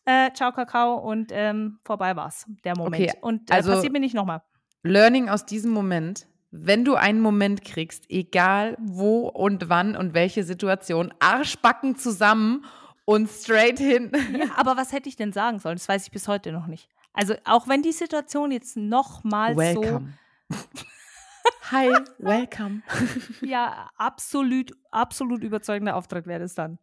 Äh, 0.05 0.31
ciao, 0.33 0.51
Kakao 0.51 0.95
und 0.95 1.31
ähm, 1.31 1.79
vorbei 1.85 2.15
war's, 2.17 2.45
der 2.65 2.75
Moment. 2.77 3.09
Okay, 3.09 3.19
und 3.21 3.49
äh, 3.49 3.53
also, 3.53 3.71
passiert 3.71 3.93
mir 3.93 4.01
nicht 4.01 4.15
nochmal. 4.15 4.41
Learning 4.81 5.29
aus 5.29 5.45
diesem 5.45 5.71
Moment, 5.71 6.27
wenn 6.55 6.85
du 6.85 6.93
einen 6.93 7.19
Moment 7.19 7.65
kriegst, 7.65 8.05
egal 8.09 8.77
wo 8.79 9.27
und 9.27 9.69
wann 9.69 9.95
und 9.95 10.13
welche 10.13 10.43
Situation, 10.43 11.11
Arschbacken 11.17 11.95
zusammen 11.95 12.63
und 13.05 13.27
straight 13.27 13.79
hin. 13.79 14.11
Ja, 14.37 14.45
aber 14.55 14.77
was 14.77 14.91
hätte 14.91 15.09
ich 15.09 15.15
denn 15.15 15.33
sagen 15.33 15.57
sollen? 15.57 15.77
Das 15.77 15.89
weiß 15.89 16.05
ich 16.05 16.11
bis 16.11 16.27
heute 16.27 16.51
noch 16.51 16.67
nicht. 16.67 16.89
Also 17.11 17.33
auch 17.43 17.67
wenn 17.67 17.81
die 17.81 17.91
Situation 17.91 18.51
jetzt 18.51 18.77
nochmal 18.77 19.55
so. 19.73 20.01
Hi, 21.71 21.91
welcome. 22.19 22.83
ja, 23.41 23.89
absolut, 23.97 24.73
absolut 24.91 25.43
überzeugender 25.43 25.95
Auftritt 25.95 26.27
wäre 26.27 26.41
das 26.41 26.53
dann. 26.53 26.77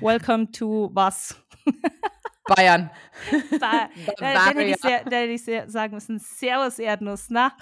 Welcome 0.00 0.50
to 0.50 0.90
was? 0.92 1.36
Bayern. 2.46 2.90
Ba 3.58 3.88
da, 4.18 4.46
hätte 4.46 4.62
ich, 4.62 4.76
sehr, 4.76 5.04
da 5.04 5.16
hätte 5.16 5.32
ich 5.32 5.44
sehr 5.44 5.68
sagen 5.68 5.94
müssen, 5.94 6.18
Servus 6.18 6.78
Erdnuss, 6.78 7.26
na? 7.30 7.52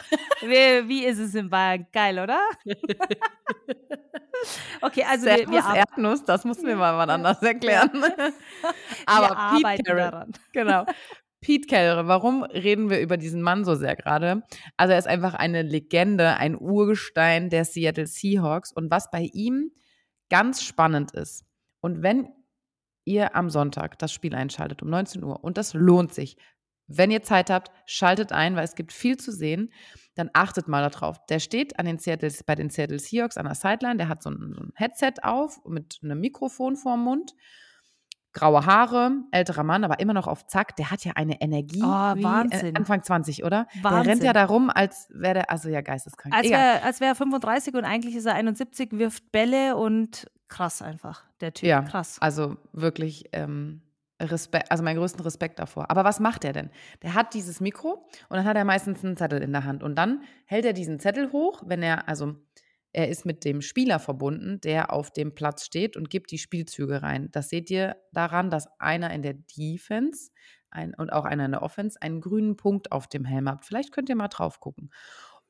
Wie, 0.41 0.89
wie 0.89 1.05
ist 1.05 1.19
es 1.19 1.35
in 1.35 1.49
Bayern? 1.49 1.87
Geil, 1.93 2.19
oder? 2.19 2.41
okay, 4.81 5.05
also 5.09 5.25
Servus 5.25 5.53
wir, 5.53 5.63
wir 5.63 5.77
Erdnuss, 5.77 6.25
das 6.25 6.45
müssen 6.45 6.67
wir 6.67 6.77
mal 6.77 6.97
wann 6.97 7.11
anders 7.11 7.41
erklären. 7.43 7.91
Aber 9.07 9.29
wir 9.29 9.37
arbeiten 9.37 9.85
Carroll, 9.85 10.01
daran. 10.01 10.33
Genau. 10.53 10.85
Pete 11.41 11.69
Carroll, 11.69 12.09
warum 12.09 12.43
reden 12.45 12.91
wir 12.91 13.01
über 13.01 13.17
diesen 13.17 13.43
Mann 13.43 13.65
so 13.65 13.75
sehr 13.75 13.97
gerade? 13.97 14.43
Also 14.77 14.93
er 14.93 14.99
ist 14.99 15.09
einfach 15.09 15.35
eine 15.35 15.63
Legende, 15.63 16.37
ein 16.37 16.57
Urgestein 16.59 17.51
der 17.51 17.65
Seattle 17.65 18.07
Seahawks 18.07 18.73
und 18.73 18.91
was 18.91 19.11
bei 19.11 19.29
ihm 19.33 19.71
ganz 20.29 20.63
spannend 20.63 21.13
ist. 21.13 21.45
Und 21.81 22.03
wenn 22.03 22.29
ihr 23.05 23.35
am 23.37 23.51
Sonntag 23.51 23.99
das 23.99 24.13
Spiel 24.13 24.35
einschaltet 24.35 24.83
um 24.83 24.91
19 24.91 25.23
Uhr 25.25 25.43
und 25.43 25.57
das 25.57 25.75
lohnt 25.75 26.15
sich. 26.15 26.37
Wenn 26.89 27.11
ihr 27.11 27.23
Zeit 27.23 27.49
habt, 27.51 27.71
schaltet 27.87 28.33
ein, 28.33 28.57
weil 28.57 28.65
es 28.65 28.75
gibt 28.75 28.93
viel 28.93 29.17
zu 29.17 29.33
sehen. 29.33 29.73
Dann 30.15 30.31
achtet 30.35 30.69
mal 30.69 30.89
darauf. 30.89 31.25
Der 31.27 31.39
steht 31.39 31.79
an 31.79 31.87
den 31.87 31.99
Seattle, 31.99 32.31
bei 32.45 32.55
den 32.55 32.71
Seattle 32.71 32.99
Seahawks 32.99 33.39
an 33.39 33.47
der 33.47 33.55
Sideline. 33.55 33.97
Der 33.97 34.09
hat 34.09 34.23
so 34.23 34.31
ein, 34.31 34.53
so 34.55 34.63
ein 34.63 34.73
Headset 34.75 35.15
auf 35.23 35.65
mit 35.65 36.01
einem 36.03 36.21
Mikrofon 36.21 36.77
vorm 36.77 37.05
Mund. 37.05 37.35
Graue 38.35 38.65
Haare, 38.65 39.13
älterer 39.31 39.63
Mann, 39.63 39.85
aber 39.85 40.01
immer 40.01 40.15
noch 40.15 40.27
auf 40.27 40.47
Zack. 40.47 40.75
Der 40.77 40.91
hat 40.91 41.05
ja 41.05 41.13
eine 41.17 41.41
Energie. 41.43 41.83
Oh, 41.83 41.87
Wahnsinn. 41.87 42.75
Äh, 42.75 42.79
Anfang 42.79 43.03
20, 43.03 43.45
oder? 43.45 43.67
Wahnsinn. 43.83 44.03
Der 44.03 44.13
rennt 44.13 44.23
ja 44.25 44.33
darum, 44.33 44.71
als 44.71 45.09
wäre 45.13 45.35
der, 45.35 45.51
also 45.51 45.69
ja, 45.69 45.83
geisteskrank. 45.83 46.35
Als 46.35 46.49
wäre 46.49 47.01
wär 47.01 47.15
35 47.15 47.75
und 47.75 47.85
eigentlich 47.85 48.15
ist 48.15 48.25
er 48.25 48.35
71, 48.35 48.93
wirft 48.93 49.33
Bälle 49.33 49.77
und 49.77 50.31
krass 50.53 50.83
einfach, 50.83 51.25
der 51.41 51.55
Typ. 51.55 51.67
Ja, 51.67 51.81
krass. 51.81 52.19
Also 52.21 52.59
wirklich 52.73 53.25
ähm, 53.33 53.81
Respekt, 54.21 54.71
also 54.71 54.85
meinen 54.85 54.99
größten 54.99 55.23
Respekt 55.23 55.59
davor. 55.59 55.91
Aber 55.91 56.05
was 56.05 56.21
macht 56.21 56.45
er 56.45 56.53
denn? 56.53 56.71
Der 57.03 57.15
hat 57.15 57.33
dieses 57.33 57.61
Mikro 57.61 58.07
und 58.29 58.37
dann 58.37 58.45
hat 58.45 58.57
er 58.57 58.65
meistens 58.65 59.03
einen 59.03 59.17
Zettel 59.17 59.43
in 59.43 59.53
der 59.53 59.65
Hand. 59.65 59.83
Und 59.83 59.97
dann 59.97 60.23
hält 60.45 60.67
er 60.67 60.75
diesen 60.75 61.01
Zettel 61.01 61.33
hoch, 61.33 61.63
wenn 61.65 61.83
er, 61.83 62.07
also 62.07 62.37
er 62.93 63.09
ist 63.09 63.25
mit 63.25 63.47
dem 63.47 63.63
Spieler 63.63 63.99
verbunden, 63.99 64.61
der 64.61 64.93
auf 64.93 65.11
dem 65.11 65.35
Platz 65.35 65.65
steht 65.65 65.97
und 65.97 66.11
gibt 66.11 66.31
die 66.31 66.39
Spielzüge 66.39 67.03
rein. 67.03 67.31
Das 67.33 67.49
seht 67.49 67.71
ihr 67.71 67.97
daran, 68.13 68.51
dass 68.51 68.69
einer 68.79 69.11
in 69.11 69.23
der 69.23 69.35
Defense 69.35 70.31
ein, 70.71 70.93
und 70.95 71.15
auch 71.15 71.25
einer 71.25 71.47
in 71.47 71.53
der 71.53 71.63
Offense 71.63 72.01
einen 72.03 72.21
grünen 72.21 72.57
Punkt 72.57 72.93
auf 72.93 73.07
dem 73.07 73.25
Helm 73.25 73.49
hat. 73.49 73.65
Vielleicht 73.65 73.91
könnt 73.91 74.11
ihr 74.11 74.17
mal 74.17 74.29
drauf 74.29 74.61
gucken. 74.61 74.91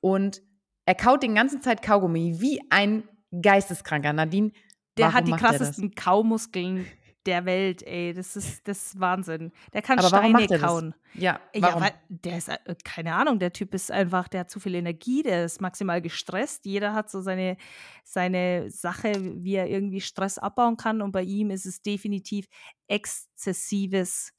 Und 0.00 0.42
er 0.86 0.94
kaut 0.94 1.24
den 1.24 1.34
ganzen 1.34 1.60
Zeit 1.60 1.82
Kaugummi 1.82 2.36
wie 2.38 2.60
ein 2.70 3.02
Geisteskranker. 3.40 4.12
Nadine, 4.12 4.52
der 4.96 5.06
Warum 5.06 5.14
hat 5.14 5.28
die 5.28 5.32
krassesten 5.32 5.94
Kaumuskeln 5.94 6.86
der 7.26 7.44
Welt, 7.44 7.82
ey. 7.82 8.12
Das 8.12 8.36
ist, 8.36 8.66
das 8.66 8.86
ist 8.86 9.00
Wahnsinn. 9.00 9.52
Der 9.72 9.82
kann 9.82 9.98
Aber 9.98 10.08
Steine 10.08 10.46
kauen. 10.58 10.94
Ja, 11.14 11.40
warum? 11.54 11.80
ja, 11.80 11.80
weil 11.80 11.92
der 12.08 12.38
ist, 12.38 12.48
äh, 12.48 12.58
keine 12.84 13.14
Ahnung, 13.14 13.38
der 13.38 13.52
Typ 13.52 13.74
ist 13.74 13.90
einfach, 13.90 14.28
der 14.28 14.40
hat 14.40 14.50
zu 14.50 14.60
viel 14.60 14.74
Energie, 14.74 15.22
der 15.22 15.44
ist 15.44 15.60
maximal 15.60 16.02
gestresst. 16.02 16.64
Jeder 16.64 16.94
hat 16.94 17.10
so 17.10 17.20
seine, 17.20 17.56
seine 18.04 18.70
Sache, 18.70 19.12
wie 19.42 19.54
er 19.54 19.68
irgendwie 19.68 20.00
Stress 20.00 20.38
abbauen 20.38 20.76
kann. 20.76 21.02
Und 21.02 21.12
bei 21.12 21.22
ihm 21.22 21.50
ist 21.50 21.66
es 21.66 21.82
definitiv 21.82 22.46
exzessives 22.88 24.32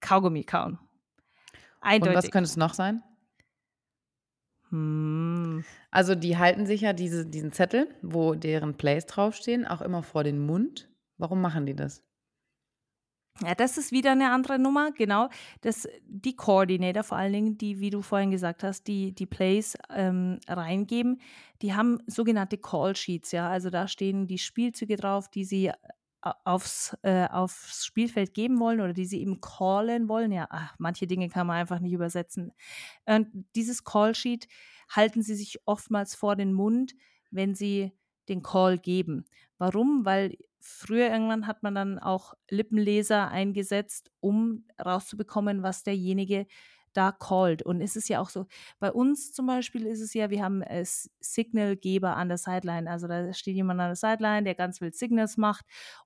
Kaugummi 0.00 0.44
kauen. 0.44 0.78
Eindeutig. 1.80 2.16
Und 2.16 2.24
was 2.24 2.30
könnte 2.30 2.48
es 2.48 2.56
noch 2.56 2.74
sein? 2.74 3.02
Hm. 4.70 5.64
Also 5.90 6.14
die 6.14 6.36
halten 6.36 6.66
sich 6.66 6.82
ja 6.82 6.92
diese, 6.92 7.26
diesen 7.26 7.52
Zettel, 7.52 7.88
wo 8.02 8.34
deren 8.34 8.76
Plays 8.76 9.06
draufstehen, 9.06 9.66
auch 9.66 9.80
immer 9.80 10.02
vor 10.02 10.24
den 10.24 10.44
Mund. 10.44 10.90
Warum 11.16 11.40
machen 11.40 11.66
die 11.66 11.74
das? 11.74 12.02
Ja, 13.40 13.54
das 13.54 13.78
ist 13.78 13.92
wieder 13.92 14.12
eine 14.12 14.32
andere 14.32 14.58
Nummer, 14.58 14.90
genau. 14.90 15.28
Das, 15.60 15.88
die 16.04 16.34
Coordinator 16.34 17.04
vor 17.04 17.18
allen 17.18 17.32
Dingen, 17.32 17.58
die, 17.58 17.78
wie 17.78 17.90
du 17.90 18.02
vorhin 18.02 18.32
gesagt 18.32 18.64
hast, 18.64 18.88
die 18.88 19.14
die 19.14 19.26
Plays 19.26 19.78
ähm, 19.94 20.40
reingeben, 20.48 21.20
die 21.62 21.72
haben 21.72 22.00
sogenannte 22.06 22.58
Call 22.58 22.96
Sheets, 22.96 23.30
ja. 23.30 23.48
Also 23.48 23.70
da 23.70 23.86
stehen 23.86 24.26
die 24.26 24.38
Spielzüge 24.38 24.96
drauf, 24.96 25.28
die 25.28 25.44
sie 25.44 25.70
aufs, 26.44 26.96
äh, 27.02 27.26
aufs 27.28 27.84
Spielfeld 27.84 28.34
geben 28.34 28.58
wollen 28.60 28.80
oder 28.80 28.92
die 28.92 29.06
sie 29.06 29.20
eben 29.20 29.40
callen 29.40 30.08
wollen. 30.08 30.32
Ja, 30.32 30.46
ach, 30.50 30.74
manche 30.78 31.06
Dinge 31.06 31.28
kann 31.28 31.46
man 31.46 31.56
einfach 31.56 31.80
nicht 31.80 31.92
übersetzen. 31.92 32.52
Und 33.06 33.28
dieses 33.54 33.84
Call-Sheet 33.84 34.48
halten 34.90 35.22
sie 35.22 35.34
sich 35.34 35.60
oftmals 35.66 36.14
vor 36.14 36.36
den 36.36 36.52
Mund, 36.52 36.94
wenn 37.30 37.54
sie 37.54 37.92
den 38.28 38.42
Call 38.42 38.78
geben. 38.78 39.24
Warum? 39.58 40.04
Weil 40.04 40.36
früher 40.60 41.10
irgendwann 41.10 41.46
hat 41.46 41.62
man 41.62 41.74
dann 41.74 41.98
auch 41.98 42.34
Lippenleser 42.50 43.28
eingesetzt, 43.28 44.10
um 44.20 44.66
rauszubekommen, 44.84 45.62
was 45.62 45.82
derjenige 45.82 46.46
da 46.98 47.12
called. 47.12 47.62
Und 47.62 47.80
es 47.80 47.94
ist 47.94 48.08
ja 48.08 48.20
auch 48.20 48.28
so, 48.28 48.46
bei 48.80 48.90
uns 48.90 49.32
zum 49.32 49.46
Beispiel 49.46 49.86
ist 49.86 50.00
es 50.00 50.14
ja, 50.14 50.30
wir 50.30 50.42
haben 50.42 50.62
äh, 50.62 50.84
Signalgeber 50.84 52.16
an 52.16 52.28
der 52.28 52.38
Sideline. 52.38 52.90
Also 52.90 53.06
da 53.06 53.32
steht 53.32 53.54
jemand 53.54 53.80
an 53.80 53.90
der 53.90 53.96
Sideline, 53.96 54.42
der 54.42 54.56
ganz 54.56 54.80
wild 54.80 54.96
Signals 54.96 55.36
macht 55.36 55.64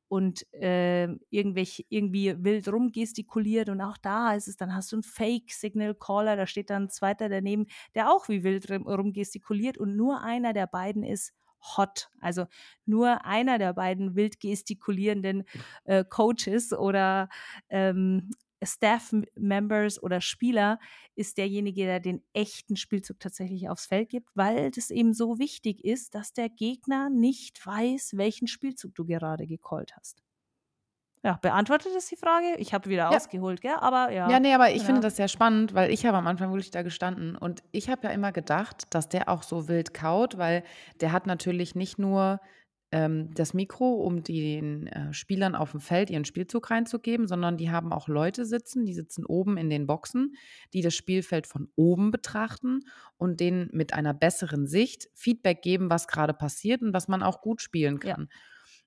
und 0.08 0.46
äh, 0.52 1.08
irgendwelche, 1.30 1.84
irgendwie 1.88 2.34
wild 2.44 2.68
rumgestikuliert. 2.68 3.70
Und 3.70 3.80
auch 3.80 3.96
da 3.96 4.34
ist 4.34 4.48
es, 4.48 4.58
dann 4.58 4.74
hast 4.74 4.92
du 4.92 4.96
einen 4.96 5.02
Fake-Signal-Caller, 5.02 6.36
da 6.36 6.46
steht 6.46 6.68
dann 6.68 6.84
ein 6.84 6.90
zweiter 6.90 7.30
daneben, 7.30 7.66
der 7.94 8.10
auch 8.10 8.28
wie 8.28 8.44
wild 8.44 8.70
rumgestikuliert. 8.70 9.78
Und 9.78 9.96
nur 9.96 10.20
einer 10.20 10.52
der 10.52 10.66
beiden 10.66 11.04
ist 11.04 11.32
hot. 11.76 12.10
Also 12.20 12.46
nur 12.84 13.24
einer 13.24 13.56
der 13.56 13.72
beiden 13.72 14.14
wild 14.14 14.40
gestikulierenden 14.40 15.44
äh, 15.84 16.04
Coaches 16.04 16.74
oder 16.74 17.30
ähm, 17.70 18.28
Staff-Members 18.66 20.02
oder 20.02 20.20
Spieler 20.20 20.78
ist 21.14 21.38
derjenige, 21.38 21.84
der 21.84 22.00
den 22.00 22.22
echten 22.32 22.76
Spielzug 22.76 23.20
tatsächlich 23.20 23.68
aufs 23.68 23.86
Feld 23.86 24.08
gibt, 24.08 24.30
weil 24.34 24.70
das 24.70 24.90
eben 24.90 25.14
so 25.14 25.38
wichtig 25.38 25.84
ist, 25.84 26.14
dass 26.14 26.32
der 26.32 26.48
Gegner 26.48 27.10
nicht 27.10 27.64
weiß, 27.64 28.16
welchen 28.16 28.46
Spielzug 28.46 28.94
du 28.94 29.04
gerade 29.04 29.46
gecallt 29.46 29.96
hast. 29.96 30.22
Ja, 31.24 31.38
beantwortet 31.40 31.92
das 31.94 32.06
die 32.06 32.16
Frage? 32.16 32.56
Ich 32.56 32.74
habe 32.74 32.90
wieder 32.90 33.10
ja. 33.10 33.10
ausgeholt, 33.10 33.60
gell? 33.60 33.76
Aber 33.78 34.10
ja. 34.10 34.28
Ja, 34.28 34.40
nee, 34.40 34.54
aber 34.54 34.70
ich 34.70 34.78
ja. 34.78 34.84
finde 34.84 35.02
das 35.02 35.16
sehr 35.16 35.28
spannend, 35.28 35.72
weil 35.72 35.92
ich 35.92 36.04
habe 36.04 36.16
am 36.18 36.26
Anfang 36.26 36.50
wirklich 36.50 36.72
da 36.72 36.82
gestanden 36.82 37.36
und 37.36 37.62
ich 37.70 37.88
habe 37.88 38.08
ja 38.08 38.10
immer 38.10 38.32
gedacht, 38.32 38.86
dass 38.90 39.08
der 39.08 39.28
auch 39.28 39.44
so 39.44 39.68
wild 39.68 39.94
kaut, 39.94 40.36
weil 40.36 40.64
der 41.00 41.12
hat 41.12 41.26
natürlich 41.26 41.76
nicht 41.76 41.98
nur 41.98 42.40
ähm, 42.92 43.34
das 43.34 43.54
Mikro, 43.54 43.94
um 43.94 44.22
den 44.22 44.86
äh, 44.86 45.12
Spielern 45.12 45.54
auf 45.54 45.72
dem 45.72 45.80
Feld 45.80 46.10
ihren 46.10 46.24
Spielzug 46.24 46.70
reinzugeben, 46.70 47.26
sondern 47.26 47.56
die 47.56 47.70
haben 47.70 47.92
auch 47.92 48.06
Leute 48.06 48.44
sitzen, 48.44 48.84
die 48.84 48.94
sitzen 48.94 49.24
oben 49.24 49.56
in 49.56 49.70
den 49.70 49.86
Boxen, 49.86 50.36
die 50.74 50.82
das 50.82 50.94
Spielfeld 50.94 51.46
von 51.46 51.68
oben 51.74 52.10
betrachten 52.10 52.80
und 53.16 53.40
denen 53.40 53.70
mit 53.72 53.94
einer 53.94 54.14
besseren 54.14 54.66
Sicht 54.66 55.08
Feedback 55.14 55.62
geben, 55.62 55.90
was 55.90 56.06
gerade 56.06 56.34
passiert 56.34 56.82
und 56.82 56.92
was 56.92 57.08
man 57.08 57.22
auch 57.22 57.40
gut 57.40 57.62
spielen 57.62 57.98
kann. 57.98 58.28
Ja. 58.30 58.36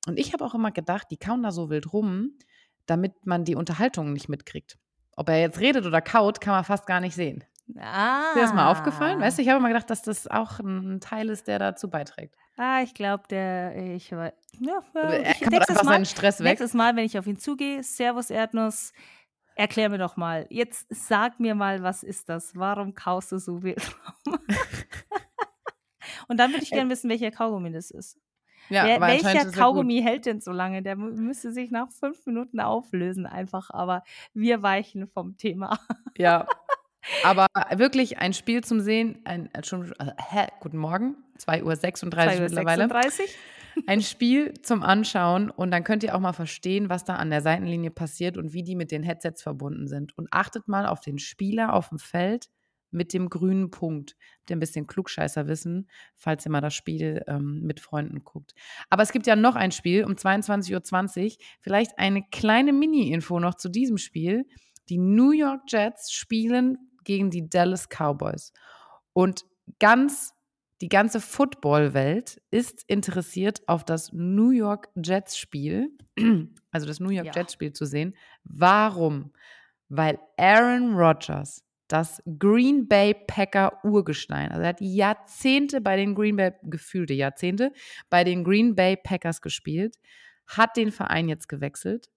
Und 0.07 0.19
ich 0.19 0.33
habe 0.33 0.45
auch 0.45 0.53
immer 0.53 0.71
gedacht, 0.71 1.07
die 1.09 1.17
kauen 1.17 1.41
da 1.41 1.51
so 1.51 1.69
wild 1.69 1.91
rum, 1.91 2.37
damit 2.85 3.25
man 3.25 3.43
die 3.43 3.55
Unterhaltung 3.55 4.13
nicht 4.13 4.29
mitkriegt. 4.29 4.77
Ob 5.17 5.29
er 5.29 5.39
jetzt 5.39 5.59
redet 5.59 5.85
oder 5.85 6.01
kaut, 6.01 6.41
kann 6.41 6.53
man 6.53 6.63
fast 6.63 6.85
gar 6.85 6.99
nicht 6.99 7.15
sehen. 7.15 7.43
Ah. 7.79 8.29
Ist 8.29 8.35
dir 8.35 8.41
das 8.41 8.53
mal 8.53 8.69
aufgefallen? 8.69 9.19
Weißt 9.19 9.37
du, 9.37 9.41
ich 9.41 9.49
habe 9.49 9.59
immer 9.59 9.69
gedacht, 9.69 9.89
dass 9.89 10.03
das 10.03 10.27
auch 10.27 10.59
ein 10.59 10.99
Teil 11.01 11.29
ist, 11.29 11.47
der 11.47 11.59
dazu 11.59 11.89
beiträgt. 11.89 12.35
Ah, 12.57 12.81
ich 12.81 12.93
glaube, 12.93 13.23
der, 13.29 13.75
ich, 13.95 14.11
ja, 14.11 14.31
ja, 14.59 14.79
er 14.93 15.31
ich, 15.31 15.39
kann 15.39 15.49
nächstes, 15.49 15.69
einfach 15.69 15.83
Mal, 15.83 15.93
seinen 15.93 16.05
Stress 16.05 16.39
weg. 16.39 16.45
nächstes 16.45 16.73
Mal, 16.73 16.95
wenn 16.95 17.05
ich 17.05 17.17
auf 17.17 17.27
ihn 17.27 17.37
zugehe, 17.37 17.83
Servus 17.83 18.29
Erdnuss, 18.29 18.93
erklär 19.55 19.89
mir 19.89 19.97
doch 19.97 20.15
mal, 20.15 20.45
jetzt 20.49 20.85
sag 20.89 21.39
mir 21.39 21.55
mal, 21.55 21.81
was 21.83 22.03
ist 22.03 22.29
das? 22.29 22.55
Warum 22.55 22.93
kaust 22.93 23.31
du 23.31 23.39
so 23.39 23.63
wild 23.63 23.81
rum? 24.25 24.37
Und 26.27 26.39
dann 26.39 26.51
würde 26.51 26.63
ich 26.63 26.71
gerne 26.71 26.89
wissen, 26.89 27.09
welcher 27.09 27.31
Kaugummi 27.31 27.71
das 27.71 27.91
ist. 27.91 28.17
Ja, 28.69 28.85
Wer, 28.85 29.01
welcher 29.01 29.29
er 29.33 29.45
gut. 29.45 29.53
Kaugummi 29.53 30.01
hält 30.01 30.25
denn 30.25 30.41
so 30.41 30.51
lange? 30.51 30.81
Der 30.81 30.95
müsste 30.95 31.51
sich 31.51 31.69
nach 31.69 31.91
fünf 31.91 32.25
Minuten 32.25 32.59
auflösen, 32.59 33.25
einfach. 33.25 33.69
Aber 33.69 34.03
wir 34.33 34.63
weichen 34.63 35.07
vom 35.07 35.37
Thema. 35.37 35.79
Ja. 36.17 36.47
Aber 37.23 37.47
wirklich 37.75 38.17
ein 38.17 38.33
Spiel 38.33 38.63
zum 38.63 38.79
Sehen, 38.79 39.19
ein, 39.25 39.53
äh, 39.53 39.63
schon, 39.63 39.91
äh, 39.99 40.11
hä, 40.29 40.47
guten 40.59 40.77
Morgen, 40.77 41.15
2.36 41.39 41.63
Uhr 41.63 41.73
2.36 41.73 42.39
mittlerweile. 42.41 42.87
Uhr. 42.87 43.81
Ein 43.87 44.01
Spiel 44.01 44.53
zum 44.61 44.83
Anschauen 44.83 45.49
und 45.49 45.71
dann 45.71 45.83
könnt 45.83 46.03
ihr 46.03 46.15
auch 46.15 46.19
mal 46.19 46.33
verstehen, 46.33 46.89
was 46.89 47.03
da 47.03 47.15
an 47.15 47.29
der 47.29 47.41
Seitenlinie 47.41 47.91
passiert 47.91 48.37
und 48.37 48.53
wie 48.53 48.63
die 48.63 48.75
mit 48.75 48.91
den 48.91 49.03
Headsets 49.03 49.43
verbunden 49.43 49.87
sind. 49.87 50.17
Und 50.17 50.29
achtet 50.31 50.67
mal 50.67 50.85
auf 50.85 51.01
den 51.01 51.19
Spieler 51.19 51.73
auf 51.73 51.89
dem 51.89 51.99
Feld 51.99 52.47
mit 52.91 53.13
dem 53.13 53.29
grünen 53.29 53.71
Punkt. 53.71 54.15
Habt 54.39 54.49
ihr 54.49 54.55
ein 54.55 54.61
bisschen 54.61 54.87
Klugscheißer 54.87 55.47
wissen, 55.47 55.89
falls 56.15 56.45
ihr 56.45 56.51
mal 56.51 56.61
das 56.61 56.73
Spiel 56.73 57.23
ähm, 57.27 57.61
mit 57.63 57.81
Freunden 57.81 58.23
guckt. 58.23 58.53
Aber 58.89 59.03
es 59.03 59.11
gibt 59.11 59.27
ja 59.27 59.35
noch 59.35 59.55
ein 59.55 59.71
Spiel 59.71 60.05
um 60.05 60.13
22.20 60.13 61.25
Uhr. 61.25 61.31
Vielleicht 61.59 61.99
eine 61.99 62.23
kleine 62.31 62.71
Mini-Info 62.71 63.39
noch 63.39 63.55
zu 63.55 63.69
diesem 63.69 63.97
Spiel. 63.97 64.45
Die 64.87 64.97
New 64.97 65.31
York 65.31 65.63
Jets 65.67 66.13
spielen 66.13 66.77
gegen 67.05 67.29
die 67.29 67.49
Dallas 67.49 67.87
Cowboys. 67.89 68.51
Und 69.13 69.45
ganz 69.79 70.35
die 70.81 70.89
ganze 70.89 71.21
Football-Welt 71.21 72.41
ist 72.51 72.83
interessiert 72.87 73.61
auf 73.67 73.85
das 73.85 74.11
New 74.11 74.49
York 74.49 74.89
Jets-Spiel, 74.95 75.89
also 76.71 76.85
das 76.85 76.99
New 76.99 77.09
York 77.09 77.27
Ja. 77.27 77.31
Jets-Spiel 77.33 77.71
zu 77.71 77.85
sehen. 77.85 78.15
Warum? 78.43 79.31
Weil 79.87 80.19
Aaron 80.37 80.95
Rodgers, 80.95 81.63
das 81.87 82.21
Green 82.39 82.87
Bay 82.87 83.13
Packer 83.13 83.79
Urgestein, 83.85 84.51
also 84.51 84.63
er 84.63 84.69
hat 84.69 84.81
Jahrzehnte 84.81 85.79
bei 85.79 85.95
den 85.95 86.13
Green 86.13 86.35
Bay, 86.35 86.51
gefühlte 86.63 87.13
Jahrzehnte, 87.13 87.71
bei 88.09 88.23
den 88.23 88.43
Green 88.43 88.75
Bay 88.75 88.97
Packers 88.97 89.41
gespielt, 89.41 89.95
hat 90.47 90.75
den 90.75 90.91
Verein 90.91 91.29
jetzt 91.29 91.47
gewechselt. 91.47 92.09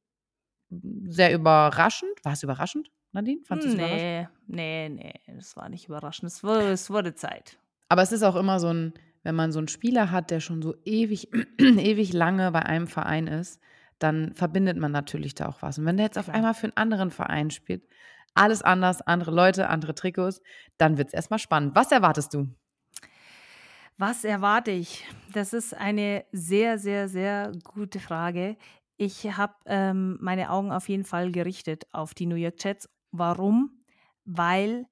Sehr 0.70 1.32
überraschend. 1.32 2.12
War 2.24 2.32
es 2.32 2.42
überraschend, 2.42 2.90
Nadine? 3.18 3.40
Fandst 3.44 3.66
du 3.66 3.72
überraschend? 3.72 4.30
Nee, 4.46 4.88
nee, 4.88 4.88
nee, 4.88 5.34
das 5.34 5.56
war 5.56 5.68
nicht 5.68 5.88
überraschend. 5.88 6.30
Es 6.30 6.42
wurde, 6.42 6.70
es 6.70 6.90
wurde 6.90 7.14
Zeit. 7.14 7.58
Aber 7.88 8.02
es 8.02 8.12
ist 8.12 8.22
auch 8.22 8.36
immer 8.36 8.60
so 8.60 8.68
ein, 8.68 8.94
wenn 9.22 9.34
man 9.34 9.52
so 9.52 9.58
einen 9.58 9.68
Spieler 9.68 10.10
hat, 10.10 10.30
der 10.30 10.40
schon 10.40 10.62
so 10.62 10.74
ewig, 10.84 11.28
ewig 11.58 12.12
lange 12.12 12.50
bei 12.52 12.62
einem 12.62 12.86
Verein 12.86 13.26
ist, 13.26 13.60
dann 13.98 14.34
verbindet 14.34 14.78
man 14.78 14.92
natürlich 14.92 15.34
da 15.34 15.46
auch 15.48 15.62
was. 15.62 15.78
Und 15.78 15.86
wenn 15.86 15.96
der 15.96 16.06
jetzt 16.06 16.18
auf 16.18 16.28
einmal 16.28 16.54
für 16.54 16.66
einen 16.66 16.76
anderen 16.76 17.10
Verein 17.10 17.50
spielt, 17.50 17.82
alles 18.34 18.62
anders, 18.62 19.02
andere 19.02 19.32
Leute, 19.32 19.68
andere 19.68 19.94
Trikots, 19.94 20.40
dann 20.76 20.96
wird 20.98 21.08
es 21.08 21.14
erstmal 21.14 21.40
spannend. 21.40 21.74
Was 21.74 21.90
erwartest 21.90 22.34
du? 22.34 22.48
Was 23.96 24.22
erwarte 24.22 24.70
ich? 24.70 25.04
Das 25.32 25.52
ist 25.52 25.74
eine 25.74 26.24
sehr, 26.30 26.78
sehr, 26.78 27.08
sehr 27.08 27.50
gute 27.64 27.98
Frage. 27.98 28.56
Ich 28.96 29.36
habe 29.36 29.54
ähm, 29.66 30.18
meine 30.20 30.50
Augen 30.50 30.70
auf 30.70 30.88
jeden 30.88 31.04
Fall 31.04 31.32
gerichtet 31.32 31.86
auf 31.90 32.14
die 32.14 32.26
New 32.26 32.36
York 32.36 32.62
Jets. 32.62 32.88
Warum? 33.10 33.84
Weil 34.24 34.86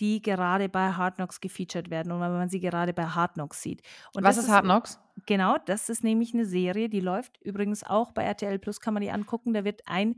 die 0.00 0.20
gerade 0.20 0.68
bei 0.68 0.92
Hard 0.92 1.16
Knocks 1.16 1.40
gefeatured 1.40 1.90
werden 1.90 2.12
und 2.12 2.20
weil 2.20 2.30
man 2.30 2.48
sie 2.48 2.60
gerade 2.60 2.92
bei 2.92 3.04
Hard 3.04 3.34
Knocks 3.34 3.62
sieht. 3.62 3.82
Und 4.14 4.24
Was 4.24 4.36
ist 4.36 4.48
Hard 4.48 4.64
Knocks? 4.64 4.98
Genau, 5.26 5.56
das 5.66 5.88
ist 5.88 6.02
nämlich 6.02 6.34
eine 6.34 6.46
Serie, 6.46 6.88
die 6.88 7.00
läuft 7.00 7.40
übrigens 7.42 7.84
auch 7.84 8.12
bei 8.12 8.24
RTL 8.24 8.58
Plus, 8.58 8.80
kann 8.80 8.94
man 8.94 9.02
die 9.02 9.10
angucken. 9.10 9.52
Da 9.52 9.64
wird 9.64 9.82
ein 9.86 10.16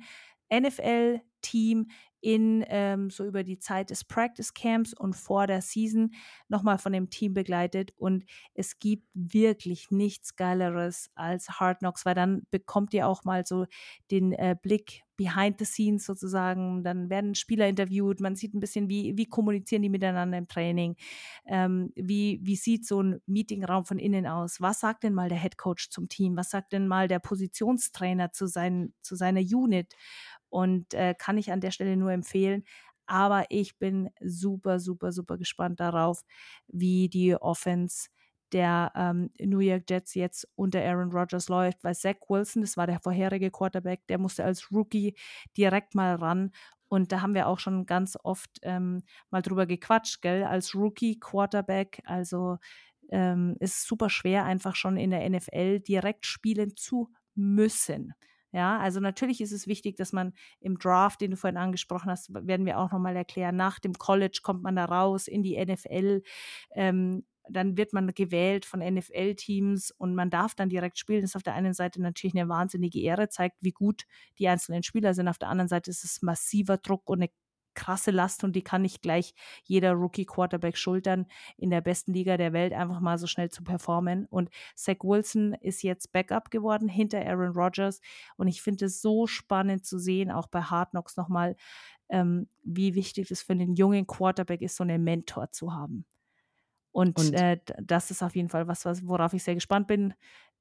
NFL-Team 1.44 1.86
in 2.20 2.64
ähm, 2.68 3.10
so 3.10 3.26
über 3.26 3.44
die 3.44 3.58
Zeit 3.58 3.90
des 3.90 4.02
Practice 4.02 4.54
Camps 4.54 4.94
und 4.94 5.14
vor 5.14 5.46
der 5.46 5.60
Season 5.60 6.14
nochmal 6.48 6.78
von 6.78 6.94
dem 6.94 7.10
Team 7.10 7.34
begleitet. 7.34 7.92
Und 7.96 8.24
es 8.54 8.78
gibt 8.78 9.06
wirklich 9.12 9.90
nichts 9.90 10.34
Geileres 10.34 11.10
als 11.14 11.60
Hard 11.60 11.80
Knocks, 11.80 12.06
weil 12.06 12.14
dann 12.14 12.46
bekommt 12.50 12.94
ihr 12.94 13.08
auch 13.08 13.24
mal 13.24 13.44
so 13.44 13.66
den 14.10 14.32
äh, 14.32 14.56
Blick 14.60 15.02
behind 15.16 15.58
the 15.58 15.66
scenes 15.66 16.06
sozusagen. 16.06 16.82
Dann 16.82 17.10
werden 17.10 17.34
Spieler 17.34 17.68
interviewt, 17.68 18.20
man 18.20 18.36
sieht 18.36 18.54
ein 18.54 18.60
bisschen, 18.60 18.88
wie, 18.88 19.18
wie 19.18 19.26
kommunizieren 19.26 19.82
die 19.82 19.90
miteinander 19.90 20.38
im 20.38 20.48
Training, 20.48 20.96
ähm, 21.46 21.92
wie, 21.94 22.40
wie 22.42 22.56
sieht 22.56 22.86
so 22.86 23.02
ein 23.02 23.20
Meetingraum 23.26 23.84
von 23.84 23.98
innen 23.98 24.26
aus, 24.26 24.62
was 24.62 24.80
sagt 24.80 25.04
denn 25.04 25.12
mal 25.12 25.28
der 25.28 25.38
Head 25.38 25.58
Coach 25.58 25.90
zum 25.90 26.08
Team, 26.08 26.38
was 26.38 26.48
sagt 26.48 26.72
denn 26.72 26.88
mal 26.88 27.06
der 27.06 27.18
Positionstrainer 27.18 28.32
zu, 28.32 28.46
sein, 28.46 28.94
zu 29.02 29.14
seiner 29.14 29.40
Unit 29.40 29.94
und 30.54 30.94
äh, 30.94 31.14
kann 31.18 31.36
ich 31.36 31.50
an 31.50 31.60
der 31.60 31.72
Stelle 31.72 31.96
nur 31.96 32.12
empfehlen. 32.12 32.62
Aber 33.06 33.44
ich 33.50 33.76
bin 33.76 34.08
super, 34.22 34.78
super, 34.78 35.10
super 35.12 35.36
gespannt 35.36 35.80
darauf, 35.80 36.22
wie 36.68 37.08
die 37.08 37.34
Offense 37.34 38.08
der 38.52 38.92
ähm, 38.94 39.30
New 39.40 39.58
York 39.58 39.82
Jets 39.90 40.14
jetzt 40.14 40.48
unter 40.54 40.80
Aaron 40.80 41.10
Rodgers 41.10 41.48
läuft, 41.48 41.82
weil 41.82 41.96
Zach 41.96 42.14
Wilson, 42.28 42.62
das 42.62 42.76
war 42.76 42.86
der 42.86 43.00
vorherige 43.00 43.50
Quarterback, 43.50 44.06
der 44.06 44.18
musste 44.18 44.44
als 44.44 44.70
Rookie 44.70 45.16
direkt 45.56 45.96
mal 45.96 46.14
ran. 46.14 46.52
Und 46.86 47.10
da 47.10 47.20
haben 47.20 47.34
wir 47.34 47.48
auch 47.48 47.58
schon 47.58 47.84
ganz 47.86 48.16
oft 48.22 48.50
ähm, 48.62 49.02
mal 49.30 49.42
drüber 49.42 49.66
gequatscht, 49.66 50.22
gell? 50.22 50.44
Als 50.44 50.74
Rookie-Quarterback, 50.76 52.02
also 52.04 52.58
ähm, 53.10 53.56
ist 53.58 53.86
super 53.88 54.08
schwer, 54.08 54.44
einfach 54.44 54.76
schon 54.76 54.96
in 54.96 55.10
der 55.10 55.28
NFL 55.28 55.80
direkt 55.80 56.24
spielen 56.26 56.76
zu 56.76 57.10
müssen. 57.34 58.14
Ja, 58.54 58.78
also 58.78 59.00
natürlich 59.00 59.40
ist 59.40 59.50
es 59.50 59.66
wichtig, 59.66 59.96
dass 59.96 60.12
man 60.12 60.32
im 60.60 60.78
Draft, 60.78 61.20
den 61.20 61.32
du 61.32 61.36
vorhin 61.36 61.56
angesprochen 61.56 62.08
hast, 62.08 62.32
werden 62.32 62.66
wir 62.66 62.78
auch 62.78 62.92
nochmal 62.92 63.16
erklären, 63.16 63.56
nach 63.56 63.80
dem 63.80 63.94
College 63.94 64.40
kommt 64.44 64.62
man 64.62 64.76
da 64.76 64.84
raus 64.84 65.26
in 65.26 65.42
die 65.42 65.56
NFL. 65.56 66.22
Ähm, 66.70 67.24
dann 67.48 67.76
wird 67.76 67.92
man 67.92 68.06
gewählt 68.14 68.64
von 68.64 68.78
NFL-Teams 68.78 69.90
und 69.90 70.14
man 70.14 70.30
darf 70.30 70.54
dann 70.54 70.68
direkt 70.68 70.98
spielen. 70.98 71.22
Das 71.22 71.32
ist 71.32 71.36
auf 71.36 71.42
der 71.42 71.54
einen 71.54 71.74
Seite 71.74 72.00
natürlich 72.00 72.36
eine 72.36 72.48
wahnsinnige 72.48 73.00
Ehre, 73.00 73.28
zeigt, 73.28 73.56
wie 73.60 73.72
gut 73.72 74.04
die 74.38 74.46
einzelnen 74.46 74.84
Spieler 74.84 75.14
sind. 75.14 75.26
Auf 75.26 75.38
der 75.38 75.48
anderen 75.48 75.68
Seite 75.68 75.90
ist 75.90 76.04
es 76.04 76.22
massiver 76.22 76.78
Druck 76.78 77.08
und 77.10 77.22
eine 77.22 77.30
krasse 77.74 78.10
Last 78.10 78.44
und 78.44 78.54
die 78.56 78.62
kann 78.62 78.82
nicht 78.82 79.02
gleich 79.02 79.34
jeder 79.64 79.92
Rookie-Quarterback 79.92 80.76
schultern, 80.76 81.26
in 81.56 81.70
der 81.70 81.80
besten 81.80 82.12
Liga 82.12 82.36
der 82.36 82.52
Welt 82.52 82.72
einfach 82.72 83.00
mal 83.00 83.18
so 83.18 83.26
schnell 83.26 83.50
zu 83.50 83.64
performen. 83.64 84.26
Und 84.26 84.50
Zach 84.74 84.96
Wilson 85.02 85.54
ist 85.54 85.82
jetzt 85.82 86.12
Backup 86.12 86.50
geworden 86.50 86.88
hinter 86.88 87.24
Aaron 87.26 87.52
Rodgers 87.52 88.00
und 88.36 88.48
ich 88.48 88.62
finde 88.62 88.86
es 88.86 89.00
so 89.02 89.26
spannend 89.26 89.84
zu 89.84 89.98
sehen, 89.98 90.30
auch 90.30 90.46
bei 90.48 90.62
Hard 90.62 90.90
Knocks 90.90 91.16
nochmal, 91.16 91.56
ähm, 92.08 92.48
wie 92.62 92.94
wichtig 92.94 93.30
es 93.30 93.42
für 93.42 93.52
einen 93.52 93.74
jungen 93.74 94.06
Quarterback 94.06 94.62
ist, 94.62 94.76
so 94.76 94.84
einen 94.84 95.04
Mentor 95.04 95.50
zu 95.52 95.72
haben. 95.72 96.06
Und, 96.92 97.18
Und- 97.18 97.34
äh, 97.34 97.58
das 97.82 98.10
ist 98.10 98.22
auf 98.22 98.36
jeden 98.36 98.48
Fall 98.48 98.68
was, 98.68 98.84
was 98.84 99.06
worauf 99.06 99.32
ich 99.34 99.42
sehr 99.42 99.54
gespannt 99.54 99.88
bin, 99.88 100.14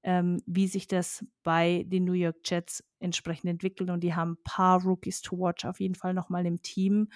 ähm, 0.03 0.41
wie 0.45 0.67
sich 0.67 0.87
das 0.87 1.25
bei 1.43 1.85
den 1.87 2.05
New 2.05 2.13
York 2.13 2.37
Jets 2.43 2.83
entsprechend 2.99 3.49
entwickelt. 3.49 3.89
Und 3.89 4.01
die 4.01 4.13
haben 4.13 4.33
ein 4.33 4.43
paar 4.43 4.83
Rookies 4.83 5.21
to 5.21 5.37
watch 5.37 5.65
auf 5.65 5.79
jeden 5.79 5.95
Fall 5.95 6.13
nochmal 6.13 6.45
im 6.45 6.61
Team. 6.61 7.09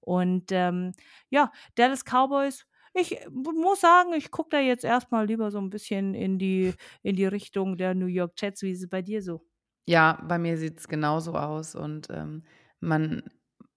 Und 0.00 0.50
ähm, 0.50 0.92
ja, 1.28 1.52
Dallas 1.74 2.04
Cowboys. 2.04 2.66
Ich 2.94 3.20
äh, 3.20 3.28
muss 3.30 3.80
sagen, 3.80 4.12
ich 4.14 4.30
gucke 4.30 4.50
da 4.50 4.60
jetzt 4.60 4.84
erstmal 4.84 5.26
lieber 5.26 5.50
so 5.50 5.58
ein 5.58 5.70
bisschen 5.70 6.14
in 6.14 6.38
die, 6.38 6.74
in 7.02 7.16
die 7.16 7.26
Richtung 7.26 7.76
der 7.76 7.94
New 7.94 8.06
York 8.06 8.32
Jets. 8.36 8.62
Wie 8.62 8.72
ist 8.72 8.82
es 8.82 8.88
bei 8.88 9.02
dir 9.02 9.22
so? 9.22 9.46
Ja, 9.86 10.22
bei 10.26 10.38
mir 10.38 10.56
sieht 10.56 10.80
es 10.80 10.88
genauso 10.88 11.34
aus. 11.34 11.74
Und 11.74 12.08
ähm, 12.10 12.44
man, 12.80 13.22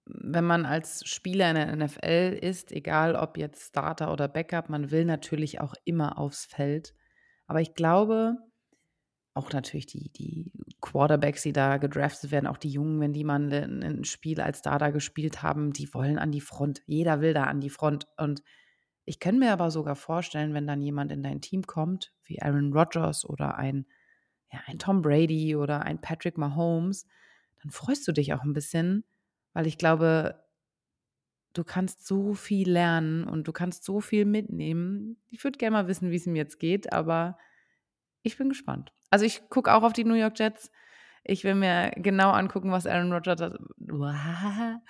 wenn 0.06 0.44
man 0.44 0.64
als 0.64 1.06
Spieler 1.06 1.50
in 1.50 1.56
der 1.56 1.76
NFL 1.76 2.38
ist, 2.40 2.72
egal 2.72 3.14
ob 3.14 3.36
jetzt 3.36 3.68
Starter 3.68 4.12
oder 4.12 4.28
Backup, 4.28 4.68
man 4.68 4.90
will 4.90 5.04
natürlich 5.04 5.60
auch 5.60 5.74
immer 5.84 6.18
aufs 6.18 6.46
Feld. 6.46 6.94
Aber 7.46 7.60
ich 7.60 7.74
glaube, 7.74 8.36
auch 9.34 9.52
natürlich 9.52 9.86
die, 9.86 10.10
die 10.10 10.52
Quarterbacks, 10.80 11.42
die 11.42 11.52
da 11.52 11.78
gedraftet 11.78 12.30
werden, 12.30 12.46
auch 12.46 12.56
die 12.56 12.70
Jungen, 12.70 13.00
wenn 13.00 13.12
die 13.12 13.24
mal 13.24 13.52
ein, 13.52 13.82
ein 13.82 14.04
Spiel 14.04 14.40
als 14.40 14.60
Starter 14.60 14.92
gespielt 14.92 15.42
haben, 15.42 15.72
die 15.72 15.92
wollen 15.92 16.18
an 16.18 16.30
die 16.30 16.40
Front. 16.40 16.82
Jeder 16.86 17.20
will 17.20 17.34
da 17.34 17.44
an 17.44 17.60
die 17.60 17.70
Front. 17.70 18.06
Und 18.16 18.42
ich 19.04 19.18
kann 19.18 19.40
mir 19.40 19.52
aber 19.52 19.72
sogar 19.72 19.96
vorstellen, 19.96 20.54
wenn 20.54 20.68
dann 20.68 20.80
jemand 20.80 21.10
in 21.10 21.22
dein 21.22 21.40
Team 21.40 21.62
kommt, 21.66 22.12
wie 22.24 22.40
Aaron 22.40 22.72
Rodgers 22.72 23.28
oder 23.28 23.56
ein, 23.56 23.86
ja, 24.52 24.60
ein 24.66 24.78
Tom 24.78 25.02
Brady 25.02 25.56
oder 25.56 25.82
ein 25.82 26.00
Patrick 26.00 26.38
Mahomes, 26.38 27.06
dann 27.60 27.72
freust 27.72 28.06
du 28.06 28.12
dich 28.12 28.34
auch 28.34 28.44
ein 28.44 28.52
bisschen, 28.52 29.04
weil 29.52 29.66
ich 29.66 29.78
glaube, 29.78 30.44
du 31.54 31.64
kannst 31.64 32.06
so 32.06 32.34
viel 32.34 32.70
lernen 32.70 33.24
und 33.24 33.48
du 33.48 33.52
kannst 33.52 33.84
so 33.84 34.00
viel 34.00 34.26
mitnehmen. 34.26 35.16
Ich 35.30 35.42
würde 35.42 35.58
gerne 35.58 35.72
mal 35.74 35.88
wissen, 35.88 36.10
wie 36.10 36.16
es 36.16 36.26
ihm 36.26 36.36
jetzt 36.36 36.60
geht, 36.60 36.92
aber 36.92 37.36
ich 38.24 38.36
bin 38.36 38.48
gespannt. 38.48 38.92
Also 39.10 39.24
ich 39.24 39.48
gucke 39.48 39.72
auch 39.72 39.84
auf 39.84 39.92
die 39.92 40.04
New 40.04 40.14
York 40.14 40.36
Jets. 40.38 40.72
Ich 41.22 41.44
will 41.44 41.54
mir 41.54 41.92
genau 41.96 42.30
angucken, 42.30 42.72
was 42.72 42.86
Aaron 42.86 43.12
Rodgers, 43.12 43.40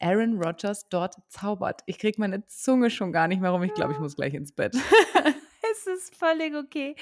Aaron 0.00 0.42
Rodgers 0.42 0.88
dort 0.88 1.16
zaubert. 1.28 1.82
Ich 1.86 1.98
kriege 1.98 2.20
meine 2.20 2.46
Zunge 2.46 2.90
schon 2.90 3.12
gar 3.12 3.28
nicht 3.28 3.40
mehr 3.40 3.50
rum. 3.50 3.62
Ich 3.62 3.74
glaube, 3.74 3.92
ich 3.92 3.98
muss 3.98 4.16
gleich 4.16 4.34
ins 4.34 4.52
Bett. 4.52 4.76
Es 5.76 5.86
ist 5.88 6.14
völlig 6.14 6.54
okay. 6.54 6.94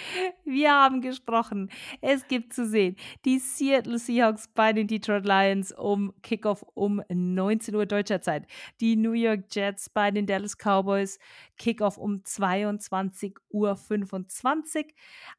Wir 0.45 0.73
haben 0.73 1.03
gesprochen. 1.03 1.71
Es 2.01 2.27
gibt 2.27 2.55
zu 2.55 2.67
sehen 2.67 2.97
die 3.25 3.39
Seattle 3.39 3.99
Seahawks 3.99 4.49
bei 4.49 4.73
den 4.73 4.87
Detroit 4.87 5.27
Lions 5.27 5.73
um 5.73 6.15
Kickoff 6.23 6.65
um 6.75 7.03
19 7.11 7.75
Uhr 7.75 7.85
deutscher 7.85 8.23
Zeit. 8.23 8.47
Die 8.81 8.97
New 8.97 9.13
York 9.13 9.45
Jets 9.51 9.91
bei 9.91 10.11
den 10.11 10.27
Dallas 10.27 10.57
Cowboys 10.57 11.19
Kickoff 11.59 11.99
um 11.99 12.23
22.25 12.23 13.35
Uhr. 13.51 13.77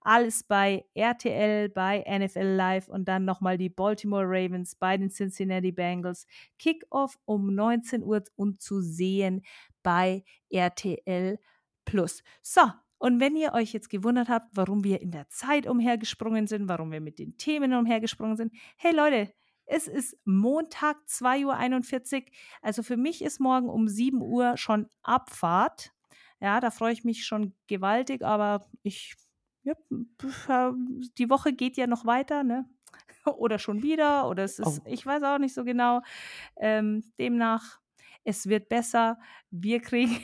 Alles 0.01 0.43
bei 0.43 0.85
RTL, 0.93 1.69
bei 1.69 2.03
NFL 2.07 2.55
Live 2.55 2.87
und 2.87 3.05
dann 3.05 3.25
nochmal 3.25 3.57
die 3.57 3.69
Baltimore 3.69 4.25
Ravens 4.25 4.75
bei 4.75 4.95
den 4.97 5.09
Cincinnati 5.09 5.71
Bengals. 5.71 6.27
Kickoff 6.59 7.17
um 7.25 7.55
19 7.55 8.03
Uhr 8.03 8.23
und 8.35 8.61
zu 8.61 8.81
sehen 8.81 9.41
bei 9.81 10.23
RTL 10.49 11.39
Plus. 11.85 12.23
So, 12.41 12.61
und 13.03 13.19
wenn 13.19 13.35
ihr 13.35 13.51
euch 13.51 13.73
jetzt 13.73 13.89
gewundert 13.89 14.29
habt, 14.29 14.55
warum 14.55 14.85
wir 14.85 15.01
in 15.01 15.11
der 15.11 15.27
Zeit 15.27 15.67
umhergesprungen 15.67 16.47
sind, 16.47 16.69
warum 16.69 16.89
wir 16.93 17.01
mit 17.01 17.19
den 17.19 17.35
Themen 17.35 17.73
umhergesprungen 17.73 18.37
sind, 18.37 18.53
hey 18.77 18.95
Leute, 18.95 19.33
es 19.65 19.89
ist 19.89 20.15
Montag 20.23 20.95
2.41 21.09 22.15
Uhr. 22.15 22.21
Also 22.61 22.81
für 22.81 22.95
mich 22.95 23.21
ist 23.21 23.41
morgen 23.41 23.67
um 23.67 23.89
7 23.89 24.21
Uhr 24.21 24.55
schon 24.55 24.87
Abfahrt. 25.01 25.91
Ja, 26.39 26.61
da 26.61 26.71
freue 26.71 26.93
ich 26.93 27.03
mich 27.03 27.25
schon 27.25 27.53
gewaltig, 27.67 28.23
aber 28.23 28.69
ich, 28.83 29.15
ja, 29.63 29.73
die 31.17 31.29
Woche 31.29 31.51
geht 31.51 31.75
ja 31.75 31.87
noch 31.87 32.05
weiter, 32.05 32.45
ne? 32.45 32.69
Oder 33.25 33.59
schon 33.59 33.83
wieder, 33.83 34.29
oder 34.29 34.45
es 34.45 34.59
ist, 34.59 34.79
oh. 34.79 34.85
ich 34.85 35.05
weiß 35.05 35.23
auch 35.23 35.39
nicht 35.39 35.53
so 35.53 35.65
genau. 35.65 35.99
Ähm, 36.55 37.03
demnach, 37.19 37.81
es 38.23 38.47
wird 38.47 38.69
besser. 38.69 39.19
Wir 39.51 39.81
kriegen 39.81 40.23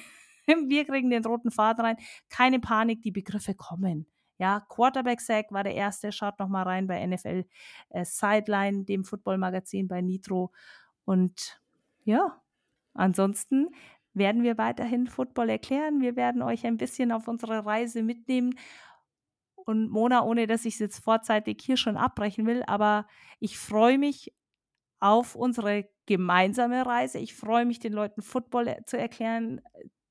wir 0.70 0.86
kriegen 0.86 1.10
den 1.10 1.26
roten 1.26 1.52
Faden 1.52 1.86
rein. 1.86 1.98
Keine 2.30 2.60
Panik, 2.60 3.02
die 3.02 3.12
Begriffe 3.12 3.56
kommen. 3.56 4.08
Ja, 4.38 4.62
Quarterback 4.70 5.20
Sack 5.22 5.52
war 5.52 5.64
der 5.64 5.76
erste. 5.76 6.12
Schaut 6.12 6.40
noch 6.40 6.48
mal 6.48 6.64
rein 6.64 6.88
bei 6.88 7.06
NFL 7.06 7.46
äh, 7.90 8.06
Sideline, 8.06 8.86
dem 8.86 9.04
Football-Magazin 9.04 9.88
bei 9.88 10.02
Nitro. 10.02 10.52
Und 11.06 11.62
ja, 12.06 12.42
ansonsten 12.94 13.70
werden 14.14 14.44
wir 14.44 14.58
weiterhin 14.58 15.08
Football 15.08 15.50
erklären. 15.50 16.02
Wir 16.02 16.16
werden 16.16 16.42
euch 16.42 16.66
ein 16.66 16.78
bisschen 16.78 17.12
auf 17.12 17.28
unsere 17.28 17.66
Reise 17.66 18.02
mitnehmen. 18.02 18.58
Und 19.56 19.90
Mona, 19.90 20.24
ohne 20.24 20.48
dass 20.48 20.66
ich 20.66 20.76
es 20.76 20.80
jetzt 20.80 21.04
vorzeitig 21.04 21.62
hier 21.62 21.78
schon 21.78 21.98
abbrechen 21.98 22.46
will, 22.48 22.64
aber 22.66 23.08
ich 23.40 23.58
freue 23.58 23.98
mich 23.98 24.34
auf 25.00 25.36
unsere 25.36 25.90
gemeinsame 26.06 26.86
Reise. 26.86 27.20
Ich 27.20 27.36
freue 27.36 27.66
mich, 27.66 27.80
den 27.80 27.94
Leuten 27.94 28.22
Football 28.22 28.68
äh, 28.68 28.86
zu 28.86 28.98
erklären, 28.98 29.62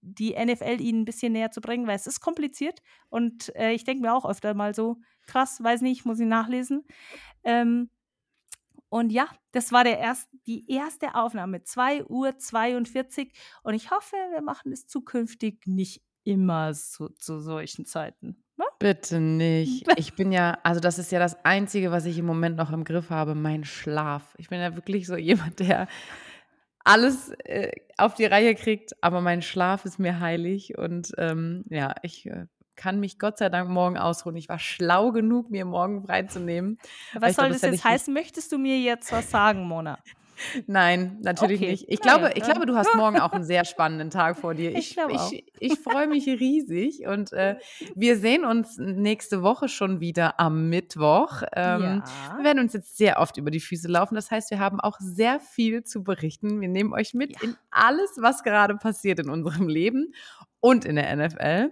die 0.01 0.33
NFL 0.33 0.81
ihnen 0.81 1.03
ein 1.03 1.05
bisschen 1.05 1.33
näher 1.33 1.51
zu 1.51 1.61
bringen, 1.61 1.87
weil 1.87 1.97
es 1.97 2.07
ist 2.07 2.21
kompliziert 2.21 2.81
und 3.09 3.55
äh, 3.57 3.73
ich 3.73 3.85
denke 3.85 4.03
mir 4.03 4.15
auch 4.15 4.29
öfter 4.29 4.55
mal 4.55 4.75
so, 4.75 4.97
krass, 5.27 5.63
weiß 5.63 5.83
nicht, 5.83 6.05
muss 6.05 6.21
ich 6.21 6.27
nachlesen. 6.27 6.85
Ähm, 7.45 7.91
und 8.91 9.11
ja, 9.11 9.29
das 9.53 9.71
war 9.73 9.85
der 9.85 9.99
erst, 9.99 10.29
die 10.47 10.71
erste 10.71 11.15
Aufnahme, 11.15 11.63
2 11.63 12.07
Uhr 12.07 12.39
42 12.39 13.33
und 13.63 13.75
ich 13.75 13.91
hoffe, 13.91 14.17
wir 14.33 14.41
machen 14.41 14.73
es 14.73 14.87
zukünftig 14.87 15.67
nicht 15.67 16.03
immer 16.25 16.75
so, 16.75 17.09
zu 17.09 17.41
solchen 17.41 17.85
Zeiten. 17.85 18.43
Ne? 18.57 18.65
Bitte 18.79 19.21
nicht. 19.21 19.87
Ich 19.99 20.15
bin 20.15 20.33
ja, 20.33 20.59
also 20.63 20.81
das 20.81 20.99
ist 20.99 21.13
ja 21.13 21.19
das 21.19 21.45
Einzige, 21.45 21.91
was 21.91 22.05
ich 22.05 22.19
im 22.19 22.27
Moment 22.27 22.57
noch 22.57 22.71
im 22.71 22.85
Griff 22.85 23.11
habe, 23.11 23.35
mein 23.35 23.65
Schlaf. 23.65 24.35
Ich 24.39 24.49
bin 24.49 24.61
ja 24.61 24.75
wirklich 24.75 25.07
so 25.07 25.17
jemand, 25.17 25.61
der 25.61 25.89
alles 26.89 27.31
äh, 27.45 27.73
auf 27.99 28.15
die 28.15 28.25
Reihe 28.25 28.55
kriegt, 28.55 28.93
aber 29.03 29.21
mein 29.21 29.43
Schlaf 29.43 29.85
ist 29.85 29.99
mir 29.99 30.21
heilig 30.21 30.79
und 30.79 31.13
ähm, 31.19 31.65
ja, 31.69 31.95
ich 32.03 32.27
äh, 32.27 32.47
kann 32.77 32.99
mich 32.99 33.19
Gott 33.19 33.37
sei 33.39 33.51
Dank 33.51 33.69
morgen 33.69 33.99
ausruhen. 33.99 34.37
Ich 34.37 34.49
war 34.49 34.59
schlau 34.59 35.11
genug, 35.13 35.51
mir 35.51 35.65
morgen 35.65 36.07
freizunehmen. 36.07 36.79
Was 37.13 37.37
soll 37.37 37.51
das 37.51 37.63
jetzt 37.63 37.85
heißen? 37.85 38.15
Möchtest 38.15 38.53
du 38.53 38.59
mir 38.59 38.79
jetzt 38.79 39.13
was 39.13 39.31
sagen, 39.31 39.67
Mona? 39.67 39.99
Nein, 40.67 41.19
natürlich 41.23 41.61
okay. 41.61 41.71
nicht. 41.71 41.85
Ich 41.89 42.01
glaube, 42.01 42.33
ich 42.35 42.43
glaube, 42.43 42.67
du 42.67 42.77
hast 42.77 42.95
morgen 42.95 43.19
auch 43.19 43.33
einen 43.33 43.45
sehr 43.45 43.65
spannenden 43.65 44.11
Tag 44.11 44.39
vor 44.39 44.55
dir. 44.55 44.77
Ich, 44.77 44.97
ich, 44.97 45.33
ich, 45.33 45.45
ich 45.59 45.79
freue 45.79 46.07
mich 46.07 46.27
riesig 46.27 47.07
und 47.07 47.33
äh, 47.33 47.57
wir 47.95 48.17
sehen 48.17 48.45
uns 48.45 48.77
nächste 48.79 49.43
Woche 49.43 49.69
schon 49.69 50.01
wieder 50.01 50.39
am 50.41 50.69
Mittwoch. 50.69 51.43
Ähm, 51.55 52.03
ja. 52.05 52.37
Wir 52.37 52.45
werden 52.45 52.61
uns 52.61 52.73
jetzt 52.73 52.97
sehr 52.97 53.19
oft 53.21 53.37
über 53.37 53.51
die 53.51 53.61
Füße 53.61 53.89
laufen. 53.89 54.15
Das 54.15 54.31
heißt, 54.31 54.51
wir 54.51 54.59
haben 54.59 54.81
auch 54.81 54.97
sehr 55.01 55.41
viel 55.41 55.85
zu 55.85 56.03
berichten. 56.03 56.61
Wir 56.61 56.69
nehmen 56.69 56.93
euch 56.93 57.15
mit 57.15 57.33
ja. 57.33 57.39
in 57.43 57.57
alles, 57.71 58.11
was 58.21 58.43
gerade 58.43 58.77
passiert 58.77 59.19
in 59.19 59.31
unserem 59.31 59.69
Leben 59.69 60.13
und 60.61 60.85
in 60.85 60.97
der 60.97 61.15
NFL 61.15 61.71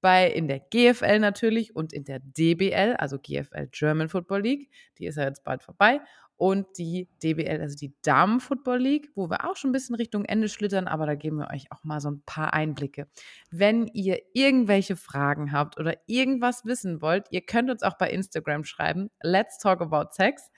bei 0.00 0.30
in 0.30 0.46
der 0.46 0.60
GFL 0.60 1.18
natürlich 1.18 1.74
und 1.74 1.92
in 1.92 2.04
der 2.04 2.20
DBL, 2.20 2.94
also 2.98 3.18
GFL 3.18 3.68
German 3.72 4.08
Football 4.08 4.42
League. 4.42 4.70
Die 4.98 5.06
ist 5.06 5.16
ja 5.16 5.24
jetzt 5.24 5.44
bald 5.44 5.62
vorbei 5.62 6.00
und 6.38 6.78
die 6.78 7.08
DBL, 7.22 7.60
also 7.60 7.76
die 7.76 7.92
Damen 8.02 8.38
Football 8.38 8.78
League, 8.78 9.10
wo 9.16 9.28
wir 9.28 9.44
auch 9.44 9.56
schon 9.56 9.70
ein 9.70 9.72
bisschen 9.72 9.96
Richtung 9.96 10.24
Ende 10.24 10.48
schlittern, 10.48 10.86
aber 10.86 11.04
da 11.04 11.16
geben 11.16 11.38
wir 11.38 11.50
euch 11.50 11.70
auch 11.72 11.82
mal 11.82 12.00
so 12.00 12.10
ein 12.10 12.22
paar 12.24 12.54
Einblicke. 12.54 13.08
Wenn 13.50 13.88
ihr 13.88 14.22
irgendwelche 14.32 14.94
Fragen 14.94 15.50
habt 15.50 15.78
oder 15.78 15.96
irgendwas 16.06 16.64
wissen 16.64 17.02
wollt, 17.02 17.26
ihr 17.32 17.40
könnt 17.40 17.70
uns 17.70 17.82
auch 17.82 17.98
bei 17.98 18.08
Instagram 18.10 18.62
schreiben. 18.62 19.10
Let's 19.20 19.58
talk 19.58 19.80
about 19.80 20.12
sex. 20.12 20.48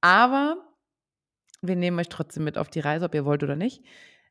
Aber 0.00 0.56
wir 1.62 1.74
nehmen 1.74 1.98
euch 1.98 2.08
trotzdem 2.08 2.44
mit 2.44 2.56
auf 2.56 2.70
die 2.70 2.80
Reise, 2.80 3.06
ob 3.06 3.14
ihr 3.14 3.24
wollt 3.24 3.42
oder 3.42 3.56
nicht. 3.56 3.82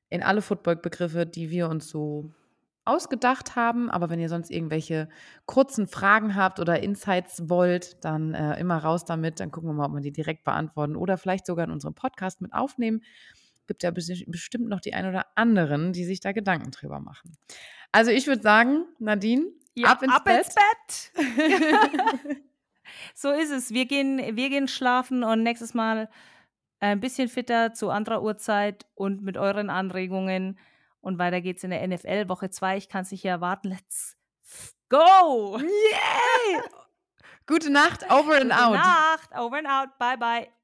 In 0.09 0.23
alle 0.23 0.41
Football-Begriffe, 0.41 1.25
die 1.25 1.49
wir 1.49 1.67
uns 1.67 1.89
so 1.89 2.31
ausgedacht 2.87 3.55
haben. 3.55 3.89
Aber 3.89 4.09
wenn 4.09 4.19
ihr 4.19 4.29
sonst 4.29 4.49
irgendwelche 4.49 5.09
kurzen 5.45 5.87
Fragen 5.87 6.35
habt 6.35 6.59
oder 6.59 6.81
Insights 6.81 7.49
wollt, 7.49 8.03
dann 8.03 8.33
äh, 8.33 8.59
immer 8.59 8.77
raus 8.77 9.05
damit. 9.05 9.39
Dann 9.39 9.51
gucken 9.51 9.69
wir 9.69 9.73
mal, 9.73 9.85
ob 9.85 9.93
wir 9.93 10.01
die 10.01 10.11
direkt 10.11 10.43
beantworten 10.43 10.95
oder 10.95 11.17
vielleicht 11.17 11.45
sogar 11.45 11.65
in 11.65 11.71
unserem 11.71 11.93
Podcast 11.93 12.41
mit 12.41 12.53
aufnehmen. 12.53 13.03
Gibt 13.67 13.83
ja 13.83 13.91
bestimmt 13.91 14.69
noch 14.69 14.79
die 14.79 14.93
ein 14.93 15.07
oder 15.07 15.25
anderen, 15.35 15.91
die 15.91 16.05
sich 16.05 16.21
da 16.21 16.31
Gedanken 16.31 16.71
drüber 16.71 16.99
machen. 16.99 17.33
Also 17.91 18.11
ich 18.11 18.27
würde 18.27 18.41
sagen, 18.41 18.85
Nadine, 18.99 19.45
ja, 19.75 19.89
ab 19.89 20.03
ins 20.03 20.13
ab 20.13 20.23
Bett. 20.23 20.45
Ins 20.45 20.55
Bett. 20.55 22.37
so 23.13 23.31
ist 23.31 23.51
es. 23.51 23.71
Wir 23.71 23.85
gehen, 23.85 24.17
wir 24.35 24.49
gehen 24.49 24.67
schlafen 24.67 25.23
und 25.23 25.43
nächstes 25.43 25.73
Mal 25.73 26.09
ein 26.79 26.99
bisschen 26.99 27.27
fitter 27.27 27.73
zu 27.73 27.89
anderer 27.89 28.21
Uhrzeit 28.21 28.85
und 28.95 29.21
mit 29.23 29.37
euren 29.37 29.69
Anregungen. 29.69 30.57
Und 31.07 31.19
weiter 31.19 31.39
geht's 31.39 31.63
in 31.63 31.69
der 31.69 31.87
NFL, 31.87 32.27
Woche 32.27 32.49
2. 32.49 32.75
Ich 32.75 32.89
kann 32.89 33.03
es 33.03 33.11
nicht 33.11 33.23
erwarten. 33.23 33.69
Let's 33.69 34.17
go! 34.89 35.57
Yay! 35.57 36.61
Gute 37.45 37.69
Nacht, 37.69 38.03
over 38.11 38.35
and 38.35 38.51
Gute 38.51 38.53
out. 38.53 38.73
Gute 38.73 38.77
Nacht, 38.77 39.35
over 39.37 39.57
and 39.57 39.67
out. 39.67 39.97
Bye, 39.99 40.17
bye. 40.17 40.51